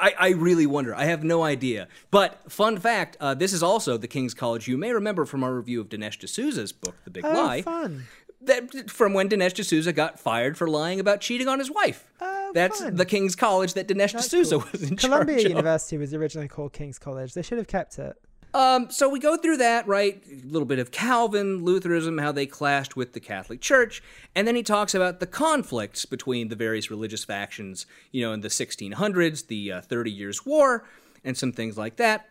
I, 0.00 0.14
I 0.18 0.28
really 0.30 0.66
wonder. 0.66 0.94
I 0.94 1.06
have 1.06 1.24
no 1.24 1.42
idea. 1.42 1.88
But 2.10 2.40
fun 2.52 2.78
fact, 2.78 3.16
uh, 3.20 3.34
this 3.34 3.52
is 3.52 3.62
also 3.62 3.96
the 3.96 4.06
King's 4.06 4.34
College. 4.34 4.68
You 4.68 4.76
may 4.76 4.92
remember 4.92 5.24
from 5.24 5.42
our 5.42 5.54
review 5.54 5.80
of 5.80 5.88
Dinesh 5.88 6.18
D'Souza's 6.18 6.72
book, 6.72 6.94
The 7.04 7.10
Big 7.10 7.24
Oh, 7.24 7.32
Lie, 7.32 7.62
fun. 7.62 8.04
that 8.42 8.90
from 8.90 9.12
when 9.14 9.28
Dinesh 9.28 9.54
D'Souza 9.54 9.92
got 9.92 10.20
fired 10.20 10.56
for 10.56 10.68
lying 10.68 11.00
about 11.00 11.20
cheating 11.20 11.48
on 11.48 11.58
his 11.58 11.70
wife. 11.70 12.12
Oh, 12.20 12.52
That's 12.54 12.80
fun. 12.80 12.94
the 12.96 13.06
King's 13.06 13.34
College 13.34 13.74
that 13.74 13.88
Dinesh 13.88 14.12
That's 14.12 14.28
D'Souza 14.28 14.58
cool. 14.60 14.68
was 14.70 14.88
in 14.90 14.96
Columbia 14.96 15.36
charge 15.36 15.44
of. 15.46 15.50
University 15.50 15.98
was 15.98 16.14
originally 16.14 16.48
called 16.48 16.72
King's 16.72 16.98
College. 17.00 17.34
They 17.34 17.42
should 17.42 17.58
have 17.58 17.66
kept 17.68 17.98
it. 17.98 18.16
Um, 18.54 18.90
so 18.90 19.08
we 19.08 19.20
go 19.20 19.36
through 19.36 19.58
that, 19.58 19.86
right? 19.86 20.22
A 20.26 20.46
little 20.46 20.66
bit 20.66 20.78
of 20.78 20.90
Calvin, 20.90 21.64
Lutheranism, 21.64 22.18
how 22.18 22.32
they 22.32 22.46
clashed 22.46 22.96
with 22.96 23.12
the 23.12 23.20
Catholic 23.20 23.60
Church, 23.60 24.02
and 24.34 24.48
then 24.48 24.56
he 24.56 24.62
talks 24.62 24.94
about 24.94 25.20
the 25.20 25.26
conflicts 25.26 26.06
between 26.06 26.48
the 26.48 26.56
various 26.56 26.90
religious 26.90 27.24
factions, 27.24 27.84
you 28.10 28.22
know, 28.22 28.32
in 28.32 28.40
the 28.40 28.48
1600s, 28.48 29.46
the 29.48 29.72
uh, 29.72 29.80
Thirty 29.82 30.10
Years' 30.10 30.46
War, 30.46 30.84
and 31.22 31.36
some 31.36 31.52
things 31.52 31.76
like 31.76 31.96
that. 31.96 32.26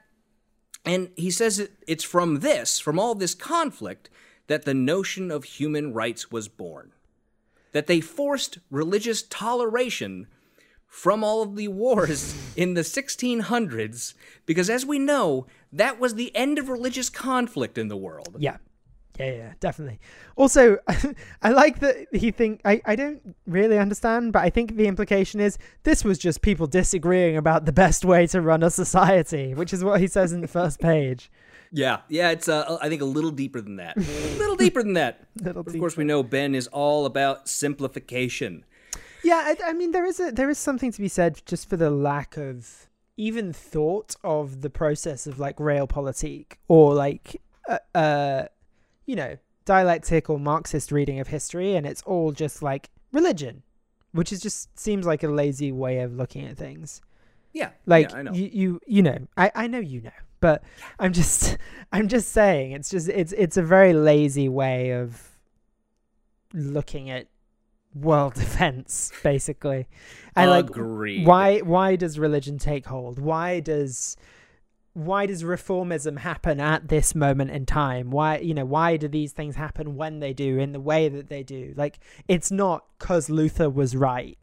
And 0.86 1.10
he 1.16 1.30
says 1.30 1.60
it, 1.60 1.74
it's 1.88 2.04
from 2.04 2.40
this, 2.40 2.80
from 2.80 2.98
all 2.98 3.14
this 3.14 3.36
conflict, 3.36 4.10
that 4.48 4.64
the 4.64 4.74
notion 4.74 5.30
of 5.30 5.44
human 5.44 5.94
rights 5.94 6.32
was 6.32 6.48
born. 6.48 6.94
That 7.74 7.88
they 7.88 8.02
forced 8.02 8.60
religious 8.72 9.22
toleration 9.22 10.28
from 10.88 11.24
all 11.24 11.42
of 11.42 11.56
the 11.56 11.68
wars 11.68 12.34
in 12.56 12.74
the 12.74 12.82
1600s, 12.82 14.14
because 14.46 14.70
as 14.70 14.86
we 14.86 14.98
know, 14.98 15.46
that 15.72 16.00
was 16.00 16.16
the 16.16 16.36
end 16.36 16.58
of 16.58 16.70
religious 16.70 17.10
conflict 17.10 17.78
in 17.78 17.88
the 17.88 17.98
world. 17.98 18.36
Yeah. 18.40 18.58
Yeah, 19.20 19.32
yeah, 19.32 19.54
definitely. 19.60 20.00
Also, 20.36 20.78
I 21.42 21.50
like 21.50 21.80
that 21.80 22.06
he 22.12 22.30
think 22.30 22.62
I, 22.64 22.82
I 22.86 22.96
don't 22.96 23.36
really 23.48 23.80
understand, 23.80 24.32
but 24.32 24.44
I 24.44 24.52
think 24.52 24.76
the 24.76 24.86
implication 24.86 25.40
is 25.40 25.58
this 25.84 26.04
was 26.04 26.20
just 26.20 26.44
people 26.44 26.68
disagreeing 26.68 27.36
about 27.36 27.66
the 27.66 27.72
best 27.74 28.06
way 28.06 28.28
to 28.28 28.42
run 28.42 28.62
a 28.62 28.70
society, 28.70 29.56
which 29.56 29.74
is 29.74 29.84
what 29.84 30.02
he 30.02 30.08
says 30.08 30.34
in 30.34 30.42
the 30.42 30.48
first 30.48 30.80
page. 30.80 31.32
Yeah, 31.70 31.98
yeah, 32.08 32.30
it's 32.30 32.48
uh, 32.48 32.78
I 32.82 32.88
think 32.88 33.02
a 33.02 33.06
little 33.06 33.30
deeper 33.30 33.60
than 33.60 33.76
that. 33.76 33.98
a 33.98 34.00
little 34.38 34.56
deeper 34.56 34.82
than 34.82 34.94
that. 34.94 35.28
Of 35.44 35.66
course, 35.78 35.98
we 35.98 36.06
know 36.06 36.24
Ben 36.24 36.56
is 36.56 36.68
all 36.68 37.06
about 37.06 37.50
simplification. 37.50 38.64
Yeah, 39.28 39.44
I, 39.44 39.72
I 39.72 39.74
mean 39.74 39.92
there 39.92 40.06
is 40.06 40.22
a 40.22 40.32
there 40.32 40.50
is 40.50 40.58
something 40.58 40.90
to 40.90 41.02
be 41.02 41.10
said 41.10 41.42
just 41.46 41.70
for 41.70 41.76
the 41.76 41.92
lack 41.92 42.38
of 42.38 42.88
even 43.18 43.52
thought 43.52 44.16
of 44.24 44.62
the 44.62 44.70
process 44.70 45.28
of 45.28 45.38
like 45.38 45.58
realpolitik 45.58 46.54
or 46.70 46.94
like 46.94 47.42
uh, 47.68 47.80
uh 47.94 48.46
you 49.06 49.18
know 49.18 49.36
dialectic 49.66 50.30
or 50.30 50.40
marxist 50.40 50.94
reading 50.94 51.20
of 51.20 51.28
history 51.28 51.76
and 51.76 51.86
it's 51.86 52.02
all 52.04 52.32
just 52.32 52.64
like 52.64 52.90
religion 53.12 53.64
which 54.14 54.32
is 54.32 54.40
just 54.40 54.80
seems 54.80 55.06
like 55.06 55.24
a 55.24 55.28
lazy 55.28 55.74
way 55.74 56.00
of 56.00 56.16
looking 56.16 56.46
at 56.48 56.56
things. 56.56 57.02
Yeah, 57.52 57.72
like 57.86 58.10
yeah, 58.12 58.32
you 58.32 58.50
you 58.54 58.80
you 58.88 59.04
know 59.04 59.18
i 59.36 59.52
i 59.56 59.68
know 59.68 59.80
you 59.80 60.00
know 60.00 60.20
but 60.40 60.64
i'm 61.00 61.12
just 61.12 61.58
i'm 61.92 62.08
just 62.08 62.32
saying 62.32 62.72
it's 62.72 62.90
just 62.90 63.10
it's 63.10 63.34
it's 63.34 63.58
a 63.58 63.64
very 63.64 63.92
lazy 63.92 64.48
way 64.48 64.92
of 64.92 65.38
looking 66.54 67.10
at 67.10 67.28
world 68.02 68.38
events 68.38 69.12
basically 69.24 69.88
and 70.36 70.50
like 70.50 70.70
Agreed. 70.70 71.26
why 71.26 71.60
why 71.60 71.96
does 71.96 72.18
religion 72.20 72.58
take 72.58 72.86
hold 72.86 73.20
why 73.20 73.60
does 73.60 74.16
why 74.94 75.26
does 75.28 75.44
reformism 75.44 76.18
happen 76.20 76.60
at 76.60 76.88
this 76.88 77.14
moment 77.14 77.52
in 77.52 77.66
time 77.66 78.10
why 78.10 78.38
you 78.40 78.54
know 78.54 78.66
why 78.66 78.98
do 78.98 79.08
these 79.08 79.32
things 79.32 79.56
happen 79.56 79.96
when 79.96 80.20
they 80.20 80.34
do 80.34 80.58
in 80.58 80.72
the 80.72 80.80
way 80.80 81.08
that 81.08 81.30
they 81.30 81.44
do 81.44 81.74
like 81.78 82.00
it's 82.28 82.52
not 82.52 82.86
cuz 83.00 83.30
luther 83.30 83.70
was 83.70 83.96
right 83.96 84.38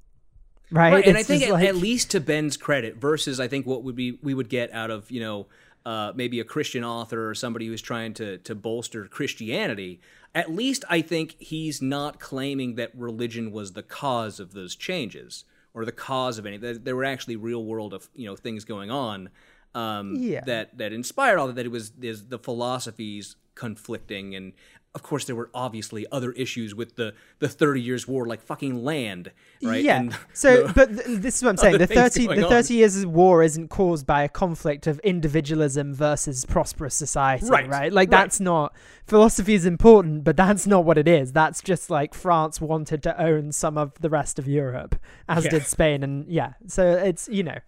right, 0.71 0.93
Right, 0.93 1.07
and 1.07 1.17
I 1.17 1.23
think 1.23 1.43
at, 1.43 1.51
like- 1.53 1.69
at 1.69 1.77
least 1.77 2.11
to 2.13 2.21
Ben's 2.21 2.57
credit, 2.57 2.97
versus 2.97 3.39
I 3.39 3.49
think 3.49 3.67
what 3.67 3.85
would 3.85 3.95
be 3.97 4.19
we 4.23 4.33
would 4.35 4.49
get 4.49 4.73
out 4.73 4.91
of 4.91 5.11
you 5.11 5.21
know 5.21 5.47
uh, 5.87 6.13
maybe 6.17 6.41
a 6.41 6.45
Christian 6.45 6.83
author 6.83 7.29
or 7.29 7.35
somebody 7.35 7.67
who's 7.67 7.83
trying 7.83 8.15
to 8.15 8.39
to 8.39 8.55
bolster 8.55 9.05
Christianity. 9.07 10.01
At 10.35 10.51
least 10.51 10.85
I 10.91 11.01
think 11.01 11.37
he's 11.39 11.81
not 11.81 12.19
claiming 12.19 12.75
that 12.75 12.91
religion 12.95 13.53
was 13.53 13.73
the 13.73 13.83
cause 13.83 14.41
of 14.41 14.53
those 14.53 14.75
changes 14.75 15.45
or 15.73 15.85
the 15.85 15.93
cause 15.93 16.39
of 16.39 16.47
any. 16.47 16.57
That 16.57 16.85
there 16.85 16.97
were 16.97 17.05
actually 17.05 17.37
real 17.37 17.65
world 17.65 17.95
of 17.95 18.09
you 18.15 18.27
know 18.27 18.37
things 18.37 18.65
going 18.65 18.91
on 18.91 19.31
um, 19.75 20.17
Yeah. 20.19 20.41
that 20.47 20.77
that 20.79 20.93
inspired 20.93 21.39
all 21.39 21.47
that. 21.47 21.57
That 21.57 21.67
it 21.67 21.71
was 21.73 21.93
is 22.01 22.29
the 22.29 22.39
philosophies 22.39 23.37
conflicting 23.55 24.35
and. 24.35 24.53
Of 24.95 25.03
course, 25.03 25.25
there 25.25 25.35
were 25.35 25.51
obviously 25.53 26.07
other 26.13 26.31
issues 26.33 26.73
with 26.73 26.95
the, 26.95 27.15
the 27.41 27.49
Thirty 27.49 27.81
Years' 27.83 28.07
War, 28.07 28.27
like 28.27 28.41
fucking 28.41 28.85
land, 28.85 29.33
right? 29.61 29.83
Yeah. 29.83 29.99
And 30.01 30.17
so, 30.33 30.69
the- 30.69 30.73
but 30.73 30.89
th- 30.91 31.19
this 31.21 31.37
is 31.39 31.43
what 31.43 31.51
I'm 31.51 31.57
saying. 31.57 31.79
The 31.79 31.87
thirty, 31.89 32.27
going 32.27 32.39
the 32.39 32.45
on. 32.47 32.51
thirty 32.51 32.75
years 32.75 33.03
of 33.03 33.11
war 33.11 33.43
isn't 33.43 33.69
caused 33.71 34.07
by 34.07 34.23
a 34.23 34.29
conflict 34.29 34.87
of 34.87 35.01
individualism 35.01 35.95
versus 35.95 36.45
prosperous 36.45 36.95
society, 36.95 37.47
Right, 37.49 37.69
right? 37.69 37.93
Like 37.93 38.11
right. 38.13 38.23
that's 38.23 38.39
not 38.39 38.73
philosophy 39.07 39.55
is 39.55 39.67
important, 39.67 40.23
but 40.23 40.37
that's 40.37 40.67
not 40.67 40.85
what 40.85 40.97
it 40.99 41.09
is. 41.09 41.33
That's 41.33 41.61
just 41.61 41.91
like 41.91 42.15
France 42.15 42.61
wanted 42.61 43.03
to 43.03 43.21
own 43.21 43.51
some 43.53 43.77
of 43.77 43.95
the 44.01 44.09
rest 44.11 44.39
of 44.39 44.47
Europe, 44.47 44.95
as 45.29 45.45
Yeah. 45.45 45.51
did 45.51 45.63
Spain, 45.67 46.03
and 46.05 46.27
yeah. 46.29 46.53
So 46.69 46.93
it's 46.93 47.29
you 47.29 47.43
know, 47.43 47.59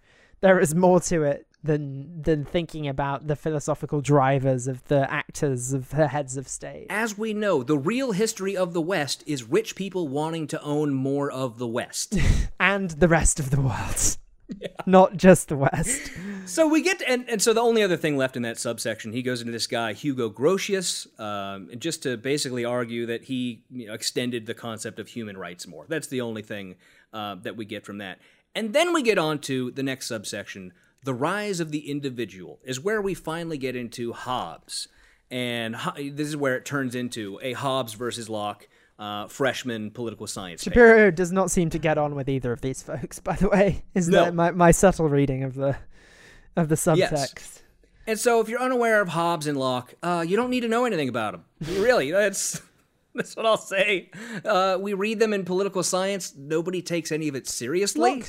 there 0.41 0.59
is 0.59 0.73
more 0.75 0.99
to 1.01 1.23
it 1.23 1.46
than 1.63 2.21
than 2.21 2.45
thinking 2.45 2.87
about 2.87 3.27
the 3.27 3.35
philosophical 3.35 4.01
drivers 4.01 4.67
of 4.67 4.87
the 4.87 5.11
actors 5.11 5.73
of 5.73 5.89
the 5.89 6.07
heads 6.09 6.37
of 6.37 6.47
state. 6.47 6.87
As 6.89 7.17
we 7.17 7.33
know, 7.33 7.63
the 7.63 7.77
real 7.77 8.11
history 8.11 8.55
of 8.55 8.73
the 8.73 8.81
West 8.81 9.23
is 9.25 9.43
rich 9.43 9.75
people 9.75 10.07
wanting 10.07 10.47
to 10.47 10.61
own 10.61 10.93
more 10.93 11.31
of 11.31 11.57
the 11.57 11.67
West. 11.67 12.15
and 12.59 12.91
the 12.91 13.07
rest 13.07 13.39
of 13.39 13.49
the 13.49 13.61
world. 13.61 14.17
Not 14.85 15.17
just 15.17 15.49
the 15.49 15.57
West. 15.57 16.11
so 16.45 16.67
we 16.67 16.81
get, 16.81 17.01
and, 17.07 17.29
and 17.29 17.41
so 17.41 17.53
the 17.53 17.61
only 17.61 17.83
other 17.83 17.97
thing 17.97 18.17
left 18.17 18.35
in 18.35 18.43
that 18.43 18.57
subsection, 18.57 19.11
he 19.11 19.21
goes 19.21 19.41
into 19.41 19.51
this 19.51 19.67
guy, 19.67 19.93
Hugo 19.93 20.29
Grotius, 20.29 21.07
um, 21.19 21.69
just 21.77 22.03
to 22.03 22.17
basically 22.17 22.63
argue 22.63 23.05
that 23.07 23.25
he 23.25 23.63
you 23.69 23.87
know, 23.87 23.93
extended 23.93 24.45
the 24.45 24.53
concept 24.53 24.99
of 24.99 25.09
human 25.09 25.37
rights 25.37 25.67
more. 25.67 25.85
That's 25.89 26.07
the 26.07 26.21
only 26.21 26.41
thing 26.41 26.75
uh, 27.13 27.35
that 27.35 27.57
we 27.57 27.65
get 27.65 27.85
from 27.85 27.97
that. 27.97 28.19
And 28.55 28.73
then 28.73 28.93
we 28.93 29.03
get 29.03 29.17
on 29.17 29.39
to 29.39 29.71
the 29.71 29.83
next 29.83 30.07
subsection, 30.07 30.73
the 31.07 31.13
rise 31.13 31.59
of 31.61 31.71
the 31.71 31.89
individual, 31.89 32.59
is 32.65 32.79
where 32.79 33.01
we 33.01 33.13
finally 33.13 33.57
get 33.57 33.75
into 33.77 34.11
Hobbes. 34.13 34.89
And 35.31 35.75
this 35.95 36.27
is 36.27 36.35
where 36.37 36.55
it 36.57 36.65
turns 36.65 36.95
into 36.95 37.39
a 37.41 37.53
Hobbes 37.53 37.93
versus 37.93 38.29
Locke 38.29 38.67
uh, 38.99 39.27
freshman 39.27 39.89
political 39.91 40.27
science. 40.27 40.63
paper. 40.65 40.73
Shapiro 40.73 41.11
does 41.11 41.31
not 41.31 41.49
seem 41.49 41.69
to 41.69 41.79
get 41.79 41.97
on 41.97 42.13
with 42.13 42.27
either 42.27 42.51
of 42.51 42.59
these 42.59 42.83
folks, 42.83 43.19
by 43.29 43.35
the 43.37 43.47
way. 43.47 43.83
Is 43.95 44.09
No. 44.09 44.25
that 44.25 44.35
my, 44.35 44.51
my 44.51 44.71
subtle 44.71 45.07
reading 45.07 45.43
of 45.43 45.55
the 45.55 45.77
of 46.57 46.67
the 46.67 46.75
subtext? 46.75 46.97
Yes. 46.97 47.63
And 48.05 48.19
so, 48.19 48.39
if 48.41 48.49
you're 48.49 48.59
unaware 48.61 49.01
of 49.01 49.09
Hobbes 49.09 49.47
and 49.47 49.57
Locke, 49.57 49.93
uh, 50.03 50.25
you 50.27 50.35
don't 50.35 50.49
need 50.49 50.61
to 50.61 50.67
know 50.67 50.85
anything 50.85 51.09
about 51.09 51.33
them. 51.33 51.45
Really, 51.81 52.11
that's 52.11 52.61
that's 53.21 53.35
what 53.35 53.45
I'll 53.45 53.57
say. 53.57 54.09
Uh, 54.45 54.77
we 54.79 54.93
read 54.93 55.19
them 55.19 55.33
in 55.33 55.43
political 55.43 55.83
science. 55.83 56.33
Nobody 56.37 56.81
takes 56.81 57.11
any 57.11 57.27
of 57.27 57.35
it 57.35 57.47
seriously. 57.47 58.23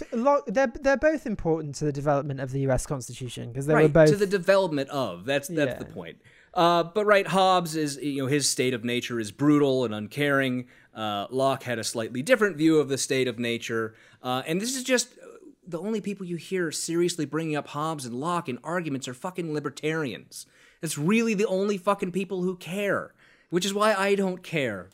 They're 0.46 0.72
they're 0.81 0.96
both 0.96 1.27
important 1.27 1.74
to 1.77 1.85
the 1.85 1.92
development 1.92 2.40
of 2.40 2.51
the 2.51 2.61
U.S. 2.61 2.87
Constitution 2.87 3.51
because 3.51 3.66
they 3.66 3.74
were 3.74 3.88
both 3.88 4.11
to 4.11 4.16
the 4.16 4.27
development 4.27 4.88
of. 4.90 5.24
That's 5.24 5.48
that's 5.48 5.72
Yeah. 5.72 5.79
the 5.79 5.85
point. 5.85 6.16
Uh, 6.55 6.83
but 6.83 7.05
right, 7.05 7.27
Hobbes 7.27 7.77
is 7.77 7.98
you 7.98 8.22
know 8.22 8.27
his 8.27 8.48
state 8.48 8.74
of 8.74 8.85
nature 8.85 9.20
is 9.20 9.31
brutal 9.31 9.85
and 9.85 9.94
uncaring. 9.94 10.66
Uh, 10.94 11.27
Locke 11.31 11.62
had 11.62 11.79
a 11.79 11.85
slightly 11.85 12.22
different 12.22 12.57
view 12.57 12.81
of 12.81 12.88
the 12.88 12.98
state 12.98 13.29
of 13.29 13.38
nature, 13.38 13.94
uh, 14.22 14.42
and 14.46 14.61
this 14.61 14.74
is 14.77 14.83
just 14.83 15.12
uh, 15.22 15.27
the 15.66 15.79
only 15.79 16.01
people 16.01 16.27
you 16.27 16.37
hear 16.37 16.72
seriously 16.72 17.24
bringing 17.27 17.55
up 17.55 17.68
Hobbes 17.68 18.05
and 18.07 18.14
Locke 18.14 18.48
in 18.48 18.59
arguments 18.64 19.07
are 19.07 19.14
fucking 19.14 19.53
libertarians. 19.55 20.46
It's 20.83 20.98
really 20.98 21.35
the 21.35 21.46
only 21.46 21.77
fucking 21.79 22.12
people 22.12 22.42
who 22.42 22.57
care, 22.57 23.12
which 23.51 23.65
is 23.65 23.75
why 23.75 23.95
I 23.95 24.15
don't 24.15 24.43
care. 24.43 24.91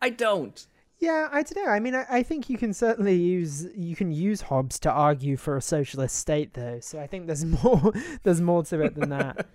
I 0.00 0.10
don't. 0.10 0.66
Yeah, 1.00 1.28
I 1.30 1.42
don't 1.42 1.64
know. 1.64 1.70
I 1.70 1.78
mean, 1.78 1.94
I, 1.94 2.06
I 2.10 2.22
think 2.24 2.50
you 2.50 2.58
can 2.58 2.72
certainly 2.72 3.14
use 3.14 3.68
you 3.76 3.94
can 3.94 4.10
use 4.10 4.40
Hobbes 4.42 4.80
to 4.80 4.90
argue 4.90 5.36
for 5.36 5.56
a 5.56 5.62
socialist 5.62 6.16
state, 6.16 6.54
though. 6.54 6.80
So 6.80 6.98
I 6.98 7.06
think 7.06 7.26
there's 7.26 7.44
more 7.64 7.92
there's 8.24 8.40
more 8.40 8.64
to 8.64 8.80
it 8.82 8.94
than 8.96 9.10
that. 9.10 9.46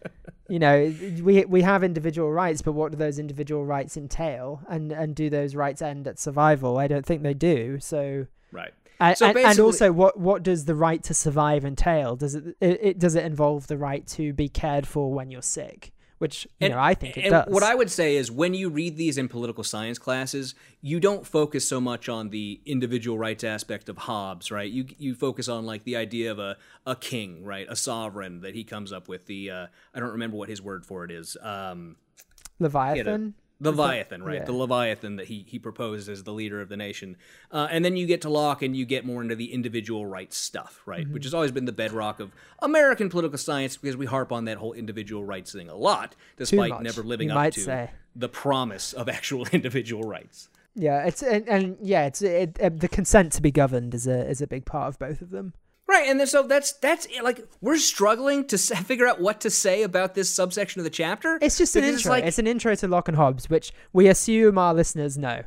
you 0.47 0.59
know, 0.59 0.93
we 1.21 1.43
we 1.43 1.61
have 1.61 1.83
individual 1.83 2.31
rights, 2.31 2.61
but 2.61 2.71
what 2.73 2.91
do 2.93 2.97
those 2.97 3.19
individual 3.19 3.65
rights 3.65 3.97
entail, 3.97 4.61
and 4.69 4.91
and 4.93 5.15
do 5.15 5.29
those 5.29 5.53
rights 5.53 5.81
end 5.81 6.07
at 6.07 6.17
survival? 6.17 6.77
I 6.77 6.87
don't 6.87 7.05
think 7.05 7.23
they 7.23 7.33
do. 7.33 7.79
So. 7.79 8.27
Right. 8.51 8.73
And, 8.99 9.17
So 9.17 9.25
and, 9.25 9.37
and 9.37 9.59
also, 9.59 9.91
what 9.91 10.17
what 10.17 10.43
does 10.43 10.63
the 10.63 10.75
right 10.75 11.03
to 11.03 11.13
survive 11.13 11.65
entail? 11.65 12.15
Does 12.15 12.35
it, 12.35 12.55
it, 12.61 12.79
it 12.81 12.99
does 12.99 13.15
it 13.15 13.25
involve 13.25 13.67
the 13.67 13.77
right 13.77 14.07
to 14.09 14.31
be 14.31 14.47
cared 14.47 14.87
for 14.87 15.11
when 15.11 15.29
you're 15.29 15.41
sick? 15.41 15.91
Which 16.19 16.47
you 16.59 16.69
know, 16.69 16.79
I 16.79 16.93
think 16.93 17.17
it 17.17 17.25
and 17.25 17.31
does. 17.31 17.47
What 17.49 17.63
I 17.63 17.75
would 17.75 17.91
say 17.91 18.15
is 18.15 18.31
when 18.31 18.53
you 18.53 18.69
read 18.69 18.95
these 18.95 19.17
in 19.17 19.27
political 19.27 19.63
science 19.63 19.99
classes, 19.99 20.55
you 20.81 20.99
don't 20.99 21.27
focus 21.27 21.67
so 21.67 21.81
much 21.81 22.07
on 22.07 22.29
the 22.29 22.61
individual 22.65 23.17
rights 23.17 23.43
aspect 23.43 23.89
of 23.89 23.97
Hobbes, 23.97 24.51
right? 24.51 24.71
You 24.71 24.85
you 24.97 25.15
focus 25.15 25.49
on 25.49 25.65
like 25.65 25.83
the 25.83 25.97
idea 25.97 26.31
of 26.31 26.39
a, 26.39 26.57
a 26.85 26.95
king, 26.95 27.43
right? 27.43 27.65
A 27.69 27.75
sovereign 27.75 28.41
that 28.41 28.55
he 28.55 28.63
comes 28.63 28.93
up 28.93 29.07
with. 29.07 29.25
The 29.25 29.51
uh, 29.51 29.67
I 29.93 29.99
don't 29.99 30.11
remember 30.11 30.37
what 30.37 30.49
his 30.49 30.61
word 30.61 30.85
for 30.85 31.03
it 31.03 31.11
is. 31.11 31.35
Um, 31.41 31.97
Leviathan. 32.59 33.33
Leviathan, 33.71 34.23
right? 34.23 34.35
yeah. 34.35 34.45
The 34.45 34.53
Leviathan 34.53 35.15
that 35.17 35.27
he 35.27 35.45
he 35.47 35.59
proposes 35.59 36.09
as 36.09 36.23
the 36.23 36.33
leader 36.33 36.61
of 36.61 36.69
the 36.69 36.77
nation, 36.77 37.17
uh, 37.51 37.67
and 37.69 37.83
then 37.83 37.95
you 37.95 38.05
get 38.05 38.21
to 38.21 38.29
Locke 38.29 38.61
and 38.61 38.75
you 38.75 38.85
get 38.85 39.05
more 39.05 39.21
into 39.21 39.35
the 39.35 39.53
individual 39.53 40.05
rights 40.05 40.37
stuff, 40.37 40.81
right? 40.85 41.05
Mm-hmm. 41.05 41.13
Which 41.13 41.23
has 41.25 41.33
always 41.33 41.51
been 41.51 41.65
the 41.65 41.71
bedrock 41.71 42.19
of 42.19 42.31
American 42.59 43.09
political 43.09 43.37
science 43.37 43.77
because 43.77 43.97
we 43.97 44.05
harp 44.05 44.31
on 44.31 44.45
that 44.45 44.57
whole 44.57 44.73
individual 44.73 45.23
rights 45.23 45.51
thing 45.53 45.69
a 45.69 45.75
lot, 45.75 46.15
despite 46.37 46.81
never 46.81 47.03
living 47.03 47.29
you 47.29 47.35
up 47.35 47.53
to 47.53 47.61
say. 47.61 47.91
the 48.15 48.29
promise 48.29 48.93
of 48.93 49.09
actual 49.09 49.47
individual 49.51 50.03
rights. 50.03 50.49
Yeah, 50.75 51.05
it's 51.05 51.21
and, 51.21 51.47
and 51.47 51.77
yeah, 51.81 52.05
it's 52.05 52.21
it, 52.21 52.59
uh, 52.59 52.69
the 52.73 52.87
consent 52.87 53.31
to 53.33 53.41
be 53.41 53.51
governed 53.51 53.93
is 53.93 54.07
a 54.07 54.27
is 54.27 54.41
a 54.41 54.47
big 54.47 54.65
part 54.65 54.87
of 54.87 54.99
both 54.99 55.21
of 55.21 55.29
them. 55.29 55.53
Right, 55.87 56.07
and 56.07 56.19
then, 56.19 56.27
so 56.27 56.43
that's 56.43 56.73
that's 56.73 57.07
eh, 57.13 57.21
like 57.21 57.45
we're 57.61 57.77
struggling 57.77 58.45
to 58.47 58.55
s- 58.55 58.69
figure 58.85 59.07
out 59.07 59.19
what 59.19 59.41
to 59.41 59.49
say 59.49 59.83
about 59.83 60.15
this 60.15 60.29
subsection 60.33 60.79
of 60.79 60.85
the 60.85 60.89
chapter. 60.89 61.37
It's 61.41 61.57
just 61.57 61.75
an 61.75 61.83
intro. 61.83 62.11
like- 62.11 62.23
it's 62.23 62.39
an 62.39 62.47
intro 62.47 62.73
to 62.75 62.87
Locke 62.87 63.09
and 63.09 63.17
Hobbes, 63.17 63.49
which 63.49 63.71
we 63.91 64.07
assume 64.07 64.57
our 64.57 64.73
listeners 64.73 65.17
know. 65.17 65.43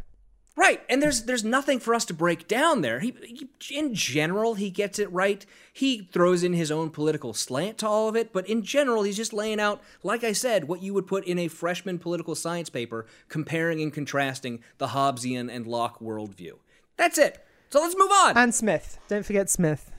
Right, 0.59 0.81
and 0.89 1.03
there's 1.03 1.25
there's 1.25 1.45
nothing 1.45 1.81
for 1.81 1.95
us 1.95 2.07
to 2.07 2.15
break 2.15 2.49
down 2.49 2.81
there. 2.81 3.01
He, 3.01 3.15
he 3.61 3.77
in 3.79 3.95
general 3.95 4.55
he 4.55 4.71
gets 4.71 4.99
it 4.99 5.11
right. 5.13 5.45
He 5.73 6.09
throws 6.13 6.43
in 6.43 6.55
his 6.55 6.71
own 6.71 6.89
political 6.91 7.35
slant 7.35 7.77
to 7.79 7.87
all 7.89 8.09
of 8.09 8.17
it, 8.17 8.33
but 8.33 8.49
in 8.49 8.63
general 8.63 9.03
he's 9.03 9.19
just 9.19 9.35
laying 9.35 9.61
out, 9.61 9.83
like 10.03 10.25
I 10.25 10.33
said, 10.33 10.65
what 10.67 10.83
you 10.83 10.95
would 10.95 11.07
put 11.07 11.27
in 11.27 11.39
a 11.39 11.49
freshman 11.49 11.99
political 11.99 12.35
science 12.35 12.71
paper, 12.71 13.05
comparing 13.29 13.83
and 13.83 13.93
contrasting 13.93 14.61
the 14.79 14.89
Hobbesian 14.89 15.55
and 15.55 15.67
Locke 15.67 15.99
worldview. 16.01 16.53
That's 16.97 17.19
it. 17.19 17.45
So 17.69 17.81
let's 17.81 17.97
move 17.99 18.11
on. 18.11 18.37
And 18.39 18.55
Smith, 18.55 18.99
don't 19.09 19.27
forget 19.27 19.51
Smith. 19.51 19.91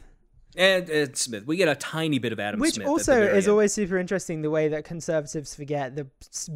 And, 0.58 0.90
and 0.90 1.16
Smith, 1.16 1.46
we 1.46 1.56
get 1.56 1.70
a 1.70 1.76
tiny 1.76 2.18
bit 2.18 2.34
of 2.34 2.40
Adam 2.40 2.60
Which 2.60 2.74
Smith. 2.74 2.88
also 2.88 3.22
is 3.22 3.46
end. 3.46 3.52
always 3.52 3.72
super 3.72 3.98
interesting 4.00 4.42
the 4.42 4.50
way 4.50 4.68
that 4.70 4.86
conservatives 4.86 5.54
forget 5.54 5.96
the 5.96 6.08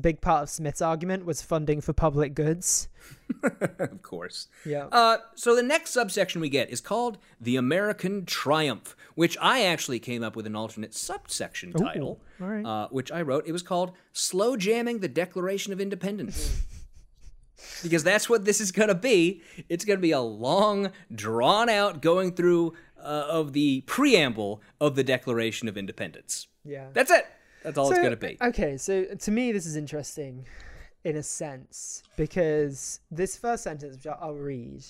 big 0.02 0.22
part 0.22 0.44
of 0.44 0.50
Smith's 0.50 0.82
argument 0.82 1.24
was 1.24 1.44
funding 1.44 1.82
for 1.82 1.94
public 1.94 2.34
goods. 2.34 2.90
of 3.80 4.02
course. 4.02 4.48
Yeah. 4.66 4.86
Uh, 4.92 5.18
so 5.36 5.56
the 5.56 5.62
next 5.62 5.92
subsection 5.92 6.42
we 6.42 6.50
get 6.50 6.72
is 6.72 6.82
called 6.82 7.20
the 7.40 7.58
American 7.58 8.26
Triumph, 8.26 8.96
which 9.14 9.38
I 9.40 9.66
actually 9.66 10.00
came 10.00 10.24
up 10.24 10.36
with 10.36 10.48
an 10.48 10.56
alternate 10.56 10.96
subsection 10.96 11.72
title, 11.72 12.20
all 12.42 12.48
right. 12.48 12.66
uh, 12.66 12.88
which 12.90 13.12
I 13.12 13.22
wrote. 13.22 13.46
It 13.46 13.52
was 13.52 13.62
called 13.62 13.92
"Slow 14.14 14.58
Jamming 14.58 15.00
the 15.00 15.08
Declaration 15.08 15.74
of 15.74 15.80
Independence." 15.80 16.64
because 17.84 18.04
that's 18.04 18.30
what 18.30 18.46
this 18.46 18.62
is 18.62 18.72
going 18.72 18.90
to 18.90 18.96
be. 18.96 19.42
It's 19.70 19.86
going 19.86 19.98
to 19.98 20.02
be 20.02 20.12
a 20.12 20.20
long, 20.20 20.92
drawn 21.14 21.70
out 21.70 22.02
going 22.02 22.34
through 22.34 22.74
uh, 22.98 23.26
of 23.30 23.54
the 23.54 23.82
preamble 23.82 24.62
of 24.80 24.96
the 24.96 25.04
Declaration 25.04 25.68
of 25.68 25.78
Independence. 25.78 26.48
Yeah. 26.64 26.88
That's 26.94 27.12
it. 27.12 27.26
That's 27.64 27.78
all 27.78 27.90
it's 27.90 28.00
going 28.00 28.12
to 28.12 28.18
be. 28.18 28.38
Okay, 28.42 28.78
so 28.78 29.06
to 29.06 29.32
me, 29.32 29.52
this 29.52 29.66
is 29.66 29.76
interesting 29.76 30.46
in 31.04 31.16
a 31.16 31.24
sense 31.24 32.04
because 32.16 33.00
this 33.10 33.38
first 33.38 33.64
sentence, 33.64 33.96
which 33.98 34.08
I'll- 34.08 34.34
read, 34.34 34.84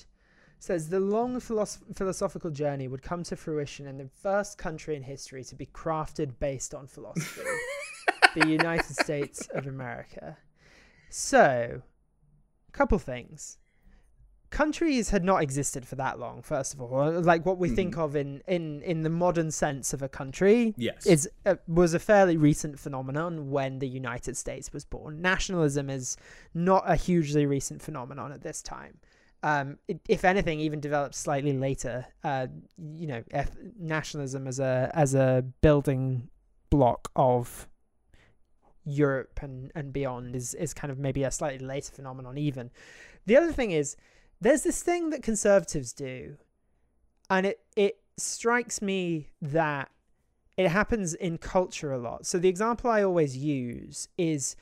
says 0.60 0.90
the 0.90 1.00
long 1.00 1.40
philosoph- 1.40 1.96
philosophical 1.96 2.52
journey 2.52 2.88
would 2.88 3.02
come 3.02 3.24
to 3.24 3.36
fruition 3.36 3.88
in 3.88 3.98
the 3.98 4.10
first 4.22 4.58
country 4.58 4.96
in 4.96 5.04
history 5.04 5.44
to 5.44 5.56
be 5.56 5.66
crafted 5.66 6.34
based 6.40 6.74
on 6.76 6.88
philosophy, 6.88 7.42
the 8.36 8.48
United 8.48 8.96
States 8.96 9.48
of 9.54 9.68
America. 9.68 10.38
So, 11.10 11.82
couple 12.72 13.00
things. 13.00 13.58
Countries 14.50 15.12
had 15.12 15.24
not 15.24 15.42
existed 15.42 15.88
for 15.88 15.96
that 15.96 16.20
long. 16.20 16.42
First 16.42 16.74
of 16.74 16.82
all, 16.82 17.22
like 17.22 17.46
what 17.46 17.58
we 17.58 17.70
think 17.70 17.98
of 17.98 18.18
in 18.18 18.42
in 18.48 18.82
in 18.82 19.02
the 19.04 19.10
modern 19.10 19.50
sense 19.50 19.94
of 19.94 20.02
a 20.02 20.10
country, 20.10 20.74
Yes. 20.76 21.06
is 21.06 21.30
uh, 21.46 21.56
was 21.70 21.94
a 21.94 22.00
fairly 22.00 22.36
recent 22.36 22.78
phenomenon 22.78 23.50
when 23.50 23.80
the 23.80 23.88
United 23.88 24.36
States 24.36 24.74
was 24.74 24.84
born. 24.84 25.22
Nationalism 25.22 25.90
is 25.90 26.18
not 26.54 26.84
a 26.86 26.98
hugely 26.98 27.46
recent 27.46 27.82
phenomenon 27.82 28.34
at 28.34 28.42
this 28.42 28.62
time. 28.62 28.98
Um, 29.42 29.78
it, 29.88 30.02
if 30.10 30.26
anything, 30.26 30.60
even 30.60 30.82
developed 30.82 31.16
slightly 31.16 31.54
later. 31.54 32.06
Uh, 32.22 32.48
you 32.94 33.08
know, 33.08 33.24
nationalism 33.80 34.48
as 34.48 34.60
a 34.60 34.92
as 34.94 35.16
a 35.16 35.46
building 35.62 36.28
block 36.70 37.10
of 37.16 37.70
Europe 38.92 39.40
and, 39.42 39.72
and 39.76 39.94
beyond 39.94 40.36
is 40.36 40.54
is 40.54 40.74
kind 40.74 40.92
of 40.92 41.00
maybe 41.00 41.24
a 41.24 41.32
slightly 41.32 41.66
later 41.66 41.92
phenomenon. 41.92 42.38
Even 42.38 42.70
the 43.26 43.38
other 43.38 43.52
thing 43.52 43.72
is 43.72 43.96
there's 44.40 44.64
this 44.64 44.82
thing 44.82 45.10
that 45.12 45.24
conservatives 45.24 45.94
do, 45.94 46.38
and 47.30 47.46
it 47.46 47.60
it 47.76 48.00
strikes 48.18 48.82
me 48.82 49.30
that 49.42 49.90
it 50.58 50.68
happens 50.68 51.14
in 51.14 51.38
culture 51.38 51.92
a 51.92 51.98
lot. 51.98 52.26
So 52.26 52.38
the 52.38 52.50
example 52.50 52.90
I 52.90 53.04
always 53.04 53.38
use 53.38 54.08
is 54.18 54.56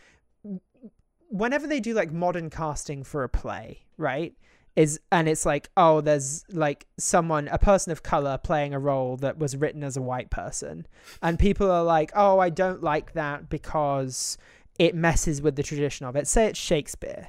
whenever 1.29 1.67
they 1.67 1.79
do 1.79 1.93
like 1.93 2.11
modern 2.11 2.49
casting 2.49 3.03
for 3.03 3.23
a 3.23 3.29
play, 3.29 3.85
right? 3.97 4.33
Is 4.79 4.97
and 5.11 5.27
it's 5.27 5.45
like, 5.45 5.69
oh, 5.75 5.99
there's 5.99 6.45
like 6.49 6.87
someone, 6.97 7.49
a 7.49 7.57
person 7.57 7.91
of 7.91 8.01
color 8.01 8.37
playing 8.37 8.73
a 8.73 8.79
role 8.79 9.17
that 9.17 9.37
was 9.37 9.57
written 9.57 9.83
as 9.83 9.97
a 9.97 10.01
white 10.01 10.29
person. 10.29 10.87
And 11.21 11.37
people 11.37 11.69
are 11.69 11.83
like, 11.83 12.11
oh, 12.15 12.39
I 12.39 12.49
don't 12.49 12.81
like 12.81 13.11
that 13.11 13.49
because 13.49 14.37
it 14.77 14.95
messes 14.95 15.41
with 15.41 15.57
the 15.57 15.63
tradition 15.63 16.05
of 16.05 16.15
it. 16.15 16.29
Say 16.29 16.45
it's 16.45 16.57
Shakespeare. 16.57 17.27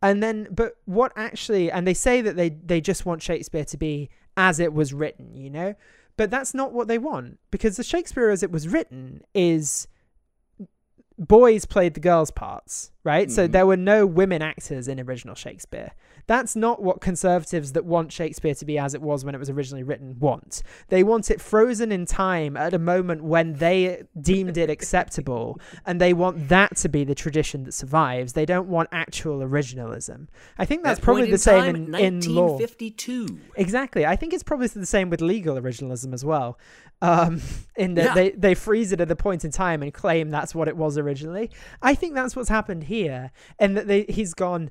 And 0.00 0.22
then, 0.22 0.48
but 0.50 0.78
what 0.86 1.12
actually, 1.16 1.70
and 1.70 1.86
they 1.86 1.92
say 1.92 2.22
that 2.22 2.36
they, 2.36 2.48
they 2.48 2.80
just 2.80 3.04
want 3.04 3.22
Shakespeare 3.22 3.66
to 3.66 3.76
be 3.76 4.08
as 4.38 4.58
it 4.58 4.72
was 4.72 4.94
written, 4.94 5.36
you 5.36 5.50
know? 5.50 5.74
But 6.16 6.30
that's 6.30 6.54
not 6.54 6.72
what 6.72 6.88
they 6.88 6.96
want 6.96 7.38
because 7.50 7.76
the 7.76 7.84
Shakespeare 7.84 8.30
as 8.30 8.42
it 8.42 8.50
was 8.50 8.68
written 8.68 9.20
is 9.34 9.86
boys 11.18 11.66
played 11.66 11.92
the 11.92 12.00
girls' 12.00 12.30
parts, 12.30 12.90
right? 13.06 13.30
So 13.30 13.46
Mhm. 13.48 13.52
there 13.52 13.66
were 13.66 13.76
no 13.78 14.04
women 14.04 14.42
actors 14.42 14.88
in 14.88 15.00
original 15.00 15.34
Shakespeare. 15.34 15.92
That's 16.26 16.56
not 16.56 16.82
what 16.82 17.00
conservatives 17.00 17.70
that 17.72 17.84
want 17.84 18.10
Shakespeare 18.10 18.52
to 18.56 18.64
be 18.64 18.78
as 18.78 18.94
it 18.94 19.00
was 19.00 19.24
when 19.24 19.32
it 19.36 19.38
was 19.38 19.48
originally 19.48 19.84
written 19.84 20.16
want. 20.18 20.60
They 20.88 21.04
want 21.04 21.30
it 21.30 21.40
frozen 21.40 21.92
in 21.92 22.04
time 22.04 22.56
at 22.56 22.74
a 22.74 22.80
moment 22.80 23.22
when 23.22 23.54
they 23.54 24.02
deemed 24.20 24.58
it 24.58 24.68
acceptable, 24.68 25.60
and 25.86 26.00
they 26.00 26.12
want 26.12 26.48
that 26.48 26.76
to 26.78 26.88
be 26.88 27.04
the 27.04 27.14
tradition 27.14 27.62
that 27.62 27.72
survives. 27.74 28.32
They 28.32 28.44
don't 28.44 28.66
want 28.68 28.88
actual 28.90 29.38
originalism. 29.38 30.26
I 30.58 30.64
think 30.64 30.82
that's 30.82 30.98
That 30.98 31.04
probably 31.04 31.30
the 31.30 31.38
same 31.38 31.62
time, 31.62 31.94
in, 31.94 31.94
in 31.94 32.34
law. 32.34 32.56
1952. 32.58 33.38
Exactly. 33.54 34.04
I 34.04 34.16
think 34.16 34.32
it's 34.34 34.42
probably 34.42 34.66
the 34.66 34.84
same 34.84 35.10
with 35.10 35.20
legal 35.20 35.54
originalism 35.60 36.12
as 36.12 36.24
well. 36.24 36.58
Um, 37.02 37.40
in 37.76 37.94
that 37.94 38.04
Yeah. 38.04 38.14
they, 38.14 38.30
they 38.30 38.54
freeze 38.54 38.90
it 38.90 39.00
at 39.02 39.08
the 39.08 39.16
point 39.16 39.44
in 39.44 39.50
time 39.50 39.82
and 39.82 39.92
claim 39.92 40.30
that's 40.30 40.54
what 40.54 40.66
it 40.66 40.76
was 40.76 40.96
originally. 40.96 41.50
I 41.82 41.94
think 41.94 42.14
that's 42.14 42.34
what's 42.34 42.48
happened 42.48 42.84
here. 42.84 42.95
And 43.58 43.76
that 43.76 43.86
they, 43.86 44.02
he's 44.08 44.34
gone, 44.34 44.70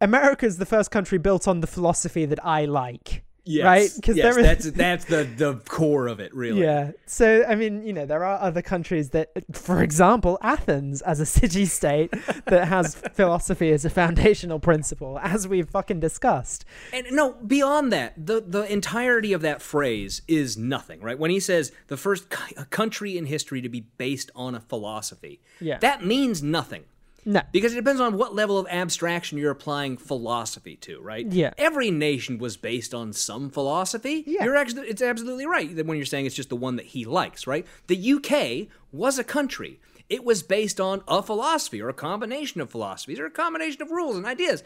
America's 0.00 0.58
the 0.58 0.66
first 0.66 0.90
country 0.90 1.18
built 1.18 1.48
on 1.48 1.60
the 1.60 1.66
philosophy 1.66 2.24
that 2.26 2.44
I 2.44 2.64
like. 2.64 3.24
Yes. 3.50 3.64
Right? 3.64 3.90
'Cause 4.04 4.14
yes, 4.16 4.36
that's 4.36 4.70
that's 4.84 5.04
the 5.06 5.24
the 5.24 5.54
core 5.68 6.06
of 6.06 6.20
it, 6.20 6.34
really. 6.34 6.60
Yeah. 6.60 6.90
So, 7.06 7.46
I 7.48 7.54
mean, 7.54 7.82
you 7.82 7.94
know, 7.94 8.04
there 8.04 8.22
are 8.22 8.38
other 8.40 8.60
countries 8.60 9.08
that, 9.10 9.30
for 9.52 9.82
example, 9.82 10.38
Athens 10.42 11.00
as 11.00 11.18
a 11.18 11.24
city 11.24 11.64
state 11.64 12.10
that 12.44 12.68
has 12.68 12.94
philosophy 13.14 13.72
as 13.72 13.86
a 13.86 13.90
foundational 13.90 14.58
principle, 14.60 15.18
as 15.22 15.48
we've 15.48 15.66
fucking 15.70 15.98
discussed. 15.98 16.66
And 16.92 17.06
no, 17.10 17.32
beyond 17.46 17.90
that, 17.90 18.26
the 18.26 18.42
the 18.46 18.70
entirety 18.70 19.32
of 19.32 19.40
that 19.40 19.62
phrase 19.62 20.20
is 20.28 20.58
nothing, 20.58 21.00
right? 21.00 21.18
When 21.18 21.30
he 21.30 21.40
says 21.40 21.72
the 21.86 21.96
first 21.96 22.28
country 22.68 23.16
in 23.16 23.24
history 23.24 23.62
to 23.62 23.70
be 23.70 23.80
based 23.96 24.30
on 24.34 24.54
a 24.56 24.60
philosophy, 24.60 25.40
Yeah. 25.58 25.78
that 25.78 26.04
means 26.04 26.42
nothing. 26.42 26.84
No. 27.28 27.42
Because 27.52 27.74
it 27.74 27.76
depends 27.76 28.00
on 28.00 28.16
what 28.16 28.34
level 28.34 28.58
of 28.58 28.66
abstraction 28.70 29.36
you're 29.36 29.50
applying 29.50 29.98
philosophy 29.98 30.76
to, 30.76 30.98
right? 31.02 31.26
Yeah. 31.26 31.52
Every 31.58 31.90
nation 31.90 32.38
was 32.38 32.56
based 32.56 32.94
on 32.94 33.12
some 33.12 33.50
philosophy. 33.50 34.24
Yeah. 34.26 34.44
You're 34.44 34.56
actually, 34.56 34.88
it's 34.88 35.02
absolutely 35.02 35.44
right 35.44 35.76
that 35.76 35.84
when 35.84 35.98
you're 35.98 36.06
saying 36.06 36.24
it's 36.24 36.34
just 36.34 36.48
the 36.48 36.56
one 36.56 36.76
that 36.76 36.86
he 36.86 37.04
likes, 37.04 37.46
right? 37.46 37.66
The 37.86 38.14
UK 38.14 38.68
was 38.92 39.18
a 39.18 39.24
country. 39.24 39.78
It 40.08 40.24
was 40.24 40.42
based 40.42 40.80
on 40.80 41.02
a 41.06 41.22
philosophy 41.22 41.82
or 41.82 41.90
a 41.90 41.94
combination 41.94 42.62
of 42.62 42.70
philosophies 42.70 43.20
or 43.20 43.26
a 43.26 43.30
combination 43.30 43.82
of 43.82 43.90
rules 43.90 44.16
and 44.16 44.24
ideas. 44.24 44.64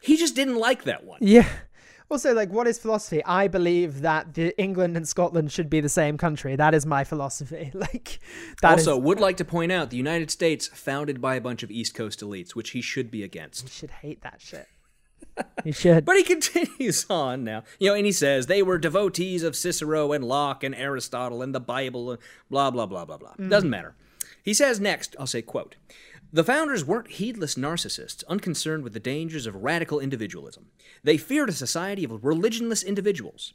He 0.00 0.16
just 0.16 0.34
didn't 0.34 0.56
like 0.56 0.84
that 0.84 1.04
one. 1.04 1.18
Yeah. 1.20 1.46
Also, 2.10 2.32
like, 2.32 2.50
what 2.50 2.66
is 2.66 2.78
philosophy? 2.78 3.22
I 3.24 3.48
believe 3.48 4.00
that 4.00 4.32
the 4.32 4.58
England 4.58 4.96
and 4.96 5.06
Scotland 5.06 5.52
should 5.52 5.68
be 5.68 5.80
the 5.80 5.90
same 5.90 6.16
country. 6.16 6.56
That 6.56 6.74
is 6.74 6.86
my 6.86 7.04
philosophy. 7.04 7.70
Like, 7.78 8.18
that 8.62 8.78
is- 8.78 8.88
also, 8.88 8.98
would 8.98 9.20
like 9.20 9.36
to 9.38 9.44
point 9.44 9.72
out 9.72 9.90
the 9.90 9.96
United 9.98 10.30
States 10.30 10.66
founded 10.68 11.20
by 11.20 11.34
a 11.36 11.40
bunch 11.40 11.62
of 11.62 11.70
East 11.70 11.94
Coast 11.94 12.20
elites, 12.20 12.54
which 12.54 12.70
he 12.70 12.80
should 12.80 13.10
be 13.10 13.22
against. 13.22 13.62
He 13.62 13.68
should 13.68 13.90
hate 13.90 14.22
that 14.22 14.40
shit. 14.40 14.66
He 15.64 15.72
should. 15.72 16.04
But 16.08 16.16
he 16.16 16.22
continues 16.24 17.04
on 17.10 17.44
now, 17.44 17.62
you 17.78 17.88
know, 17.88 17.94
and 17.94 18.06
he 18.06 18.12
says 18.12 18.46
they 18.46 18.62
were 18.62 18.78
devotees 18.78 19.42
of 19.42 19.54
Cicero 19.54 20.12
and 20.12 20.24
Locke 20.24 20.64
and 20.64 20.74
Aristotle 20.74 21.42
and 21.42 21.54
the 21.54 21.60
Bible 21.60 22.10
and 22.12 22.18
blah 22.50 22.70
blah 22.70 22.86
blah 22.86 23.04
blah 23.04 23.18
blah. 23.18 23.34
Mm. 23.38 23.50
Doesn't 23.50 23.70
matter. 23.70 23.94
He 24.42 24.54
says 24.54 24.80
next, 24.80 25.14
I'll 25.18 25.26
say 25.26 25.42
quote. 25.42 25.76
The 26.32 26.44
founders 26.44 26.84
weren't 26.84 27.12
heedless 27.12 27.54
narcissists, 27.54 28.22
unconcerned 28.28 28.84
with 28.84 28.92
the 28.92 29.00
dangers 29.00 29.46
of 29.46 29.54
radical 29.56 29.98
individualism. 30.00 30.66
They 31.02 31.16
feared 31.16 31.48
a 31.48 31.52
society 31.52 32.04
of 32.04 32.10
religionless 32.10 32.84
individuals. 32.86 33.54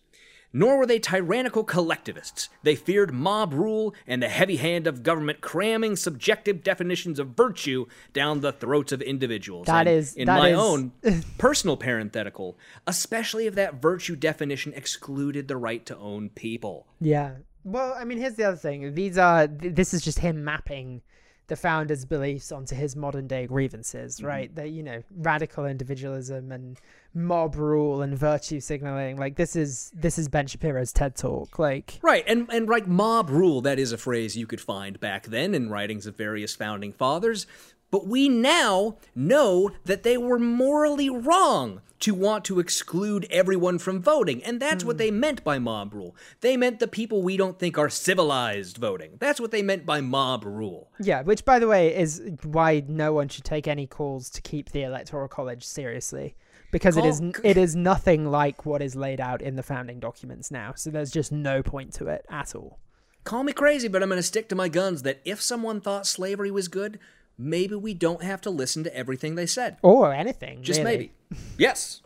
Nor 0.56 0.78
were 0.78 0.86
they 0.86 1.00
tyrannical 1.00 1.64
collectivists. 1.64 2.48
They 2.62 2.76
feared 2.76 3.12
mob 3.12 3.54
rule 3.56 3.96
and 4.06 4.22
the 4.22 4.30
heavy 4.30 4.58
hand 4.58 4.86
of 4.86 5.02
government 5.02 5.42
cramming 5.42 5.96
subjective 5.96 6.64
definitions 6.64 7.18
of 7.18 7.30
virtue 7.30 7.88
down 8.14 8.42
the 8.42 8.52
throats 8.52 8.92
of 8.92 9.02
individuals. 9.02 9.66
That 9.66 9.88
And 9.88 9.98
is- 9.98 10.14
in 10.14 10.28
that 10.28 10.38
my 10.38 10.50
is- 10.50 10.58
own 10.60 10.92
personal 11.40 11.76
parenthetical, 11.76 12.56
especially 12.86 13.48
if 13.48 13.56
that 13.56 13.82
virtue 13.82 14.16
definition 14.16 14.74
excluded 14.76 15.48
the 15.48 15.58
right 15.58 15.84
to 15.88 15.98
own 15.98 16.30
people. 16.30 16.86
Yeah. 17.02 17.38
Well, 17.64 17.96
I 17.98 18.04
mean, 18.04 18.20
here's 18.20 18.36
the 18.36 18.44
other 18.44 18.58
thing. 18.58 18.94
These 18.94 19.18
are 19.18 19.48
th- 19.48 19.74
this 19.74 19.92
is 19.92 20.04
just 20.04 20.20
him 20.20 20.44
mapping 20.44 21.02
the 21.48 21.56
founder's 21.56 22.06
beliefs 22.06 22.52
onto 22.52 22.76
his 22.76 22.96
modern 22.96 23.28
day 23.28 23.48
grievances, 23.48 24.18
Mm-hmm. 24.18 24.26
right? 24.26 24.56
That 24.56 24.70
you 24.70 24.84
know, 24.84 25.04
radical 25.18 25.66
individualism 25.66 26.52
and 26.52 26.80
mob 27.14 27.56
rule 27.56 28.02
and 28.02 28.18
virtue 28.18 28.60
signaling. 28.60 29.18
Like 29.18 29.36
this 29.36 29.56
is 29.56 29.92
this 29.94 30.18
is 30.18 30.28
Ben 30.30 30.48
Shapiro's 30.48 30.92
TED 30.94 31.16
talk. 31.16 31.60
Like 31.60 32.00
Right, 32.02 32.24
and 32.28 32.50
and 32.52 32.68
like 32.68 32.88
mob 32.88 33.30
rule, 33.30 33.62
that 33.62 33.78
is 33.80 33.92
a 33.92 33.98
phrase 33.98 34.36
you 34.38 34.48
could 34.48 34.62
find 34.62 35.00
back 35.00 35.26
then 35.28 35.54
in 35.54 35.70
writings 35.70 36.06
of 36.08 36.16
various 36.16 36.56
founding 36.56 36.92
fathers. 36.94 37.46
But 37.94 38.08
we 38.08 38.28
now 38.28 38.98
know 39.14 39.70
that 39.86 40.02
they 40.02 40.18
were 40.18 40.40
morally 40.40 41.12
wrong 41.12 41.82
to 42.00 42.16
want 42.16 42.44
to 42.46 42.60
exclude 42.60 43.28
everyone 43.30 43.78
from 43.78 44.02
voting. 44.02 44.44
And 44.44 44.60
that's 44.60 44.84
what 44.84 44.98
they 44.98 45.12
meant 45.12 45.44
by 45.44 45.60
mob 45.60 45.94
rule. 45.94 46.16
They 46.42 46.58
meant 46.58 46.80
the 46.80 46.88
people 46.88 47.22
we 47.22 47.38
don't 47.38 47.60
think 47.60 47.78
are 47.78 47.92
civilized 47.92 48.78
voting. 48.78 49.18
That's 49.20 49.40
what 49.40 49.52
they 49.52 49.62
meant 49.62 49.86
by 49.86 50.02
mob 50.02 50.44
rule. 50.44 50.90
yeah, 51.00 51.22
which 51.22 51.46
by 51.46 51.60
the 51.60 51.68
way 51.68 51.96
is 51.96 52.20
why 52.42 52.84
no 52.88 53.14
one 53.14 53.28
should 53.28 53.44
take 53.44 53.68
any 53.68 53.86
calls 53.86 54.32
to 54.32 54.42
keep 54.42 54.72
the 54.72 54.82
electoral 54.82 55.28
college 55.28 55.64
seriously. 55.64 56.34
Because 56.72 56.98
it 56.98 57.06
is 57.06 57.20
Call- 57.20 57.46
it 57.46 57.58
is 57.58 57.76
nothing 57.76 58.26
like 58.32 58.66
what 58.66 58.82
is 58.82 58.96
laid 58.96 59.22
out 59.22 59.44
in 59.44 59.56
the 59.56 59.62
founding 59.62 60.00
documents 60.00 60.50
now. 60.50 60.74
So 60.76 60.90
there's 60.90 61.12
just 61.12 61.32
no 61.32 61.62
point 61.62 61.94
to 61.94 62.08
it 62.08 62.26
at 62.28 62.56
all. 62.56 62.80
Call 63.24 63.44
me 63.44 63.54
crazy, 63.54 63.88
but 63.88 64.02
I'm 64.02 64.10
going 64.10 64.18
to 64.18 64.24
stick 64.24 64.50
to 64.50 64.56
my 64.56 64.68
guns 64.68 65.04
that 65.04 65.22
if 65.24 65.40
someone 65.44 65.80
thought 65.80 66.08
slavery 66.08 66.50
was 66.50 66.68
good, 66.68 66.98
maybe 67.38 67.76
we 67.76 67.94
don't 67.94 68.24
have 68.24 68.42
to 68.42 68.50
listen 68.50 68.84
to 68.84 68.96
everything 68.96 69.36
they 69.36 69.46
said. 69.46 69.78
Or 69.82 70.14
anything. 70.14 70.64
Just 70.64 70.80
really. 70.80 71.12
maybe. 71.30 71.42
yes. 71.58 72.02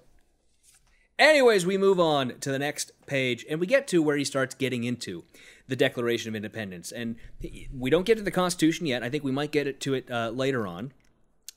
Anyways, 1.20 1.66
we 1.66 1.78
move 1.78 2.00
on 2.00 2.40
to 2.42 2.52
the 2.52 2.60
next 2.60 2.92
page 3.08 3.46
and 3.50 3.60
we 3.60 3.68
get 3.68 3.88
to 3.88 4.04
where 4.04 4.18
he 4.18 4.24
starts 4.24 4.54
getting 4.54 4.84
into 4.84 5.24
the 5.68 5.76
Declaration 5.76 6.30
of 6.30 6.36
Independence. 6.36 6.92
And 6.92 7.16
we 7.74 7.90
don't 7.90 8.06
get 8.06 8.18
to 8.18 8.24
the 8.24 8.32
Constitution 8.32 8.86
yet. 8.86 9.04
I 9.04 9.10
think 9.10 9.24
we 9.24 9.32
might 9.32 9.52
get 9.52 9.80
to 9.82 9.94
it 9.94 10.10
uh, 10.12 10.30
later 10.30 10.68
on. 10.68 10.94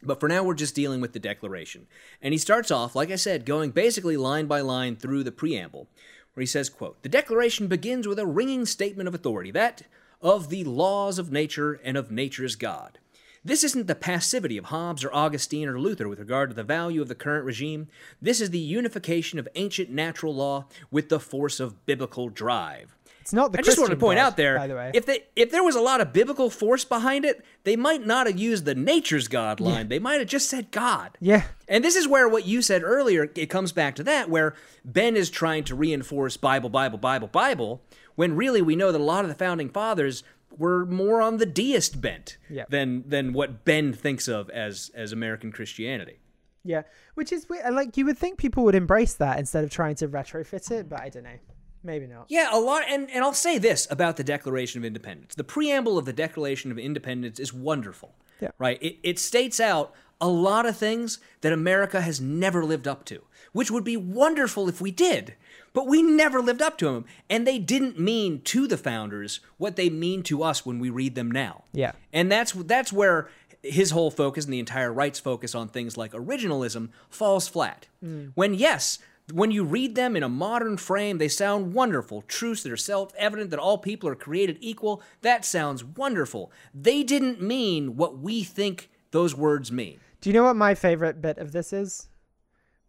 But 0.02 0.18
for 0.18 0.28
now, 0.28 0.42
we're 0.42 0.54
just 0.54 0.74
dealing 0.74 1.02
with 1.02 1.12
the 1.12 1.18
Declaration. 1.18 1.86
And 2.22 2.32
he 2.32 2.38
starts 2.38 2.70
off, 2.70 2.96
like 2.96 3.10
I 3.10 3.16
said, 3.16 3.44
going 3.44 3.70
basically 3.70 4.16
line 4.16 4.46
by 4.46 4.62
line 4.62 4.96
through 4.96 5.24
the 5.24 5.32
preamble, 5.32 5.88
where 6.32 6.40
he 6.40 6.46
says, 6.46 6.70
quote, 6.70 7.02
The 7.02 7.10
Declaration 7.10 7.66
begins 7.66 8.08
with 8.08 8.18
a 8.18 8.26
ringing 8.26 8.64
statement 8.64 9.08
of 9.08 9.14
authority, 9.14 9.50
that 9.50 9.82
of 10.22 10.48
the 10.48 10.64
laws 10.64 11.18
of 11.18 11.30
nature 11.30 11.80
and 11.84 11.98
of 11.98 12.10
nature's 12.10 12.56
God. 12.56 12.98
This 13.42 13.64
isn't 13.64 13.86
the 13.86 13.94
passivity 13.94 14.58
of 14.58 14.66
Hobbes 14.66 15.02
or 15.02 15.14
Augustine 15.14 15.68
or 15.68 15.80
Luther 15.80 16.08
with 16.08 16.18
regard 16.18 16.50
to 16.50 16.56
the 16.56 16.62
value 16.62 17.00
of 17.00 17.08
the 17.08 17.14
current 17.14 17.46
regime. 17.46 17.88
This 18.20 18.40
is 18.40 18.50
the 18.50 18.58
unification 18.58 19.38
of 19.38 19.48
ancient 19.54 19.88
natural 19.90 20.34
law 20.34 20.66
with 20.90 21.08
the 21.08 21.20
force 21.20 21.58
of 21.58 21.86
biblical 21.86 22.28
drive. 22.28 22.94
It's 23.22 23.32
not 23.32 23.52
the 23.52 23.58
I 23.58 23.62
just 23.62 23.78
wanted 23.78 23.94
to 23.94 24.00
point 24.00 24.18
out 24.18 24.36
there, 24.36 24.58
by 24.58 24.66
the 24.66 24.74
way. 24.74 24.90
if 24.92 25.06
they 25.06 25.24
if 25.36 25.50
there 25.50 25.62
was 25.62 25.76
a 25.76 25.80
lot 25.80 26.00
of 26.00 26.12
biblical 26.12 26.50
force 26.50 26.84
behind 26.84 27.24
it, 27.24 27.44
they 27.64 27.76
might 27.76 28.04
not 28.04 28.26
have 28.26 28.38
used 28.38 28.64
the 28.64 28.74
nature's 28.74 29.28
God 29.28 29.60
line. 29.60 29.88
They 29.88 29.98
might 29.98 30.18
have 30.18 30.28
just 30.28 30.48
said 30.48 30.70
God. 30.70 31.16
Yeah. 31.20 31.44
And 31.68 31.84
this 31.84 31.96
is 31.96 32.08
where 32.08 32.28
what 32.28 32.46
you 32.46 32.60
said 32.60 32.82
earlier, 32.82 33.30
it 33.34 33.46
comes 33.46 33.72
back 33.72 33.94
to 33.96 34.02
that, 34.04 34.28
where 34.28 34.54
Ben 34.84 35.16
is 35.16 35.30
trying 35.30 35.64
to 35.64 35.74
reinforce 35.74 36.36
Bible, 36.36 36.70
Bible, 36.70 36.98
Bible, 36.98 37.28
Bible, 37.28 37.82
when 38.16 38.36
really 38.36 38.62
we 38.62 38.74
know 38.74 38.90
that 38.90 39.00
a 39.00 39.04
lot 39.04 39.24
of 39.24 39.28
the 39.28 39.34
founding 39.34 39.68
fathers 39.68 40.24
were 40.56 40.84
more 40.86 41.20
on 41.22 41.36
the 41.38 41.46
deist 41.46 42.00
bent 42.00 42.36
Yeah. 42.48 42.64
than 42.68 43.08
than 43.08 43.32
what 43.32 43.64
Ben 43.64 43.92
thinks 43.92 44.28
of 44.28 44.50
as 44.50 44.90
as 44.94 45.12
American 45.12 45.52
Christianity. 45.52 46.18
Yeah, 46.64 46.82
which 47.14 47.32
is 47.32 47.48
weird. 47.48 47.72
Like 47.72 47.96
you 47.96 48.04
would 48.04 48.18
think 48.18 48.36
people 48.38 48.64
would 48.64 48.74
embrace 48.74 49.14
that 49.14 49.38
instead 49.38 49.64
of 49.64 49.70
trying 49.70 49.94
to 49.96 50.08
retrofit 50.08 50.70
it, 50.70 50.88
but 50.88 51.00
I 51.00 51.08
don't 51.08 51.22
know. 51.24 51.38
Maybe 51.82 52.06
not. 52.06 52.26
Yeah, 52.28 52.50
a 52.52 52.60
lot, 52.60 52.82
and, 52.88 53.10
and 53.10 53.24
I'll 53.24 53.32
say 53.32 53.56
this 53.56 53.86
about 53.90 54.18
the 54.18 54.24
Declaration 54.24 54.78
of 54.78 54.84
Independence. 54.84 55.34
The 55.34 55.44
preamble 55.44 55.96
of 55.96 56.04
the 56.04 56.12
Declaration 56.12 56.70
of 56.70 56.78
Independence 56.78 57.40
is 57.40 57.54
wonderful. 57.54 58.14
Yeah. 58.42 58.50
Right? 58.58 58.78
It, 58.82 58.98
it 59.02 59.18
states 59.18 59.58
out 59.60 59.94
a 60.20 60.28
lot 60.28 60.66
of 60.66 60.76
things 60.76 61.18
that 61.40 61.54
America 61.54 62.02
has 62.02 62.20
never 62.20 62.62
lived 62.66 62.86
up 62.86 63.06
to, 63.06 63.22
which 63.52 63.70
would 63.70 63.84
be 63.84 63.96
wonderful 63.96 64.68
if 64.68 64.82
we 64.82 64.90
did. 64.90 65.34
But 65.72 65.86
we 65.86 66.02
never 66.02 66.40
lived 66.40 66.62
up 66.62 66.78
to 66.78 66.86
them. 66.86 67.04
And 67.28 67.46
they 67.46 67.58
didn't 67.58 67.98
mean 67.98 68.40
to 68.42 68.66
the 68.66 68.76
founders 68.76 69.40
what 69.56 69.76
they 69.76 69.88
mean 69.88 70.22
to 70.24 70.42
us 70.42 70.66
when 70.66 70.78
we 70.78 70.90
read 70.90 71.14
them 71.14 71.30
now. 71.30 71.64
Yeah. 71.72 71.92
And 72.12 72.30
that's 72.30 72.52
that's 72.52 72.92
where 72.92 73.28
his 73.62 73.90
whole 73.90 74.10
focus 74.10 74.44
and 74.44 74.54
the 74.54 74.58
entire 74.58 74.92
right's 74.92 75.20
focus 75.20 75.54
on 75.54 75.68
things 75.68 75.96
like 75.96 76.12
originalism 76.12 76.88
falls 77.08 77.46
flat. 77.46 77.86
Mm. 78.04 78.32
When 78.34 78.54
yes, 78.54 78.98
when 79.32 79.50
you 79.50 79.64
read 79.64 79.94
them 79.94 80.16
in 80.16 80.22
a 80.22 80.28
modern 80.28 80.76
frame, 80.76 81.18
they 81.18 81.28
sound 81.28 81.72
wonderful. 81.72 82.22
Truths 82.22 82.62
that 82.64 82.72
are 82.72 82.76
self-evident 82.76 83.50
that 83.50 83.60
all 83.60 83.78
people 83.78 84.08
are 84.08 84.16
created 84.16 84.58
equal, 84.60 85.02
that 85.20 85.44
sounds 85.44 85.84
wonderful. 85.84 86.50
They 86.74 87.02
didn't 87.02 87.40
mean 87.40 87.96
what 87.96 88.18
we 88.18 88.42
think 88.42 88.90
those 89.12 89.36
words 89.36 89.70
mean. 89.70 90.00
Do 90.20 90.30
you 90.30 90.34
know 90.34 90.44
what 90.44 90.56
my 90.56 90.74
favorite 90.74 91.22
bit 91.22 91.38
of 91.38 91.52
this 91.52 91.72
is? 91.72 92.08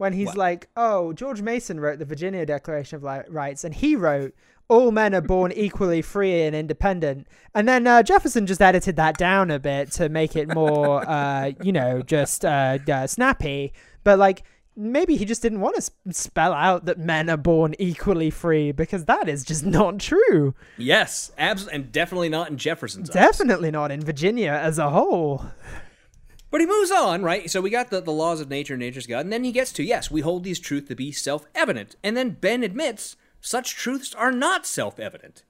When 0.02 0.14
he's 0.14 0.30
What? 0.30 0.38
like, 0.38 0.68
"Oh, 0.76 1.14
George 1.14 1.44
Mason 1.44 1.80
wrote 1.80 2.00
the 2.00 2.06
Virginia 2.06 2.44
Declaration 2.44 2.96
of 2.96 3.04
Rights, 3.30 3.64
and 3.64 3.72
he 3.76 3.96
wrote." 3.96 4.34
All 4.68 4.92
men 4.92 5.14
are 5.14 5.22
born 5.22 5.52
equally 5.52 6.02
free 6.02 6.44
and 6.44 6.56
independent. 6.56 7.28
And 7.54 7.68
then 7.68 7.86
uh, 7.86 8.02
Jefferson 8.04 8.48
just 8.48 8.62
edited 8.62 8.96
that 8.96 9.18
down 9.18 9.52
a 9.52 9.60
bit 9.60 9.92
to 9.92 10.08
make 10.08 10.36
it 10.38 10.48
more, 10.56 11.08
uh, 11.08 11.52
you 11.62 11.74
know, 11.74 12.02
just 12.02 12.46
uh, 12.46 12.80
uh, 12.90 13.06
snappy. 13.06 13.74
But 14.06 14.18
like, 14.18 14.44
maybe 14.78 15.18
he 15.18 15.26
just 15.26 15.42
didn't 15.42 15.60
want 15.60 15.76
to 15.76 15.82
s- 15.82 15.92
spell 16.18 16.54
out 16.54 16.86
that 16.86 16.98
men 16.98 17.30
are 17.30 17.36
born 17.38 17.76
equally 17.80 18.30
free 18.30 18.72
because 18.72 19.06
that 19.06 19.28
is 19.28 19.44
just 19.44 19.66
not 19.66 20.00
true. 20.00 20.56
Yes, 20.78 21.32
absolutely, 21.38 21.76
and 21.76 21.92
definitely 21.92 22.30
not 22.30 22.50
in 22.50 22.58
Jefferson's 22.58 23.10
eyes. 23.10 23.14
Definitely 23.14 23.72
not 23.72 23.92
in 23.92 24.00
Virginia 24.02 24.54
as 24.54 24.80
a 24.80 24.90
whole. 24.90 25.46
But 26.52 26.62
he 26.62 26.68
moves 26.68 26.92
on, 26.92 27.24
right? 27.24 27.50
So 27.50 27.62
we 27.62 27.70
got 27.70 27.90
the, 27.90 28.02
the 28.02 28.12
laws 28.12 28.42
of 28.42 28.50
nature, 28.50 28.74
and 28.74 28.82
nature's 28.82 29.08
God, 29.08 29.22
and 29.22 29.34
then 29.34 29.44
he 29.44 29.52
gets 29.52 29.72
to, 29.74 29.84
yes, 29.84 30.12
we 30.12 30.22
hold 30.22 30.44
these 30.44 30.60
truths 30.60 30.90
to 30.90 30.96
be 30.96 31.12
self 31.12 31.46
evident. 31.56 31.96
And 32.04 32.16
then 32.16 32.32
Ben 32.42 32.64
admits 32.64 33.16
such 33.40 33.76
truths 33.76 34.14
are 34.14 34.32
not 34.32 34.68
self 34.68 35.00
evident. 35.00 35.44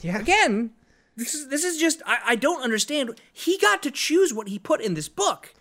Yeah. 0.00 0.18
Again, 0.18 0.70
this 1.16 1.34
is, 1.34 1.48
this 1.48 1.64
is 1.64 1.76
just, 1.76 2.00
I, 2.06 2.18
I 2.28 2.36
don't 2.36 2.62
understand. 2.62 3.20
He 3.32 3.58
got 3.58 3.82
to 3.82 3.90
choose 3.90 4.32
what 4.32 4.48
he 4.48 4.58
put 4.58 4.80
in 4.80 4.94
this 4.94 5.08
book. 5.08 5.52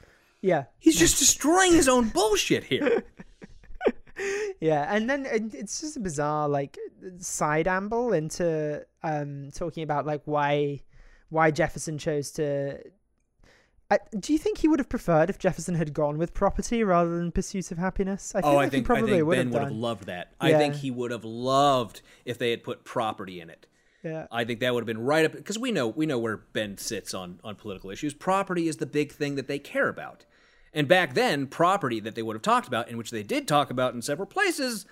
Yeah. 0.42 0.66
He's 0.78 0.98
just 0.98 1.20
destroying 1.20 1.74
his 1.74 1.90
own 1.90 2.10
bullshit 2.10 2.66
here. 2.66 3.04
Yeah, 4.60 4.94
and 4.94 5.10
then 5.10 5.26
it's 5.30 5.80
just 5.80 5.96
a 5.96 6.00
bizarre 6.02 6.50
like 6.50 6.78
side 7.20 7.68
amble 7.68 8.12
into 8.12 8.86
um 9.04 9.50
talking 9.54 9.84
about 9.84 10.06
like 10.06 10.22
why 10.26 10.82
why 11.30 11.52
Jefferson 11.52 11.98
chose 11.98 12.32
to. 12.32 12.80
I, 13.92 13.98
do 14.20 14.34
you 14.34 14.40
think 14.40 14.60
he 14.60 14.68
would 14.68 14.80
have 14.80 14.90
preferred 14.90 15.32
if 15.32 15.40
Jefferson 15.40 15.74
had 15.74 15.94
gone 15.94 16.20
with 16.20 16.34
property 16.34 16.84
rather 16.84 17.18
than 17.18 17.32
pursuit 17.32 17.72
of 17.72 17.80
happiness? 17.80 18.36
I 18.36 18.42
feel 18.42 18.52
oh, 18.52 18.56
like 18.56 18.68
I 18.68 18.70
think, 18.70 18.84
he 18.84 18.86
probably 18.86 19.14
I 19.14 19.16
think 19.16 19.28
would 19.28 19.36
Ben 19.36 19.46
have 19.48 19.54
would 19.54 19.64
have 19.64 19.72
loved 19.72 20.04
that. 20.06 20.34
I 20.40 20.54
think 20.54 20.76
he 20.76 20.92
would 20.92 21.10
have 21.10 21.26
loved 21.26 22.02
if 22.24 22.38
they 22.38 22.52
had 22.52 22.64
put 22.64 22.84
property 22.84 23.42
in 23.42 23.50
it. 23.50 23.66
yeah, 24.04 24.28
I 24.32 24.46
think 24.46 24.60
that 24.60 24.74
would 24.74 24.82
have 24.82 24.88
been 24.88 25.04
right 25.04 25.26
up 25.26 25.32
because 25.32 25.58
we 25.58 25.72
know 25.72 25.88
we 25.88 26.06
know 26.06 26.20
where 26.20 26.38
Ben 26.38 26.78
sits 26.78 27.16
on 27.16 27.40
on 27.44 27.56
political 27.56 27.90
issues. 27.90 28.14
Property 28.14 28.68
is 28.68 28.78
the 28.78 28.86
big 28.86 29.12
thing 29.12 29.36
that 29.36 29.48
they 29.48 29.58
care 29.58 29.90
about. 29.90 30.26
And 30.72 30.88
back 30.88 31.16
then, 31.16 31.48
property 31.48 32.00
that 32.00 32.14
they 32.14 32.22
would 32.22 32.36
have 32.36 32.44
talked 32.44 32.68
about, 32.68 32.90
in 32.90 32.98
which 32.98 33.10
they 33.10 33.24
did 33.24 33.48
talk 33.48 33.72
about 33.72 33.96
in 33.96 34.04
several 34.04 34.28
places, 34.28 34.86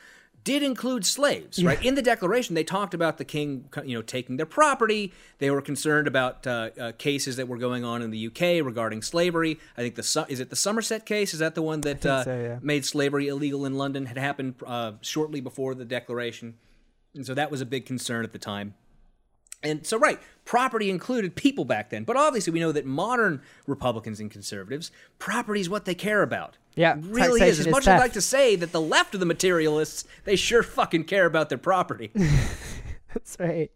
did 0.48 0.64
include 0.64 1.06
slaves. 1.06 1.62
Right 1.62 1.84
in 1.84 1.96
the 1.96 2.02
Declaration, 2.02 2.56
they 2.56 2.64
talked 2.64 2.94
about 2.94 3.18
the 3.18 3.26
king, 3.26 3.68
you 3.84 3.98
know, 3.98 4.02
taking 4.02 4.38
their 4.38 4.46
property. 4.46 5.12
They 5.40 5.52
were 5.52 5.62
concerned 5.62 6.08
about 6.08 6.48
uh, 6.48 6.70
uh, 6.80 6.92
cases 6.98 7.36
that 7.36 7.50
were 7.50 7.58
going 7.58 7.84
on 7.84 8.02
in 8.02 8.12
the 8.12 8.28
UK 8.28 8.66
regarding 8.66 9.02
slavery. 9.02 9.60
I 9.78 9.82
think 9.82 9.96
the 9.96 10.26
is 10.30 10.40
it 10.40 10.50
the 10.50 10.56
Somerset 10.56 11.06
case? 11.06 11.34
Is 11.34 11.40
that 11.40 11.54
the 11.54 11.62
one 11.62 11.82
that 11.82 12.06
uh, 12.06 12.24
so, 12.24 12.40
yeah. 12.40 12.60
made 12.62 12.86
slavery 12.86 13.28
illegal 13.28 13.66
in 13.66 13.76
London? 13.76 14.06
Had 14.06 14.18
happened 14.18 14.56
uh, 14.66 14.94
shortly 15.02 15.42
before 15.42 15.76
the 15.76 15.84
Declaration, 15.84 16.54
and 17.14 17.26
so 17.26 17.34
that 17.34 17.52
was 17.52 17.60
a 17.60 17.66
big 17.66 17.86
concern 17.86 18.24
at 18.24 18.32
the 18.32 18.40
time. 18.40 18.76
And 19.64 19.86
so, 19.86 19.98
right, 19.98 20.20
property 20.46 20.90
included 20.90 21.36
people 21.36 21.66
back 21.66 21.90
then. 21.90 22.04
But 22.04 22.16
obviously, 22.16 22.54
we 22.54 22.60
know 22.60 22.72
that 22.72 22.86
modern 22.86 23.42
Republicans 23.66 24.20
and 24.20 24.30
conservatives, 24.30 24.92
property 25.20 25.62
is 25.62 25.70
what 25.70 25.86
they 25.86 25.96
care 25.96 26.22
about. 26.22 26.58
Yeah, 26.76 26.98
It 26.98 27.06
really 27.06 27.42
is. 27.42 27.60
As 27.60 27.68
is 27.68 27.72
much 27.72 27.82
as 27.84 27.88
I'd 27.88 28.00
like 28.00 28.14
to 28.14 28.22
say 28.22 28.56
that 28.56 28.72
the 28.72 28.82
left 28.82 29.16
of 29.16 29.20
the 29.20 29.26
materialists, 29.26 30.06
they 30.26 30.36
sure 30.36 30.62
fucking 30.62 31.06
care 31.06 31.26
about 31.26 31.50
their 31.50 31.58
property. 31.58 32.12
that's 33.14 33.36
right. 33.40 33.72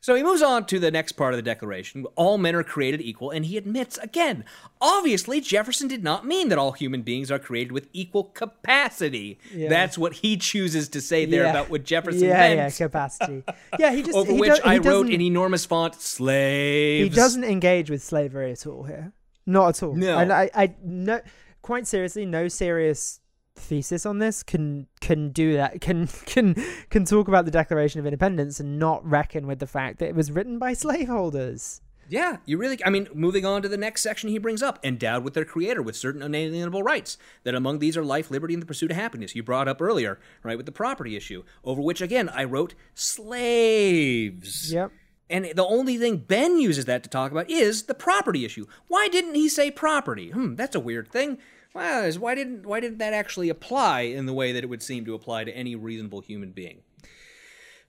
So 0.00 0.14
he 0.14 0.22
moves 0.22 0.40
on 0.42 0.64
to 0.66 0.78
the 0.78 0.90
next 0.90 1.12
part 1.12 1.34
of 1.34 1.38
the 1.38 1.42
Declaration. 1.42 2.06
All 2.16 2.38
men 2.38 2.54
are 2.54 2.62
created 2.64 3.00
equal, 3.02 3.30
and 3.30 3.44
he 3.44 3.56
admits 3.56 3.98
again, 3.98 4.44
obviously, 4.80 5.40
Jefferson 5.40 5.88
did 5.88 6.02
not 6.02 6.26
mean 6.26 6.48
that 6.48 6.58
all 6.58 6.72
human 6.72 7.02
beings 7.02 7.30
are 7.30 7.38
created 7.38 7.72
with 7.72 7.88
equal 7.92 8.24
capacity. 8.24 9.38
Yeah. 9.54 9.68
That's 9.68 9.98
what 9.98 10.14
he 10.14 10.36
chooses 10.36 10.88
to 10.90 11.00
say 11.00 11.24
there 11.26 11.44
Yeah. 11.44 11.50
about 11.50 11.70
what 11.70 11.84
Jefferson 11.84 12.28
Yeah, 12.28 12.38
meant. 12.38 12.56
yeah, 12.56 12.70
capacity. 12.86 13.42
Yeah, 13.78 13.92
he 13.92 14.02
just 14.02 14.16
over 14.16 14.32
he 14.32 14.38
which 14.40 14.60
I 14.64 14.78
wrote 14.78 15.10
in 15.10 15.20
enormous 15.20 15.64
font, 15.66 15.94
slaves. 15.94 17.08
he 17.10 17.14
doesn't 17.14 17.44
engage 17.44 17.90
with 17.90 18.02
slavery 18.02 18.52
at 18.52 18.66
all 18.66 18.84
here. 18.84 19.12
Not 19.46 19.68
at 19.76 19.82
all. 19.82 19.94
No. 19.94 20.18
And 20.18 20.32
I, 20.32 20.50
I 20.54 20.74
no, 20.84 21.20
quite 21.62 21.86
seriously, 21.86 22.24
no 22.26 22.48
serious 22.48 23.20
thesis 23.56 24.06
on 24.06 24.18
this 24.18 24.42
can 24.42 24.86
can 25.00 25.30
do 25.30 25.54
that. 25.54 25.80
Can 25.80 26.06
can 26.26 26.54
can 26.90 27.04
talk 27.04 27.28
about 27.28 27.44
the 27.44 27.50
Declaration 27.50 28.00
of 28.00 28.06
Independence 28.06 28.60
and 28.60 28.78
not 28.78 29.04
reckon 29.08 29.46
with 29.46 29.58
the 29.58 29.66
fact 29.66 29.98
that 29.98 30.08
it 30.08 30.14
was 30.14 30.30
written 30.30 30.58
by 30.58 30.72
slaveholders. 30.72 31.80
Yeah, 32.10 32.38
you 32.44 32.58
really. 32.58 32.84
I 32.84 32.90
mean, 32.90 33.08
moving 33.14 33.46
on 33.46 33.62
to 33.62 33.68
the 33.68 33.76
next 33.76 34.02
section, 34.02 34.30
he 34.30 34.38
brings 34.38 34.64
up 34.64 34.80
endowed 34.84 35.22
with 35.22 35.34
their 35.34 35.44
creator 35.44 35.80
with 35.80 35.94
certain 35.94 36.22
unalienable 36.22 36.82
rights. 36.82 37.16
That 37.44 37.54
among 37.54 37.78
these 37.78 37.96
are 37.96 38.04
life, 38.04 38.32
liberty, 38.32 38.52
and 38.52 38.60
the 38.60 38.66
pursuit 38.66 38.90
of 38.90 38.96
happiness. 38.96 39.36
You 39.36 39.44
brought 39.44 39.68
up 39.68 39.80
earlier, 39.80 40.18
right, 40.42 40.56
with 40.56 40.66
the 40.66 40.72
property 40.72 41.16
issue, 41.16 41.44
over 41.62 41.80
which 41.80 42.00
again 42.00 42.28
I 42.28 42.44
wrote 42.44 42.74
slaves. 42.94 44.72
Yep. 44.72 44.90
And 45.30 45.44
the 45.54 45.64
only 45.64 45.96
thing 45.96 46.16
Ben 46.16 46.58
uses 46.58 46.86
that 46.86 47.04
to 47.04 47.08
talk 47.08 47.30
about 47.30 47.48
is 47.48 47.84
the 47.84 47.94
property 47.94 48.44
issue. 48.44 48.66
Why 48.88 49.06
didn't 49.06 49.36
he 49.36 49.48
say 49.48 49.70
property? 49.70 50.30
Hmm, 50.30 50.56
that's 50.56 50.74
a 50.74 50.80
weird 50.80 51.08
thing. 51.08 51.38
Well, 51.74 52.04
is- 52.04 52.18
why 52.18 52.34
didn't 52.34 52.66
why 52.66 52.80
didn't 52.80 52.98
that 52.98 53.12
actually 53.12 53.48
apply 53.48 54.00
in 54.02 54.26
the 54.26 54.32
way 54.32 54.52
that 54.52 54.64
it 54.64 54.66
would 54.68 54.82
seem 54.82 55.04
to 55.04 55.14
apply 55.14 55.44
to 55.44 55.56
any 55.56 55.74
reasonable 55.76 56.20
human 56.20 56.50
being? 56.50 56.78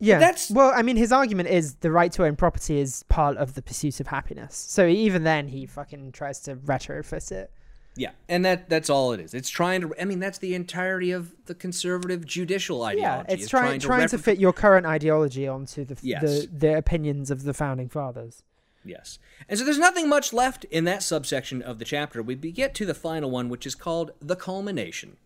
Yeah. 0.04 0.18
that's- 0.18 0.50
well, 0.50 0.72
I 0.76 0.82
mean, 0.82 0.96
his 0.98 1.12
argument 1.12 1.50
is 1.50 1.76
the 1.76 1.92
right 1.92 2.12
to 2.14 2.26
own 2.26 2.36
property 2.36 2.80
is 2.80 3.04
part 3.04 3.38
of 3.38 3.54
the 3.54 3.62
pursuit 3.62 4.00
of 4.00 4.08
happiness. 4.08 4.56
So 4.56 4.88
even 4.88 5.24
then, 5.24 5.48
he 5.50 5.68
fucking 5.68 6.12
tries 6.12 6.40
to 6.42 6.56
retrofit 6.56 7.32
it. 7.32 7.52
Yeah, 7.96 8.12
and 8.30 8.44
that 8.46 8.70
that's 8.70 8.90
all 8.90 9.12
it 9.12 9.20
is. 9.20 9.34
It's 9.34 9.50
trying 9.50 9.82
to. 9.82 9.94
I 10.00 10.06
mean, 10.06 10.20
that's 10.20 10.38
the 10.38 10.56
entirety 10.56 11.12
of 11.12 11.36
the 11.46 11.54
conservative 11.54 12.26
judicial 12.26 12.84
ideology. 12.84 13.26
Yeah, 13.30 13.36
it's 13.36 13.50
trying 13.50 13.80
trying 13.82 14.08
to 14.08 14.18
repli- 14.18 14.22
fit 14.24 14.40
your 14.40 14.54
current 14.54 14.86
ideology 14.86 15.46
onto 15.48 15.84
the, 15.84 15.98
Yes. 16.02 16.22
the 16.22 16.50
the 16.52 16.78
opinions 16.78 17.30
of 17.30 17.44
the 17.44 17.54
founding 17.54 17.90
fathers. 17.90 18.44
Yes, 18.84 19.20
and 19.48 19.60
so 19.60 19.66
there's 19.66 19.78
nothing 19.78 20.10
much 20.10 20.34
left 20.34 20.64
in 20.66 20.86
that 20.86 21.04
subsection 21.04 21.62
of 21.62 21.78
the 21.80 21.86
chapter. 21.86 22.22
We 22.24 22.36
get 22.36 22.74
to 22.76 22.86
the 22.86 22.94
final 22.96 23.30
one, 23.30 23.48
which 23.50 23.66
is 23.68 23.76
called 23.76 24.12
the 24.20 24.36
culmination, 24.36 25.18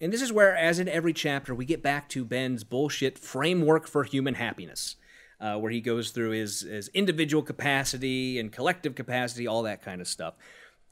and 0.00 0.12
this 0.12 0.22
is 0.22 0.32
where, 0.32 0.56
as 0.56 0.78
in 0.78 0.88
every 0.88 1.12
chapter, 1.12 1.54
we 1.54 1.64
get 1.64 1.82
back 1.82 2.08
to 2.10 2.24
Ben's 2.24 2.64
bullshit 2.64 3.18
framework 3.18 3.86
for 3.86 4.04
human 4.04 4.34
happiness. 4.34 4.96
Uh, 5.40 5.58
where 5.58 5.70
he 5.72 5.80
goes 5.80 6.10
through 6.10 6.30
his, 6.30 6.60
his 6.60 6.88
individual 6.94 7.42
capacity 7.42 8.38
and 8.38 8.50
collective 8.52 8.94
capacity, 8.94 9.46
all 9.46 9.62
that 9.64 9.82
kind 9.82 10.00
of 10.00 10.06
stuff. 10.08 10.34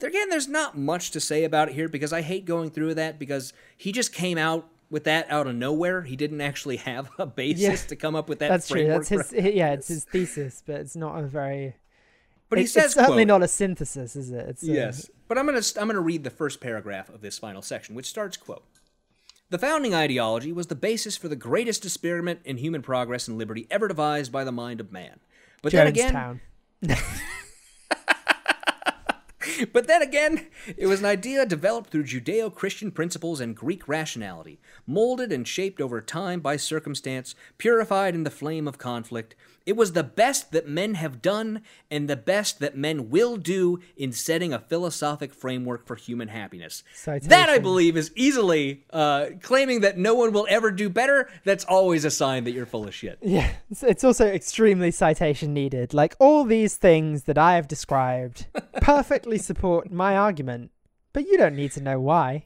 again, 0.01 0.29
there's 0.29 0.49
not 0.49 0.77
much 0.77 1.11
to 1.11 1.19
say 1.19 1.43
about 1.45 1.69
it 1.69 1.73
here 1.75 1.87
because 1.87 2.11
I 2.13 2.21
hate 2.21 2.45
going 2.45 2.69
through 2.69 2.93
that 2.95 3.17
because 3.17 3.53
he 3.77 3.91
just 3.91 4.13
came 4.13 4.37
out 4.37 4.67
with 4.91 5.05
that 5.05 5.31
out 5.31 5.47
of 5.47 5.55
nowhere. 5.55 6.01
He 6.03 6.15
didn't 6.17 6.41
actually 6.41 6.75
have 6.91 7.09
a 7.17 7.25
basis 7.25 7.61
Yeah. 7.63 7.75
to 7.87 7.95
come 7.95 8.15
up 8.15 8.29
with 8.29 8.39
that. 8.39 8.49
That's 8.49 8.67
true. 8.67 8.85
That's 8.85 9.09
his. 9.09 9.31
Yeah, 9.33 9.71
it's 9.73 9.87
his 9.87 10.03
thesis, 10.03 10.61
but 10.65 10.75
it's 10.81 10.95
not 10.95 11.17
a 11.17 11.23
very. 11.25 11.75
But 12.53 12.59
he 12.59 12.63
it's, 12.65 12.73
says, 12.73 12.85
it's 12.85 12.93
certainly 12.95 13.25
quote, 13.25 13.39
not 13.39 13.43
a 13.43 13.47
synthesis, 13.47 14.15
is 14.15 14.31
it? 14.31 14.47
It's 14.49 14.63
a- 14.63 14.67
Yes. 14.67 15.09
But 15.27 15.37
I'm 15.37 15.47
going 15.47 15.59
to 15.59 15.81
I'm 15.81 15.87
going 15.87 15.95
to 15.95 16.01
read 16.01 16.23
the 16.23 16.29
first 16.29 16.61
paragraph 16.61 17.09
of 17.09 17.21
this 17.21 17.39
final 17.39 17.61
section, 17.61 17.95
which 17.95 18.05
starts 18.05 18.37
quote 18.37 18.63
The 19.49 19.57
founding 19.57 19.95
ideology 19.95 20.51
was 20.51 20.67
the 20.67 20.75
basis 20.75 21.17
for 21.17 21.27
the 21.27 21.35
greatest 21.35 21.83
experiment 21.85 22.41
in 22.45 22.57
human 22.57 22.81
progress 22.81 23.27
and 23.27 23.37
liberty 23.37 23.65
ever 23.71 23.87
devised 23.87 24.31
by 24.31 24.43
the 24.43 24.51
mind 24.51 24.79
of 24.79 24.91
man. 24.91 25.19
But 25.63 25.71
then 25.71 25.87
again, 25.87 26.41
but 29.73 29.87
then 29.87 30.01
again, 30.01 30.47
it 30.77 30.87
was 30.87 30.99
an 30.99 31.05
idea 31.05 31.45
developed 31.45 31.89
through 31.89 32.03
Judeo-Christian 32.05 32.91
principles 32.91 33.39
and 33.39 33.55
Greek 33.55 33.87
rationality, 33.87 34.59
molded 34.85 35.31
and 35.31 35.47
shaped 35.47 35.81
over 35.81 36.01
time 36.01 36.39
by 36.39 36.57
circumstance, 36.57 37.35
purified 37.57 38.15
in 38.15 38.23
the 38.23 38.29
flame 38.29 38.67
of 38.67 38.77
conflict. 38.77 39.35
It 39.65 39.77
was 39.77 39.93
the 39.93 40.03
best 40.03 40.51
that 40.51 40.67
men 40.67 40.95
have 40.95 41.21
done 41.21 41.61
and 41.89 42.09
the 42.09 42.17
best 42.17 42.59
that 42.59 42.75
men 42.75 43.09
will 43.09 43.37
do 43.37 43.79
in 43.95 44.11
setting 44.11 44.53
a 44.53 44.59
philosophic 44.59 45.33
framework 45.33 45.87
for 45.87 45.95
human 45.95 46.27
happiness. 46.27 46.83
That 47.05 47.49
I 47.49 47.59
believe 47.59 47.95
is 47.95 48.11
easily 48.15 48.83
uh, 48.91 49.27
claiming 49.41 49.81
that 49.81 49.97
no 49.97 50.15
one 50.15 50.33
will 50.33 50.47
ever 50.49 50.69
do 50.69 50.89
better. 50.89 51.29
That's 51.45 51.63
always 51.63 52.03
a 52.03 52.11
sign 52.11 52.43
that 52.43 52.51
you're 52.51 52.65
full 52.65 52.87
of 52.87 52.93
shit. 52.93 53.19
Yeah, 53.33 53.49
it's 53.81 54.03
also 54.03 54.27
extremely 54.27 54.91
citation 54.91 55.55
needed. 55.55 55.91
Like 55.91 56.15
all 56.19 56.43
these 56.43 56.75
things 56.75 57.23
that 57.23 57.37
I 57.37 57.55
have 57.55 57.67
described 57.67 58.45
perfectly 58.81 59.39
support 59.39 59.91
my 59.91 60.15
argument, 60.15 60.69
but 61.13 61.25
you 61.25 61.37
don't 61.37 61.55
need 61.55 61.71
to 61.71 61.81
know 61.81 61.99
why. 61.99 62.45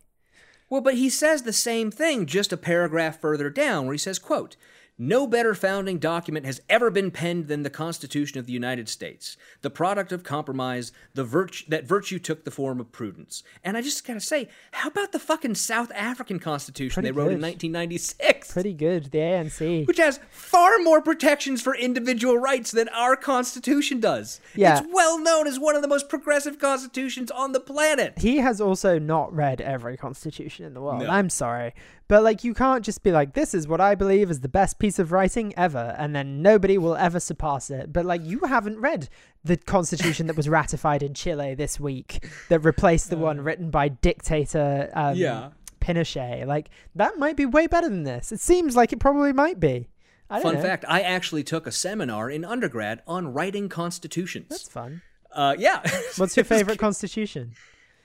Well, 0.69 0.81
but 0.81 0.95
he 0.95 1.09
says 1.09 1.41
the 1.41 1.51
same 1.51 1.91
thing 1.91 2.25
just 2.25 2.53
a 2.53 2.57
paragraph 2.57 3.19
further 3.19 3.49
down 3.49 3.85
where 3.85 3.93
he 3.93 3.99
says, 3.99 4.19
quote, 4.19 4.55
no 4.97 5.27
better 5.27 5.53
founding 5.53 5.99
document 5.99 6.45
has 6.45 6.61
ever 6.69 6.89
been 6.89 7.11
penned 7.11 7.47
than 7.47 7.63
the 7.63 7.69
Constitution 7.69 8.39
of 8.39 8.45
the 8.47 8.53
United 8.53 8.89
States, 8.89 9.37
the 9.61 9.69
product 9.69 10.11
of 10.11 10.23
compromise, 10.23 10.91
the 11.13 11.23
virtue 11.23 11.65
that 11.69 11.85
virtue 11.85 12.17
took 12.17 12.43
the 12.43 12.51
form 12.51 12.79
of 12.79 12.91
prudence. 12.91 13.43
And 13.63 13.77
I 13.77 13.81
just 13.81 14.05
gotta 14.05 14.19
say, 14.19 14.47
how 14.71 14.89
about 14.89 15.11
the 15.11 15.19
fucking 15.19 15.55
South 15.55 15.91
African 15.93 16.39
Constitution 16.39 17.01
Pretty 17.01 17.07
they 17.07 17.11
wrote 17.11 17.31
in 17.31 17.41
1996? 17.41 18.51
Pretty 18.51 18.73
good, 18.73 19.11
the 19.11 19.19
ANC. 19.19 19.85
which 19.87 19.97
has 19.97 20.19
far 20.29 20.79
more 20.79 21.01
protections 21.01 21.61
for 21.61 21.75
individual 21.75 22.37
rights 22.37 22.71
than 22.71 22.89
our 22.89 23.15
Constitution 23.15 23.99
does. 23.99 24.41
Yeah. 24.55 24.79
It's 24.79 24.87
well 24.91 25.19
known 25.19 25.47
as 25.47 25.59
one 25.59 25.75
of 25.75 25.81
the 25.81 25.87
most 25.87 26.09
progressive 26.09 26.57
constitutions 26.59 27.29
on 27.29 27.51
the 27.51 27.59
planet. 27.59 28.13
He 28.17 28.37
has 28.37 28.59
also 28.59 28.97
not 28.97 29.33
read 29.35 29.61
every 29.61 29.97
constitution 29.97 30.65
in 30.65 30.73
the 30.73 30.81
world. 30.81 31.03
No. 31.03 31.09
I'm 31.09 31.29
sorry. 31.29 31.73
But 32.07 32.23
like 32.23 32.43
you 32.43 32.53
can't 32.53 32.85
just 32.85 33.03
be 33.03 33.11
like 33.11 33.33
this 33.33 33.53
is 33.53 33.67
what 33.67 33.81
I 33.81 33.95
believe 33.95 34.29
is 34.31 34.39
the 34.39 34.47
best 34.47 34.79
piece 34.79 34.97
of 34.97 35.11
writing 35.11 35.53
ever 35.57 35.95
and 35.97 36.15
then 36.15 36.41
nobody 36.41 36.77
will 36.77 36.95
ever 36.95 37.19
surpass 37.19 37.69
it. 37.69 37.91
But 37.91 38.05
like 38.05 38.23
you 38.23 38.39
haven't 38.47 38.79
read 38.79 39.09
the 39.43 39.57
constitution 39.57 40.27
that 40.27 40.37
was 40.37 40.47
ratified 40.47 41.03
in 41.03 41.13
Chile 41.13 41.53
this 41.55 41.79
week 41.79 42.25
that 42.49 42.59
replaced 42.59 43.09
the 43.09 43.17
one 43.17 43.41
written 43.41 43.69
by 43.69 43.89
dictator 43.89 44.89
um, 44.93 45.07
Uh. 45.07 45.13
Yeah. 45.13 45.49
Pinochet. 45.81 46.45
Like 46.45 46.69
that 46.95 47.17
might 47.17 47.35
be 47.37 47.45
way 47.45 47.67
better 47.67 47.89
than 47.89 48.03
this. 48.03 48.31
It 48.31 48.39
seems 48.39 48.75
like 48.75 48.91
it 48.93 48.99
probably 48.99 49.33
might 49.33 49.59
be. 49.59 49.87
I 50.29 50.35
don't 50.35 50.43
Fun 50.43 50.55
know. 50.55 50.61
fact, 50.61 50.83
I 50.87 51.01
actually 51.01 51.43
took 51.43 51.65
a 51.67 51.71
seminar 51.71 52.29
in 52.29 52.43
undergrad 52.43 53.01
on 53.07 53.31
writing 53.33 53.69
constitutions. 53.69 54.47
That's 54.49 54.67
fun. 54.67 55.01
Uh, 55.31 55.55
yeah. 55.57 55.81
What's 56.17 56.35
your 56.35 56.43
favorite 56.55 56.79
constitution? 56.79 57.53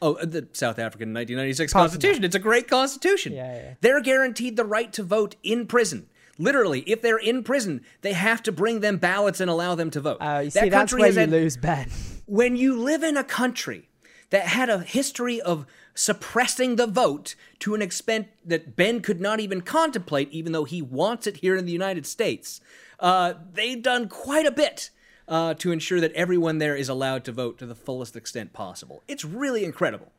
Oh, 0.03 0.15
the 0.15 0.49
South 0.53 0.81
African 0.81 1.15
1996 1.15 1.73
Constitution. 1.73 2.25
It's 2.25 2.35
a 2.35 2.41
great 2.41 2.67
constitution. 2.67 3.35
Yeah, 3.35 3.55
yeah. 3.55 3.75
They're 3.81 4.01
guaranteed 4.03 4.57
the 4.57 4.65
right 4.65 4.93
to 4.95 5.05
vote 5.05 5.37
in 5.45 5.67
prison. 5.69 6.09
Literally, 6.39 6.81
if 6.81 7.01
they're 7.03 7.19
in 7.19 7.45
prison, 7.45 7.83
they 8.01 8.13
have 8.13 8.43
to 8.43 8.53
bring 8.53 8.81
them 8.81 8.97
ballots 8.97 9.41
and 9.41 9.49
allow 9.49 9.77
them 9.77 9.91
to 9.91 10.01
vote. 10.01 10.19
Uh, 10.21 10.41
you 10.45 10.51
that 10.51 10.65
see, 10.65 10.69
that's 10.71 10.93
where 10.93 11.09
you 11.09 11.19
had- 11.19 11.31
lose 11.31 11.57
Ben. 11.57 11.89
when 12.27 12.57
you 12.57 12.77
live 12.77 13.05
in 13.05 13.17
a 13.17 13.23
country 13.23 13.89
that 14.31 14.47
had 14.47 14.69
a 14.69 14.81
history 14.81 15.41
of 15.41 15.67
suppressing 15.95 16.77
the 16.77 16.87
vote 16.89 17.37
to 17.61 17.75
an 17.75 17.83
extent 17.83 18.27
that 18.45 18.75
Ben 18.75 19.01
could 19.01 19.21
not 19.21 19.39
even 19.39 19.61
contemplate, 19.61 20.31
even 20.33 20.51
though 20.51 20.65
he 20.65 20.83
wants 20.83 21.29
it 21.29 21.37
here 21.37 21.55
in 21.55 21.65
the 21.65 21.73
United 21.73 22.07
States, 22.07 22.61
uh, 22.99 23.35
they've 23.53 23.83
done 23.83 24.09
quite 24.09 24.47
a 24.47 24.51
bit 24.51 24.91
uh, 25.33 25.55
to 25.55 25.73
ensure 25.73 25.99
that 25.99 26.13
everyone 26.13 26.59
there 26.59 26.77
is 26.77 26.91
allowed 26.91 27.25
to 27.25 27.33
vote 27.33 27.57
to 27.57 27.65
the 27.65 27.75
fullest 27.75 28.15
extent 28.17 28.53
possible. 28.53 29.03
It's 29.09 29.25
really 29.25 29.65
incredible. 29.65 30.13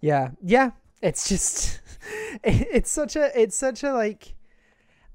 Yeah, 0.00 0.30
yeah. 0.40 0.70
It's 1.02 1.28
just, 1.28 1.80
it's 2.44 2.88
such 2.88 3.16
a, 3.16 3.38
it's 3.38 3.56
such 3.56 3.82
a 3.82 3.92
like. 3.92 4.34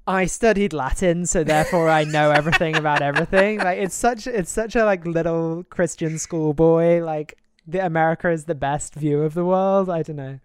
I 0.06 0.26
studied 0.26 0.74
Latin, 0.74 1.24
so 1.24 1.42
therefore 1.42 1.88
I 1.88 2.04
know 2.04 2.30
everything 2.30 2.76
about 2.76 3.00
everything. 3.00 3.60
Like 3.60 3.78
it's 3.78 3.94
such, 3.94 4.26
it's 4.26 4.50
such 4.50 4.76
a 4.76 4.84
like 4.84 5.06
little 5.06 5.64
Christian 5.64 6.18
schoolboy. 6.18 7.02
Like 7.02 7.38
the 7.66 7.82
America 7.82 8.28
is 8.28 8.44
the 8.44 8.54
best 8.54 8.94
view 8.94 9.22
of 9.22 9.32
the 9.32 9.46
world. 9.46 9.88
I 9.88 10.02
don't 10.02 10.16
know. 10.16 10.40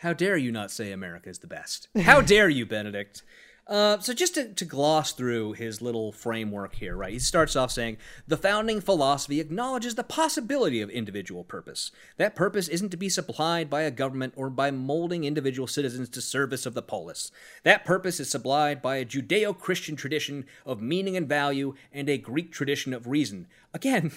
How 0.00 0.12
dare 0.12 0.36
you 0.36 0.50
not 0.50 0.72
say 0.72 0.90
America 0.90 1.30
is 1.30 1.38
the 1.38 1.46
best? 1.46 1.86
How 1.96 2.20
dare 2.20 2.48
you, 2.48 2.66
Benedict? 2.66 3.22
Uh, 3.68 3.98
so 4.00 4.12
just 4.12 4.34
to, 4.34 4.52
to 4.54 4.64
gloss 4.64 5.12
through 5.12 5.52
his 5.52 5.80
little 5.80 6.10
framework 6.10 6.74
here, 6.74 6.96
right? 6.96 7.12
He 7.12 7.18
starts 7.20 7.54
off 7.54 7.70
saying 7.70 7.96
the 8.26 8.36
founding 8.36 8.80
philosophy 8.80 9.40
acknowledges 9.40 9.94
the 9.94 10.02
possibility 10.02 10.80
of 10.80 10.90
individual 10.90 11.44
purpose. 11.44 11.92
That 12.16 12.34
purpose 12.34 12.66
isn't 12.66 12.90
to 12.90 12.96
be 12.96 13.08
supplied 13.08 13.70
by 13.70 13.82
a 13.82 13.90
government 13.92 14.34
or 14.36 14.50
by 14.50 14.72
molding 14.72 15.24
individual 15.24 15.68
citizens 15.68 16.08
to 16.10 16.20
service 16.20 16.66
of 16.66 16.74
the 16.74 16.82
polis. 16.82 17.30
That 17.62 17.84
purpose 17.84 18.18
is 18.18 18.28
supplied 18.28 18.82
by 18.82 18.96
a 18.96 19.04
Judeo-Christian 19.04 19.94
tradition 19.94 20.44
of 20.66 20.82
meaning 20.82 21.16
and 21.16 21.28
value 21.28 21.74
and 21.92 22.08
a 22.08 22.18
Greek 22.18 22.52
tradition 22.52 22.92
of 22.92 23.06
reason. 23.06 23.46
Again, 23.72 24.10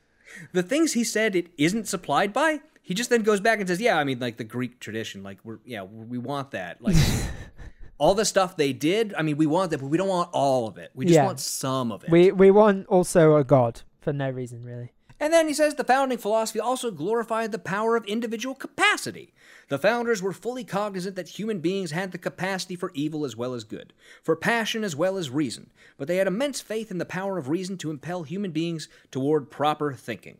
the 0.52 0.62
things 0.62 0.94
he 0.94 1.04
said 1.04 1.36
it 1.36 1.48
isn't 1.56 1.86
supplied 1.86 2.32
by 2.32 2.60
he 2.82 2.94
just 2.94 3.10
then 3.10 3.22
goes 3.22 3.40
back 3.40 3.58
and 3.58 3.68
says 3.68 3.80
yeah 3.80 3.98
i 3.98 4.04
mean 4.04 4.18
like 4.18 4.36
the 4.36 4.44
greek 4.44 4.78
tradition 4.78 5.22
like 5.22 5.38
we're 5.44 5.58
yeah 5.64 5.82
we 5.82 6.18
want 6.18 6.50
that 6.50 6.80
like 6.82 6.96
all 7.98 8.14
the 8.14 8.24
stuff 8.24 8.56
they 8.56 8.72
did 8.72 9.12
i 9.18 9.22
mean 9.22 9.36
we 9.36 9.46
want 9.46 9.70
that 9.70 9.78
but 9.80 9.88
we 9.88 9.98
don't 9.98 10.08
want 10.08 10.30
all 10.32 10.66
of 10.68 10.78
it 10.78 10.90
we 10.94 11.04
just 11.04 11.16
Yeah. 11.16 11.26
want 11.26 11.40
some 11.40 11.90
of 11.92 12.04
it 12.04 12.10
We 12.10 12.30
we 12.32 12.50
want 12.50 12.86
also 12.86 13.36
a 13.36 13.44
god 13.44 13.82
for 14.00 14.12
no 14.12 14.30
reason 14.30 14.62
really. 14.64 14.92
and 15.20 15.32
then 15.32 15.48
he 15.48 15.54
says 15.54 15.74
the 15.74 15.84
founding 15.84 16.18
philosophy 16.18 16.60
also 16.60 16.90
glorified 16.90 17.50
the 17.52 17.58
power 17.58 17.96
of 17.96 18.04
individual 18.06 18.54
capacity. 18.54 19.34
The 19.68 19.78
founders 19.78 20.22
were 20.22 20.32
fully 20.32 20.64
cognizant 20.64 21.14
that 21.16 21.36
human 21.38 21.58
beings 21.58 21.90
had 21.90 22.12
the 22.12 22.18
capacity 22.18 22.74
for 22.76 22.90
evil 22.94 23.24
as 23.26 23.36
well 23.36 23.52
as 23.52 23.64
good, 23.64 23.92
for 24.22 24.34
passion 24.36 24.82
as 24.84 24.96
well 24.96 25.18
as 25.18 25.28
reason, 25.28 25.70
but 25.98 26.06
they 26.08 26.16
had 26.16 26.26
immense 26.26 26.60
faith 26.62 26.90
in 26.90 26.96
the 26.98 27.04
power 27.04 27.36
of 27.36 27.48
reason 27.50 27.76
to 27.78 27.90
impel 27.90 28.22
human 28.22 28.50
beings 28.52 28.88
toward 29.10 29.50
proper 29.50 29.92
thinking. 29.92 30.38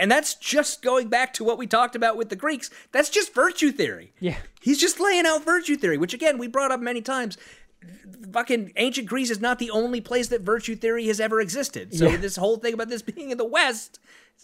And 0.00 0.10
that's 0.10 0.34
just 0.34 0.80
going 0.82 1.08
back 1.08 1.34
to 1.34 1.44
what 1.44 1.58
we 1.58 1.66
talked 1.66 1.94
about 1.94 2.16
with 2.16 2.30
the 2.30 2.36
Greeks. 2.36 2.70
That's 2.90 3.10
just 3.10 3.34
virtue 3.34 3.70
theory. 3.70 4.12
Yeah. 4.18 4.38
He's 4.60 4.78
just 4.80 4.98
laying 4.98 5.26
out 5.26 5.44
virtue 5.44 5.76
theory, 5.76 5.98
which 5.98 6.14
again, 6.14 6.38
we 6.38 6.48
brought 6.48 6.72
up 6.72 6.80
many 6.80 7.02
times. 7.02 7.36
Fucking 8.32 8.72
ancient 8.76 9.06
Greece 9.08 9.30
is 9.30 9.40
not 9.40 9.58
the 9.58 9.70
only 9.70 10.00
place 10.00 10.28
that 10.28 10.40
virtue 10.40 10.74
theory 10.74 11.06
has 11.06 11.20
ever 11.20 11.40
existed. 11.40 11.94
So 11.94 12.08
Yeah. 12.08 12.16
this 12.16 12.36
whole 12.36 12.56
thing 12.56 12.74
about 12.74 12.88
this 12.88 13.02
being 13.02 13.30
in 13.30 13.38
the 13.38 13.44
West, 13.44 13.98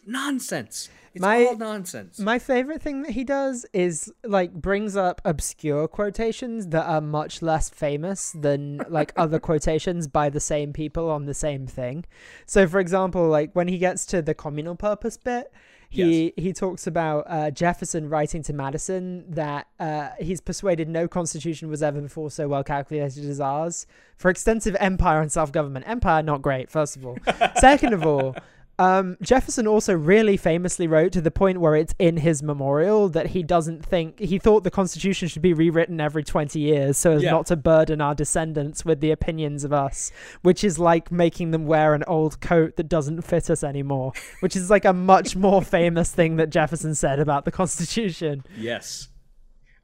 nonsense. 0.04 0.88
It's 1.14 1.22
My- 1.22 1.44
all 1.46 1.56
nonsense. 1.56 2.18
My 2.18 2.38
favorite 2.38 2.82
thing 2.82 3.02
that 3.02 3.12
he 3.12 3.24
does 3.24 3.64
is 3.72 4.12
like 4.22 4.52
brings 4.52 4.96
up 4.96 5.20
obscure 5.24 5.88
quotations 5.88 6.68
that 6.68 6.84
are 6.86 7.00
much 7.00 7.40
less 7.40 7.70
famous 7.70 8.32
than 8.32 8.82
like 8.88 9.12
other 9.16 9.38
quotations 9.38 10.08
by 10.08 10.28
the 10.28 10.40
same 10.40 10.72
people 10.74 11.10
on 11.10 11.24
the 11.24 11.32
same 11.34 11.66
thing. 11.66 12.04
So 12.44 12.66
for 12.68 12.80
example, 12.80 13.28
like 13.28 13.52
when 13.54 13.68
he 13.68 13.78
gets 13.78 14.04
to 14.06 14.20
the 14.20 14.34
communal 14.34 14.76
purpose 14.76 15.16
bit, 15.16 15.50
he 15.88 16.34
he 16.36 16.52
talks 16.52 16.86
about 16.86 17.24
uh, 17.28 17.50
Jefferson 17.50 18.08
writing 18.10 18.42
to 18.42 18.52
Madison 18.52 19.24
that 19.30 19.68
uh, 19.80 20.08
he's 20.18 20.40
persuaded 20.40 20.88
no 20.88 21.08
constitution 21.08 21.70
was 21.70 21.82
ever 21.82 22.00
before 22.00 22.30
so 22.30 22.48
well 22.48 22.64
calculated 22.64 23.24
as 23.24 23.40
ours 23.40 23.86
for 24.16 24.28
extensive 24.30 24.76
empire 24.80 25.20
and 25.20 25.30
self-government. 25.32 25.88
Empire 25.88 26.22
not 26.22 26.42
great, 26.42 26.70
first 26.70 26.96
of 26.96 27.06
all. 27.06 27.16
Second 27.60 27.94
of 27.94 28.04
all, 28.04 28.36
um, 28.78 29.16
Jefferson 29.22 29.66
also 29.66 29.94
really 29.94 30.36
famously 30.36 30.86
wrote 30.86 31.12
to 31.12 31.20
the 31.20 31.30
point 31.30 31.60
where 31.60 31.74
it's 31.74 31.94
in 31.98 32.18
his 32.18 32.42
memorial 32.42 33.08
that 33.08 33.28
he 33.28 33.42
doesn't 33.42 33.84
think 33.84 34.18
he 34.18 34.38
thought 34.38 34.64
the 34.64 34.70
Constitution 34.70 35.28
should 35.28 35.42
be 35.42 35.54
rewritten 35.54 36.00
every 36.00 36.22
20 36.22 36.60
years 36.60 36.98
so 36.98 37.12
as 37.12 37.22
Yeah. 37.22 37.30
not 37.30 37.46
to 37.46 37.56
burden 37.56 38.00
our 38.00 38.14
descendants 38.14 38.84
with 38.84 39.00
the 39.00 39.10
opinions 39.10 39.64
of 39.64 39.72
us, 39.72 40.12
which 40.42 40.62
is 40.62 40.78
like 40.78 41.10
making 41.10 41.52
them 41.52 41.66
wear 41.66 41.94
an 41.94 42.04
old 42.06 42.40
coat 42.40 42.76
that 42.76 42.88
doesn't 42.88 43.22
fit 43.22 43.48
us 43.48 43.64
anymore, 43.64 44.12
which 44.40 44.54
is 44.56 44.68
like 44.70 44.84
a 44.84 44.92
much 44.92 45.36
more 45.36 45.62
famous 45.78 46.10
thing 46.12 46.36
that 46.36 46.50
Jefferson 46.50 46.94
said 46.94 47.18
about 47.18 47.44
the 47.44 47.50
Constitution. 47.52 48.44
yes. 48.58 49.08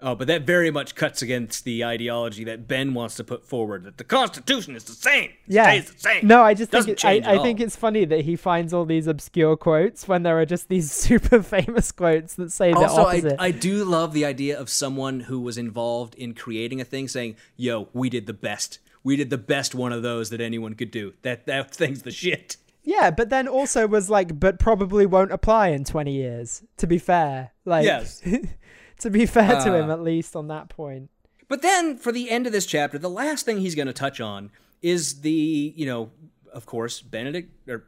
Oh, 0.02 0.14
but 0.16 0.26
that 0.26 0.42
very 0.42 0.70
much 0.70 0.94
cuts 0.96 1.22
against 1.22 1.64
the 1.64 1.84
ideology 1.84 2.42
that 2.44 2.66
Ben 2.66 2.92
wants 2.92 3.14
to 3.16 3.24
put 3.24 3.44
forward 3.44 3.84
that 3.84 3.98
the 3.98 4.04
Constitution 4.04 4.74
is 4.74 4.84
the 4.84 4.94
same. 4.94 5.30
Yeah. 5.46 5.64
Stays 5.64 5.92
the 5.92 5.98
same. 5.98 6.26
No, 6.26 6.42
I 6.42 6.54
just 6.54 6.72
Doesn't 6.72 7.00
think 7.00 7.24
it, 7.24 7.26
I, 7.26 7.34
I 7.34 7.42
think 7.42 7.60
it's 7.60 7.76
funny 7.76 8.04
that 8.06 8.24
he 8.24 8.34
finds 8.34 8.74
all 8.74 8.84
these 8.84 9.06
obscure 9.06 9.56
quotes 9.56 10.08
when 10.08 10.24
there 10.24 10.38
are 10.40 10.46
just 10.46 10.68
these 10.68 10.90
super 11.06 11.42
famous 11.42 11.92
quotes 11.92 12.34
that 12.34 12.50
say 12.50 12.72
the 12.72 12.78
also, 12.80 13.02
I, 13.02 13.04
opposite. 13.04 13.36
I 13.38 13.50
do 13.52 13.84
love 13.84 14.12
the 14.12 14.24
idea 14.24 14.58
of 14.58 14.68
someone 14.68 15.20
who 15.20 15.40
was 15.40 15.56
involved 15.56 16.14
in 16.16 16.34
creating 16.34 16.80
a 16.80 16.84
thing 16.84 17.06
saying, 17.06 17.36
"Yo, 17.56 17.88
we 17.92 18.10
did 18.10 18.26
the 18.26 18.32
best. 18.32 18.80
We 19.04 19.16
did 19.16 19.30
the 19.30 19.38
best 19.38 19.74
one 19.74 19.92
of 19.92 20.02
those 20.02 20.30
that 20.30 20.40
anyone 20.40 20.74
could 20.74 20.90
do. 20.90 21.14
That 21.22 21.46
that 21.46 21.74
thing's 21.74 22.02
the 22.02 22.10
shit." 22.10 22.56
Yeah, 22.84 23.10
but 23.12 23.30
then 23.30 23.46
also 23.46 23.86
was 23.86 24.10
like, 24.10 24.38
but 24.40 24.58
probably 24.58 25.06
won't 25.06 25.30
apply 25.32 25.68
in 25.68 25.84
20 25.84 26.12
years, 26.12 26.64
to 26.78 26.86
be 26.86 26.98
fair. 26.98 27.52
Like, 27.64 27.84
Yes. 27.84 28.20
to 29.02 29.10
be 29.10 29.26
fair 29.26 29.60
to 29.64 29.74
him, 29.74 29.90
Uh, 29.90 29.92
at 29.92 30.00
least 30.02 30.34
on 30.36 30.48
that 30.48 30.68
point. 30.68 31.10
But 31.48 31.62
then 31.62 31.96
for 31.98 32.12
the 32.12 32.30
end 32.30 32.46
of 32.46 32.52
this 32.52 32.66
chapter, 32.66 32.98
the 32.98 33.10
last 33.10 33.44
thing 33.44 33.60
he's 33.60 33.74
going 33.74 33.86
to 33.88 33.92
touch 33.92 34.20
on 34.20 34.50
is 34.80 35.20
the, 35.20 35.72
you 35.76 35.84
know, 35.86 36.10
of 36.52 36.66
course, 36.66 37.00
Benedict 37.02 37.68
or 37.68 37.84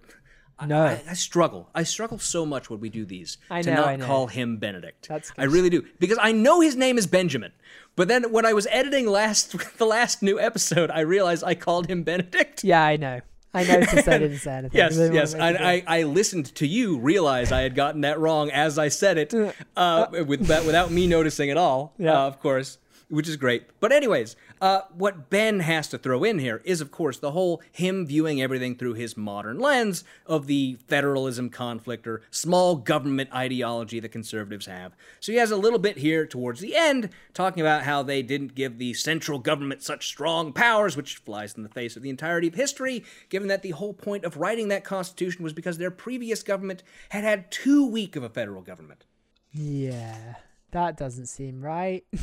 No. 0.64 0.84
I, 0.84 1.02
I 1.08 1.14
struggle. 1.14 1.68
I 1.74 1.82
struggle 1.82 2.18
so 2.18 2.44
much 2.46 2.70
when 2.70 2.78
we 2.80 2.88
do 2.88 3.04
these 3.04 3.38
I 3.50 3.62
to 3.62 3.74
know, 3.74 3.96
not 3.96 4.00
call 4.06 4.26
him 4.28 4.58
Benedict. 4.58 5.08
That's 5.08 5.32
I 5.36 5.44
really 5.44 5.70
do 5.70 5.84
because 5.98 6.18
I 6.20 6.32
know 6.32 6.60
his 6.60 6.76
name 6.76 6.98
is 6.98 7.06
Benjamin. 7.06 7.52
But 7.96 8.08
then 8.08 8.30
when 8.32 8.44
I 8.46 8.52
was 8.52 8.66
editing 8.70 9.06
last 9.06 9.54
the 9.78 9.86
last 9.86 10.22
new 10.22 10.38
episode, 10.38 10.90
I 10.90 11.00
realized 11.00 11.42
I 11.44 11.54
called 11.54 11.86
him 11.88 12.02
Benedict. 12.04 12.62
Yeah, 12.64 12.82
I 12.84 12.96
know. 12.96 13.20
I 13.54 13.64
noticed 13.64 14.08
I 14.08 14.18
didn't 14.18 14.38
say 14.38 14.52
anything. 14.52 14.76
Yes, 14.78 14.96
yes. 15.12 15.34
I, 15.48 15.50
I, 15.54 15.84
I 15.86 16.02
listened 16.02 16.54
to 16.56 16.66
you 16.66 16.98
realize 16.98 17.52
I 17.52 17.60
had 17.62 17.74
gotten 17.74 18.00
that 18.02 18.18
wrong 18.18 18.50
as 18.50 18.78
I 18.78 18.88
said 18.88 19.16
it, 19.18 19.32
uh, 19.76 20.06
with, 20.26 20.40
without 20.48 20.90
me 20.90 21.06
noticing 21.06 21.50
at 21.50 21.56
all, 21.56 21.94
Yeah. 21.98 22.12
uh, 22.24 22.26
of 22.26 22.40
course, 22.40 22.78
which 23.08 23.28
is 23.28 23.36
great. 23.36 23.64
But, 23.80 23.92
anyways, 23.92 24.34
uh, 24.64 24.86
what 24.96 25.28
Ben 25.28 25.60
has 25.60 25.88
to 25.88 25.98
throw 25.98 26.24
in 26.24 26.38
here 26.38 26.62
is, 26.64 26.80
of 26.80 26.90
course, 26.90 27.18
the 27.18 27.32
whole 27.32 27.60
him 27.70 28.06
viewing 28.06 28.40
everything 28.40 28.74
through 28.74 28.94
his 28.94 29.14
modern 29.14 29.58
lens 29.58 30.04
of 30.24 30.46
the 30.46 30.78
federalism 30.88 31.50
conflict 31.50 32.06
or 32.06 32.22
small 32.30 32.74
government 32.74 33.28
ideology 33.34 34.00
the 34.00 34.08
conservatives 34.08 34.64
have. 34.64 34.96
So 35.20 35.32
he 35.32 35.38
has 35.38 35.50
a 35.50 35.58
little 35.58 35.78
bit 35.78 35.98
here 35.98 36.26
towards 36.26 36.60
the 36.60 36.74
end 36.74 37.10
talking 37.34 37.60
about 37.60 37.82
how 37.82 38.02
they 38.02 38.22
didn't 38.22 38.54
give 38.54 38.78
the 38.78 38.94
central 38.94 39.38
government 39.38 39.82
such 39.82 40.06
strong 40.06 40.50
powers, 40.50 40.96
which 40.96 41.16
flies 41.16 41.52
in 41.58 41.62
the 41.62 41.68
face 41.68 41.94
of 41.94 42.02
the 42.02 42.08
entirety 42.08 42.48
of 42.48 42.54
history, 42.54 43.04
given 43.28 43.48
that 43.48 43.60
the 43.60 43.72
whole 43.72 43.92
point 43.92 44.24
of 44.24 44.38
writing 44.38 44.68
that 44.68 44.82
constitution 44.82 45.44
was 45.44 45.52
because 45.52 45.76
their 45.76 45.90
previous 45.90 46.42
government 46.42 46.82
had 47.10 47.22
had 47.22 47.50
too 47.50 47.86
weak 47.86 48.16
of 48.16 48.22
a 48.22 48.30
federal 48.30 48.62
government. 48.62 49.04
Yeah, 49.52 50.36
that 50.70 50.96
doesn't 50.96 51.26
seem 51.26 51.60
right. 51.60 52.02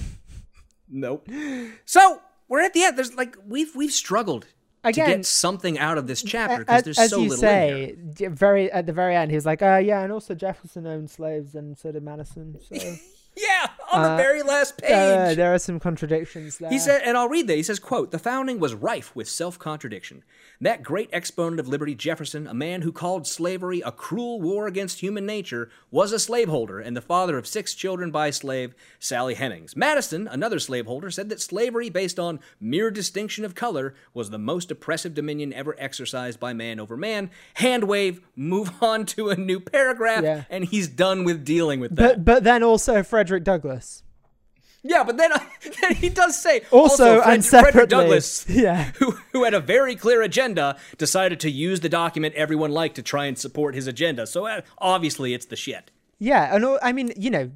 Nope. 0.92 1.30
So 1.86 2.22
we're 2.52 2.62
at 2.62 2.74
the 2.74 2.84
end. 2.84 2.98
There's 2.98 3.16
like 3.16 3.38
we've 3.48 3.74
we've 3.76 3.94
struggled 3.94 4.46
to 4.84 4.92
get 4.92 5.26
something 5.26 5.80
out 5.80 5.98
of 5.98 6.06
this 6.06 6.22
chapter 6.22 6.60
because 6.60 6.84
there's 6.84 7.00
as 7.00 7.10
so 7.10 7.20
you 7.20 7.30
little 7.30 7.46
in 7.46 8.14
say, 8.16 8.28
very 8.28 8.70
at 8.70 8.86
the 8.86 8.92
very 8.94 9.16
end, 9.16 9.32
he 9.32 9.36
was 9.36 9.46
like, 9.46 9.62
"Uh, 9.62 9.78
yeah, 9.78 10.02
and 10.02 10.12
also 10.12 10.36
Jefferson 10.36 10.86
owned 10.86 11.10
slaves, 11.10 11.56
and 11.56 11.78
so 11.78 11.94
did 11.94 12.04
Madison." 12.04 12.60
So 12.62 12.76
Yeah, 13.36 13.68
on 13.94 14.04
the 14.04 14.10
Uh, 14.10 14.18
very 14.18 14.42
last 14.44 14.78
page. 14.78 14.92
uh, 14.92 15.34
there 15.36 15.54
are 15.54 15.60
some 15.60 15.80
contradictions 15.80 16.58
there. 16.58 16.70
He 16.70 16.78
said, 16.78 17.02
and 17.06 17.18
I'll 17.18 17.30
read 17.30 17.48
that. 17.48 17.56
He 17.56 17.64
says, 17.64 17.80
quote, 17.80 18.12
The 18.12 18.20
founding 18.20 18.60
was 18.60 18.74
rife 18.74 19.16
with 19.16 19.30
self-contradiction. 19.30 20.24
That 20.60 20.84
great 20.84 21.10
exponent 21.12 21.60
of 21.60 21.68
liberty, 21.68 21.96
Jefferson, 21.96 22.46
a 22.46 22.54
man 22.54 22.84
who 22.84 22.92
called 22.92 23.26
slavery 23.26 23.82
a 23.82 23.92
cruel 23.92 24.40
war 24.42 24.68
against 24.68 25.00
human 25.00 25.26
nature, 25.26 25.70
was 25.90 26.12
a 26.12 26.20
slaveholder 26.20 26.80
and 26.80 26.96
the 26.96 27.02
father 27.02 27.38
of 27.38 27.48
six 27.48 27.74
children 27.74 28.12
by 28.12 28.30
slave, 28.30 28.76
Sally 29.00 29.34
Hemings. 29.34 29.76
Madison, 29.76 30.28
another 30.28 30.60
slaveholder, 30.60 31.10
said 31.10 31.30
that 31.30 31.42
slavery 31.42 31.90
based 31.90 32.20
on 32.20 32.40
mere 32.60 32.92
distinction 32.92 33.44
of 33.44 33.56
color 33.56 33.96
was 34.14 34.30
the 34.30 34.38
most 34.38 34.70
oppressive 34.70 35.14
dominion 35.16 35.52
ever 35.54 35.76
exercised 35.80 36.40
by 36.40 36.54
man 36.54 36.80
over 36.80 36.96
man. 36.96 37.32
Hand 37.56 37.86
wave, 37.86 38.22
move 38.36 38.72
on 38.84 39.06
to 39.08 39.30
a 39.30 39.36
new 39.36 39.60
paragraph, 39.60 40.24
Yeah. 40.24 40.44
and 40.50 40.66
he's 40.66 40.88
done 40.88 41.24
with 41.24 41.44
dealing 41.44 41.80
with 41.80 41.96
that. 41.96 42.24
but 42.24 42.26
but 42.26 42.44
then 42.44 42.62
also 42.62 43.02
Frederick 43.22 43.44
Douglass. 43.44 44.02
Yeah, 44.84 45.04
but 45.04 45.16
then, 45.18 45.30
then 45.82 45.94
he 45.96 46.10
does 46.10 46.42
say 46.42 46.62
Also, 46.72 47.22
Fred- 47.22 47.34
and 47.36 47.46
Frederick 47.46 47.74
separately, 47.74 47.88
Douglass, 47.88 48.46
yeah. 48.50 48.92
who 48.98 49.12
who 49.32 49.44
had 49.44 49.54
a 49.54 49.60
very 49.60 49.96
clear 49.96 50.24
agenda, 50.24 50.76
decided 50.98 51.40
to 51.42 51.52
use 51.52 51.82
the 51.82 51.90
document 51.90 52.34
everyone 52.34 52.72
liked 52.72 52.96
to 52.96 53.04
try 53.04 53.26
and 53.26 53.38
support 53.38 53.76
his 53.76 53.86
agenda. 53.86 54.26
So 54.26 54.48
uh, 54.48 54.62
obviously, 54.80 55.36
it's 55.36 55.46
the 55.46 55.56
shit. 55.56 55.92
Yeah, 56.18 56.56
and 56.56 56.66
I 56.82 56.92
mean, 56.94 57.12
you 57.16 57.30
know, 57.30 57.52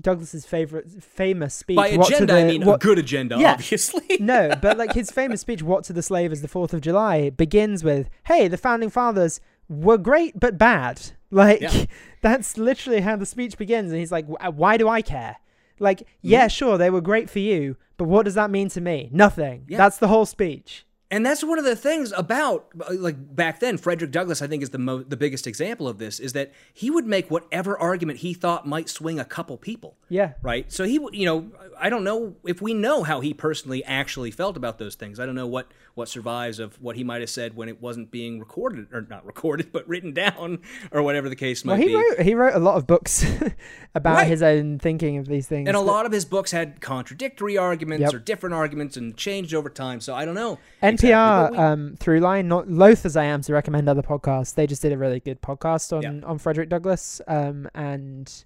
Douglass's 0.00 0.44
favorite 0.46 0.90
famous 1.02 1.54
speech. 1.54 1.76
By 1.76 1.92
"What 1.96 2.08
agenda, 2.10 2.34
the- 2.34 2.40
I 2.40 2.44
mean 2.44 2.62
a 2.62 2.66
what- 2.66 2.80
good 2.80 2.98
agenda, 2.98 3.36
Yeah. 3.38 3.52
obviously. 3.52 4.16
no, 4.20 4.54
but 4.60 4.76
like 4.76 4.92
his 4.92 5.10
famous 5.10 5.40
speech, 5.40 5.62
"What 5.62 5.84
to 5.84 5.92
the 5.94 6.02
slave 6.02 6.30
is 6.32 6.42
the 6.42 6.48
Fourth 6.48 6.74
of 6.74 6.82
July," 6.82 7.30
begins 7.30 7.82
with, 7.82 8.10
"Hey, 8.26 8.48
the 8.48 8.58
founding 8.58 8.90
fathers 8.90 9.40
were 9.68 9.98
great 9.98 10.38
but 10.38 10.58
bad." 10.58 11.00
Like 11.30 11.60
Yeah. 11.60 11.84
that's 12.22 12.56
literally 12.56 13.00
how 13.02 13.14
the 13.16 13.26
speech 13.26 13.58
begins, 13.58 13.90
and 13.92 14.00
he's 14.00 14.10
like, 14.10 14.24
"Why 14.26 14.78
do 14.78 14.88
I 14.88 15.02
care?" 15.02 15.36
Like, 15.78 16.04
yeah, 16.22 16.46
Mm-hmm. 16.46 16.48
sure, 16.48 16.78
they 16.78 16.88
were 16.88 17.02
great 17.02 17.28
for 17.28 17.38
you, 17.38 17.76
but 17.98 18.08
what 18.08 18.24
does 18.24 18.34
that 18.34 18.50
mean 18.50 18.70
to 18.70 18.80
me? 18.80 19.10
Nothing. 19.12 19.66
Yeah. 19.68 19.76
That's 19.76 19.98
the 19.98 20.08
whole 20.08 20.24
speech. 20.24 20.86
And 21.10 21.24
that's 21.24 21.42
one 21.42 21.58
of 21.58 21.64
the 21.64 21.74
things 21.74 22.12
about 22.14 22.66
like 22.90 23.16
back 23.34 23.60
then 23.60 23.78
Frederick 23.78 24.10
Douglass 24.10 24.42
I 24.42 24.46
think 24.46 24.62
is 24.62 24.70
the 24.70 24.78
mo- 24.78 25.02
the 25.02 25.16
biggest 25.16 25.46
example 25.46 25.88
of 25.88 25.96
this 25.98 26.20
is 26.20 26.34
that 26.34 26.52
he 26.74 26.90
would 26.90 27.06
make 27.06 27.30
whatever 27.30 27.78
argument 27.78 28.18
he 28.18 28.34
thought 28.34 28.66
might 28.68 28.90
swing 28.90 29.18
a 29.18 29.24
couple 29.24 29.56
people. 29.56 29.96
Yeah. 30.10 30.32
Right? 30.42 30.70
So 30.70 30.84
he 30.84 30.98
would, 30.98 31.14
you 31.14 31.24
know, 31.24 31.50
I 31.80 31.88
don't 31.88 32.04
know 32.04 32.36
if 32.44 32.60
we 32.60 32.74
know 32.74 33.04
how 33.04 33.20
he 33.20 33.32
personally 33.32 33.82
actually 33.84 34.30
felt 34.30 34.56
about 34.58 34.78
those 34.78 34.96
things. 34.96 35.18
I 35.18 35.24
don't 35.24 35.34
know 35.34 35.46
what 35.46 35.68
what 35.94 36.08
survives 36.10 36.58
of 36.60 36.80
what 36.80 36.94
he 36.94 37.02
might 37.02 37.20
have 37.22 37.30
said 37.30 37.56
when 37.56 37.68
it 37.68 37.80
wasn't 37.82 38.10
being 38.10 38.38
recorded 38.38 38.86
or 38.92 39.00
not 39.00 39.24
recorded 39.24 39.72
but 39.72 39.88
written 39.88 40.12
down 40.12 40.58
or 40.92 41.02
whatever 41.02 41.28
the 41.30 41.34
case 41.36 41.64
might 41.64 41.78
Well, 41.78 41.80
he 41.80 41.86
be. 41.88 41.94
wrote 41.94 42.20
he 42.20 42.34
wrote 42.34 42.54
a 42.54 42.58
lot 42.60 42.76
of 42.76 42.86
books 42.86 43.24
about 43.94 44.16
Right. 44.18 44.26
his 44.28 44.42
own 44.42 44.78
thinking 44.78 45.16
of 45.16 45.26
these 45.26 45.46
things. 45.48 45.66
and 45.68 45.76
a 45.76 45.80
that- 45.80 45.86
lot 45.86 46.04
of 46.06 46.12
his 46.12 46.24
books 46.26 46.50
had 46.52 46.80
contradictory 46.82 47.56
arguments 47.56 48.02
Yep. 48.02 48.14
or 48.14 48.18
different 48.18 48.54
arguments 48.54 48.96
and 48.96 49.16
changed 49.16 49.54
over 49.54 49.70
time. 49.70 50.00
So 50.00 50.14
I 50.14 50.24
don't 50.26 50.34
know. 50.34 50.58
NPR 50.98 51.46
exactly, 51.48 51.58
um, 51.58 51.94
Throughline, 51.98 52.44
not 52.46 52.68
loath 52.70 53.04
as 53.06 53.16
I 53.16 53.24
am 53.24 53.42
to 53.42 53.52
recommend 53.52 53.88
other 53.88 54.02
podcasts, 54.02 54.54
they 54.54 54.66
just 54.66 54.82
did 54.82 54.92
a 54.92 54.98
really 54.98 55.20
good 55.20 55.40
podcast 55.42 55.96
on, 55.96 56.02
Yeah. 56.02 56.26
on 56.26 56.38
Frederick 56.38 56.68
Douglass 56.68 57.20
um, 57.26 57.68
and 57.74 58.44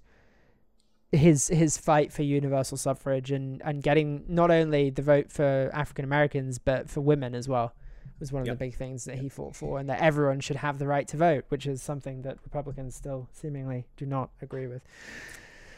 his 1.11 1.47
his 1.49 1.77
fight 1.77 2.11
for 2.11 2.23
universal 2.23 2.75
suffrage 2.75 3.29
and, 3.29 3.61
and 3.63 3.83
getting 3.83 4.23
not 4.27 4.49
only 4.49 4.89
the 4.89 5.03
vote 5.03 5.31
for 5.31 5.69
African 5.71 6.03
Americans 6.05 6.57
but 6.57 6.89
for 6.89 7.01
women 7.01 7.35
as 7.35 7.47
well 7.47 7.73
was 8.19 8.31
one 8.31 8.41
of 8.41 8.47
Yep. 8.47 8.57
the 8.57 8.65
big 8.65 8.75
things 8.75 9.05
that 9.05 9.19
he 9.19 9.29
fought 9.29 9.55
for 9.55 9.77
and 9.79 9.87
that 9.89 9.99
everyone 10.01 10.39
should 10.39 10.55
have 10.57 10.79
the 10.79 10.87
right 10.87 11.07
to 11.09 11.17
vote, 11.17 11.45
which 11.49 11.67
is 11.67 11.81
something 11.83 12.23
that 12.23 12.37
Republicans 12.43 12.95
still 12.95 13.27
seemingly 13.31 13.85
do 13.95 14.05
not 14.07 14.31
agree 14.41 14.65
with. 14.65 14.81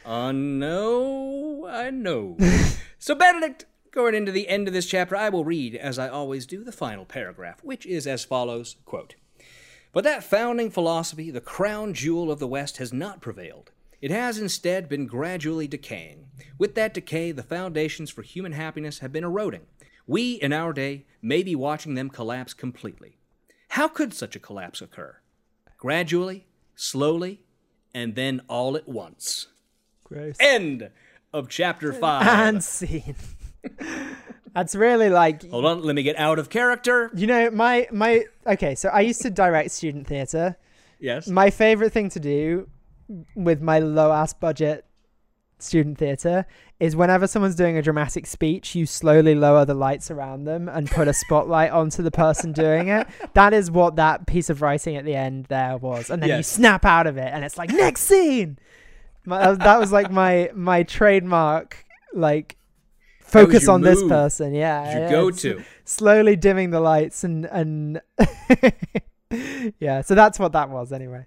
Uh, 0.06 0.32
no, 0.32 1.66
I 1.68 1.90
know. 1.90 2.38
so, 3.00 3.16
Benedict, 3.16 3.66
going 3.96 4.14
into 4.14 4.32
the 4.32 4.50
end 4.50 4.68
of 4.68 4.74
this 4.74 4.86
chapter, 4.86 5.16
I 5.16 5.30
will 5.30 5.46
read, 5.46 5.74
as 5.74 5.98
I 5.98 6.10
always 6.10 6.46
do, 6.46 6.64
the 6.64 6.72
final 6.72 7.06
paragraph, 7.06 7.64
which 7.64 7.86
is 7.86 8.06
as 8.06 8.26
follows 8.26 8.76
quote, 8.86 9.16
But 9.94 10.04
that 10.04 10.24
founding 10.24 10.70
philosophy, 10.70 11.32
the 11.32 11.42
crown 11.42 11.94
jewel 11.94 12.30
of 12.30 12.40
the 12.40 12.48
West, 12.48 12.78
has 12.78 12.94
not 12.94 13.22
prevailed. 13.22 13.72
It 14.02 14.12
has 14.12 14.38
instead 14.38 14.90
been 14.90 15.08
gradually 15.08 15.68
decaying. 15.68 16.28
With 16.60 16.76
that 16.76 16.94
decay, 16.94 17.32
the 17.32 17.42
foundations 17.42 18.12
for 18.12 18.22
human 18.22 18.52
happiness 18.52 19.00
have 19.00 19.14
been 19.14 19.24
eroding. 19.24 19.66
We, 20.06 20.34
in 20.34 20.54
our 20.54 20.74
day, 20.74 21.06
may 21.22 21.42
be 21.42 21.56
watching 21.56 21.96
them 21.96 22.10
collapse 22.10 22.54
completely. 22.54 23.18
How 23.70 23.88
could 23.88 24.14
such 24.14 24.36
a 24.36 24.40
collapse 24.40 24.82
occur? 24.82 25.18
Gradually, 25.78 26.46
slowly, 26.76 27.42
and 27.94 28.14
then 28.16 28.42
all 28.48 28.76
at 28.76 28.88
once. 28.88 29.48
Gross. 30.04 30.36
End 30.40 30.92
of 31.34 31.50
chapter 31.50 31.94
five. 32.02 32.28
And 32.28 32.64
scene. 32.64 33.16
That's 34.54 34.74
really 34.74 35.10
like 35.10 35.50
Hold 35.50 35.66
on, 35.66 35.84
let 35.84 35.96
me 35.96 36.04
get 36.04 36.18
out 36.18 36.40
of 36.40 36.50
character. 36.50 37.12
You 37.16 37.28
know, 37.28 37.52
my 37.52 37.88
my 37.92 38.26
okay, 38.48 38.76
so 38.76 38.90
I 38.90 39.02
used 39.02 39.22
to 39.24 39.30
direct 39.30 39.72
student 39.72 40.08
theatre. 40.08 40.56
Yes. 41.00 41.28
My 41.28 41.50
favorite 41.50 41.92
thing 41.92 42.10
to 42.12 42.20
do 42.20 42.70
with 43.36 43.62
my 43.62 43.80
low 43.80 44.12
ass 44.14 44.34
budget 44.34 44.86
student 45.60 45.98
theatre 45.98 46.46
is 46.80 46.96
whenever 46.96 47.28
someone's 47.28 47.56
doing 47.56 47.78
a 47.78 47.82
dramatic 47.82 48.26
speech, 48.28 48.76
you 48.76 48.86
slowly 48.86 49.36
lower 49.36 49.66
the 49.66 49.74
lights 49.74 50.10
around 50.12 50.44
them 50.46 50.68
and 50.70 50.90
put 50.90 51.08
a 51.08 51.14
spotlight 51.14 51.72
onto 51.72 52.02
the 52.04 52.12
person 52.12 52.52
doing 52.52 52.88
it. 52.90 53.08
That 53.34 53.54
is 53.54 53.70
what 53.72 53.96
that 53.98 54.26
piece 54.26 54.50
of 54.50 54.62
writing 54.62 54.96
at 54.96 55.06
the 55.06 55.16
end 55.16 55.46
there 55.46 55.78
was. 55.78 56.10
And 56.10 56.22
then 56.22 56.30
you 56.38 56.44
snap 56.44 56.86
out 56.86 57.08
of 57.08 57.18
it 57.18 57.30
and 57.34 57.44
it's 57.44 57.58
like 57.58 57.70
next 57.72 58.02
scene. 58.02 58.58
My, 59.26 59.42
uh, 59.42 59.56
that 59.56 59.80
was- 59.80 59.92
like 59.92 60.12
my 60.12 60.50
my 60.54 60.84
trademark 60.84 61.84
like 62.14 62.58
focus 63.26 63.68
on 63.68 63.82
this 63.82 64.02
person. 64.04 64.54
Yeah. 64.54 64.92
Your 64.92 65.02
yeah, 65.02 65.12
go-to. 65.12 65.64
Slowly 65.86 66.36
dimming 66.36 66.72
the 66.72 66.80
lights 66.80 67.24
and 67.24 67.46
and 67.46 68.02
yeah, 69.80 70.02
so 70.02 70.16
that's 70.16 70.40
what 70.40 70.52
that 70.54 70.70
was 70.70 70.92
anyway. 70.92 71.26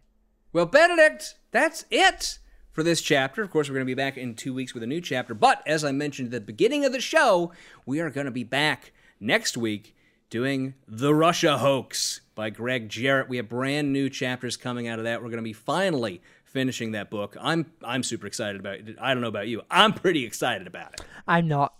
Well, 0.53 0.67
Benedict, 0.67 1.35
that's 1.51 1.85
it 1.91 2.39
for 2.73 2.83
this 2.83 3.03
chapter. 3.03 3.43
Of 3.43 3.51
course, 3.51 3.69
we're 3.69 3.75
going 3.75 3.87
to 3.87 3.91
be 3.91 3.95
back 3.95 4.17
in 4.17 4.35
two 4.35 4.55
weeks 4.55 4.75
with 4.75 4.83
a 4.83 4.87
new 4.87 5.01
chapter. 5.01 5.35
But 5.35 5.63
as 5.67 5.85
I 5.85 5.93
mentioned 5.93 6.29
at 6.29 6.33
the 6.33 6.41
beginning 6.41 6.85
of 6.85 6.93
the 6.93 7.01
show, 7.01 7.53
we 7.87 8.01
are 8.01 8.11
going 8.11 8.27
to 8.27 8.31
be 8.31 8.45
back 8.45 8.93
next 9.21 9.57
week 9.57 9.95
doing 10.31 10.75
The 10.87 11.15
Russia 11.15 11.59
Hoax 11.59 12.21
by 12.35 12.51
Gregg 12.51 12.89
Jarrett. 12.89 13.29
We 13.29 13.37
have 13.39 13.49
brand 13.49 13.93
new 13.93 14.09
chapters 14.09 14.57
coming 14.57 14.89
out 14.89 14.99
of 14.99 15.05
that. 15.05 15.23
We're 15.23 15.29
going 15.29 15.39
to 15.39 15.43
be 15.43 15.53
finally 15.53 16.23
finishing 16.45 16.93
that 16.93 17.11
book. 17.11 17.37
I'm 17.41 17.67
I'm 17.85 18.03
super 18.03 18.27
excited 18.27 18.61
about 18.61 18.77
it. 18.77 18.97
I 19.01 19.13
don't 19.13 19.21
know 19.21 19.29
about 19.29 19.49
you. 19.49 19.63
I'm 19.71 19.93
pretty 19.93 20.25
excited 20.25 20.67
about 20.67 20.95
it. 20.95 21.01
I'm 21.27 21.49
not. 21.49 21.75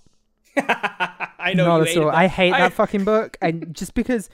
I 0.57 1.53
know 1.55 1.79
Not 1.79 1.95
you 1.95 2.01
at 2.01 2.05
all. 2.07 2.11
that. 2.11 2.17
I 2.17 2.27
hate 2.27 2.53
I- 2.53 2.61
that 2.61 2.73
fucking 2.81 3.05
book, 3.05 3.37
and 3.41 3.75
just 3.75 3.95
because 3.95 4.29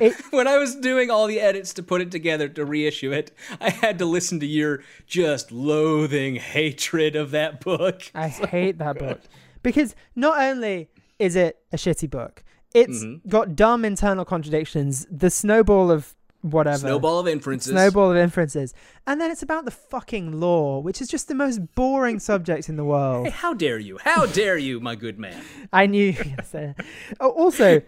it 0.00 0.14
when 0.30 0.46
I 0.48 0.58
was 0.58 0.74
doing 0.76 1.10
all 1.10 1.26
the 1.26 1.40
edits 1.40 1.72
to 1.74 1.82
put 1.82 2.00
it 2.00 2.10
together 2.10 2.48
to 2.48 2.64
reissue 2.64 3.12
it, 3.12 3.30
I 3.60 3.70
had 3.70 3.98
to 3.98 4.04
listen 4.06 4.40
to 4.40 4.46
your 4.46 4.82
just 5.06 5.52
loathing 5.52 6.36
hatred 6.36 7.16
of 7.16 7.30
that 7.30 7.60
book. 7.60 8.10
I 8.14 8.28
hate 8.28 8.78
that 8.78 8.98
book 8.98 9.20
because 9.62 9.94
not 10.16 10.40
only 10.40 10.88
is 11.18 11.36
it 11.36 11.58
a 11.72 11.76
shitty 11.76 12.10
book, 12.10 12.44
it's 12.74 13.02
Mm-hmm. 13.04 13.28
got 13.28 13.56
dumb 13.56 13.84
internal 13.84 14.24
contradictions. 14.24 15.06
The 15.10 15.30
snowball 15.30 15.90
of 15.90 16.14
whatever. 16.50 16.78
Snowball 16.78 17.18
of 17.20 17.28
inferences. 17.28 17.72
Snowball 17.72 18.10
of 18.10 18.16
inferences. 18.16 18.74
And 19.06 19.20
then 19.20 19.30
it's 19.30 19.42
about 19.42 19.64
the 19.64 19.70
fucking 19.70 20.40
law, 20.40 20.80
which 20.80 21.00
is 21.00 21.08
just 21.08 21.28
the 21.28 21.34
most 21.34 21.74
boring 21.74 22.18
subject 22.18 22.68
in 22.68 22.76
the 22.76 22.84
world. 22.84 23.26
Hey, 23.26 23.32
how 23.32 23.54
dare 23.54 23.78
you? 23.78 23.98
How 24.02 24.26
dare 24.26 24.58
you, 24.58 24.80
my 24.80 24.94
good 24.94 25.18
man? 25.18 25.42
I 25.72 25.86
knew 25.86 26.04
you 26.10 26.18
were 26.18 26.24
going 26.24 26.36
to 26.36 26.44
say 26.44 26.74
that. 26.76 26.86
Oh, 27.20 27.30
Also, 27.30 27.82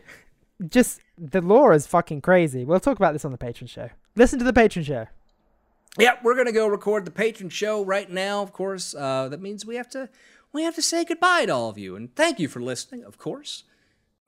just 0.69 1.01
the 1.19 1.41
law 1.41 1.71
is 1.73 1.87
fucking 1.87 2.21
crazy. 2.21 2.65
We'll 2.65 2.81
talk 2.81 2.97
about 2.97 3.13
this 3.13 3.25
on 3.25 3.33
the 3.33 3.39
patron 3.39 3.67
show. 3.67 3.89
Listen 4.17 4.39
to 4.39 4.45
the 4.45 4.53
patron 4.53 4.85
show. 4.85 5.07
Yeah, 5.99 6.17
we're 6.23 6.37
gonna 6.37 6.53
go 6.53 6.69
record 6.69 7.05
the 7.05 7.11
patron 7.11 7.49
show 7.49 7.85
right 7.85 8.09
now. 8.09 8.43
Of 8.43 8.53
course, 8.53 8.95
uh, 8.95 9.29
that 9.29 9.41
means 9.43 9.67
we 9.67 9.75
have 9.75 9.91
to 9.91 10.09
we 10.53 10.63
have 10.63 10.75
to 10.77 10.83
say 10.83 11.05
goodbye 11.05 11.47
to 11.47 11.53
all 11.53 11.69
of 11.69 11.79
you 11.79 11.97
and 11.97 12.15
thank 12.15 12.39
you 12.39 12.47
for 12.49 12.61
listening. 12.61 13.03
Of 13.05 13.19
course, 13.19 13.65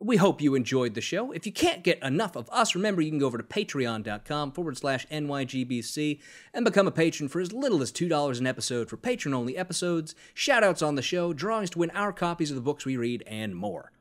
we 0.04 0.16
hope 0.16 0.40
you 0.40 0.54
enjoyed 0.54 0.94
the 0.94 1.00
show. 1.00 1.32
If 1.32 1.46
you 1.46 1.52
can't 1.52 1.84
get 1.84 2.02
enough 2.02 2.36
of 2.36 2.50
us, 2.50 2.74
remember 2.74 3.00
you 3.00 3.10
can 3.10 3.18
go 3.18 3.26
over 3.26 3.38
to 3.38 3.44
patreon.com 3.44 4.52
forward 4.52 4.76
slash 4.76 5.06
nygbc 5.08 6.20
and 6.52 6.64
become 6.64 6.86
a 6.86 6.92
patron 6.92 7.28
for 7.28 7.40
as 7.40 7.52
little 7.52 7.82
as 7.82 7.92
two 7.92 8.08
dollars 8.08 8.40
an 8.40 8.46
episode 8.46 8.88
for 8.88 8.96
patron 8.96 9.34
only 9.34 9.56
episodes, 9.56 10.14
shout 10.34 10.64
outs 10.64 10.82
on 10.82 10.96
the 10.96 11.02
show, 11.02 11.32
drawings 11.32 11.70
to 11.70 11.78
win 11.78 11.90
our 11.90 12.12
copies 12.12 12.50
of 12.50 12.56
the 12.56 12.62
books 12.62 12.84
we 12.84 12.96
read, 12.96 13.22
and 13.26 13.54
more. 13.56 13.92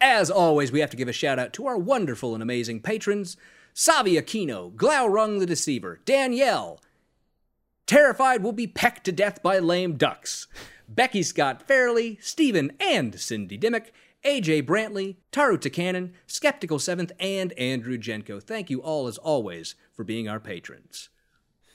As 0.00 0.30
always, 0.30 0.72
we 0.72 0.80
have 0.80 0.90
to 0.90 0.96
give 0.96 1.08
a 1.08 1.12
shout 1.12 1.38
out 1.38 1.52
to 1.54 1.66
our 1.66 1.78
wonderful 1.78 2.34
and 2.34 2.42
amazing 2.42 2.80
patrons 2.80 3.36
Savi 3.74 4.18
Aquino, 4.18 4.74
Glaurung 4.74 5.38
the 5.38 5.46
Deceiver, 5.46 6.00
Danielle, 6.06 6.80
Terrified 7.86 8.42
will 8.42 8.52
be 8.52 8.66
pecked 8.66 9.04
to 9.04 9.12
death 9.12 9.42
by 9.42 9.60
lame 9.60 9.96
ducks. 9.96 10.48
Becky 10.88 11.22
Scott 11.22 11.62
Fairley, 11.62 12.18
Stephen 12.20 12.72
and 12.80 13.18
Cindy 13.18 13.56
Dimmock, 13.56 13.92
AJ 14.26 14.66
Brantley, 14.66 15.16
Taru 15.30 15.56
Takanen, 15.56 16.12
Skeptical 16.26 16.80
Seventh, 16.80 17.12
and 17.20 17.52
Andrew 17.52 17.96
Jenko. 17.96 18.42
Thank 18.42 18.70
you 18.70 18.82
all, 18.82 19.06
as 19.06 19.18
always, 19.18 19.76
for 19.94 20.02
being 20.02 20.28
our 20.28 20.40
patrons. 20.40 21.10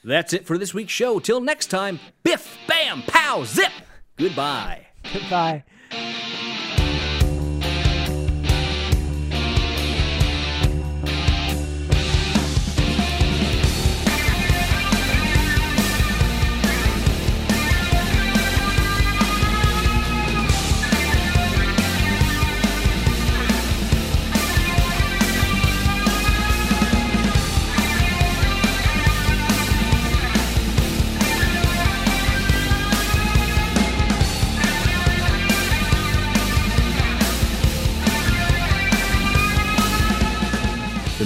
That's 0.04 0.32
it 0.34 0.46
for 0.46 0.58
this 0.58 0.74
week's 0.74 0.92
show. 0.92 1.18
Till 1.18 1.40
next 1.40 1.66
time, 1.66 1.98
biff, 2.22 2.58
bam, 2.68 3.02
pow, 3.06 3.44
zip! 3.44 3.72
Goodbye. 4.16 4.86
Goodbye. 5.12 5.64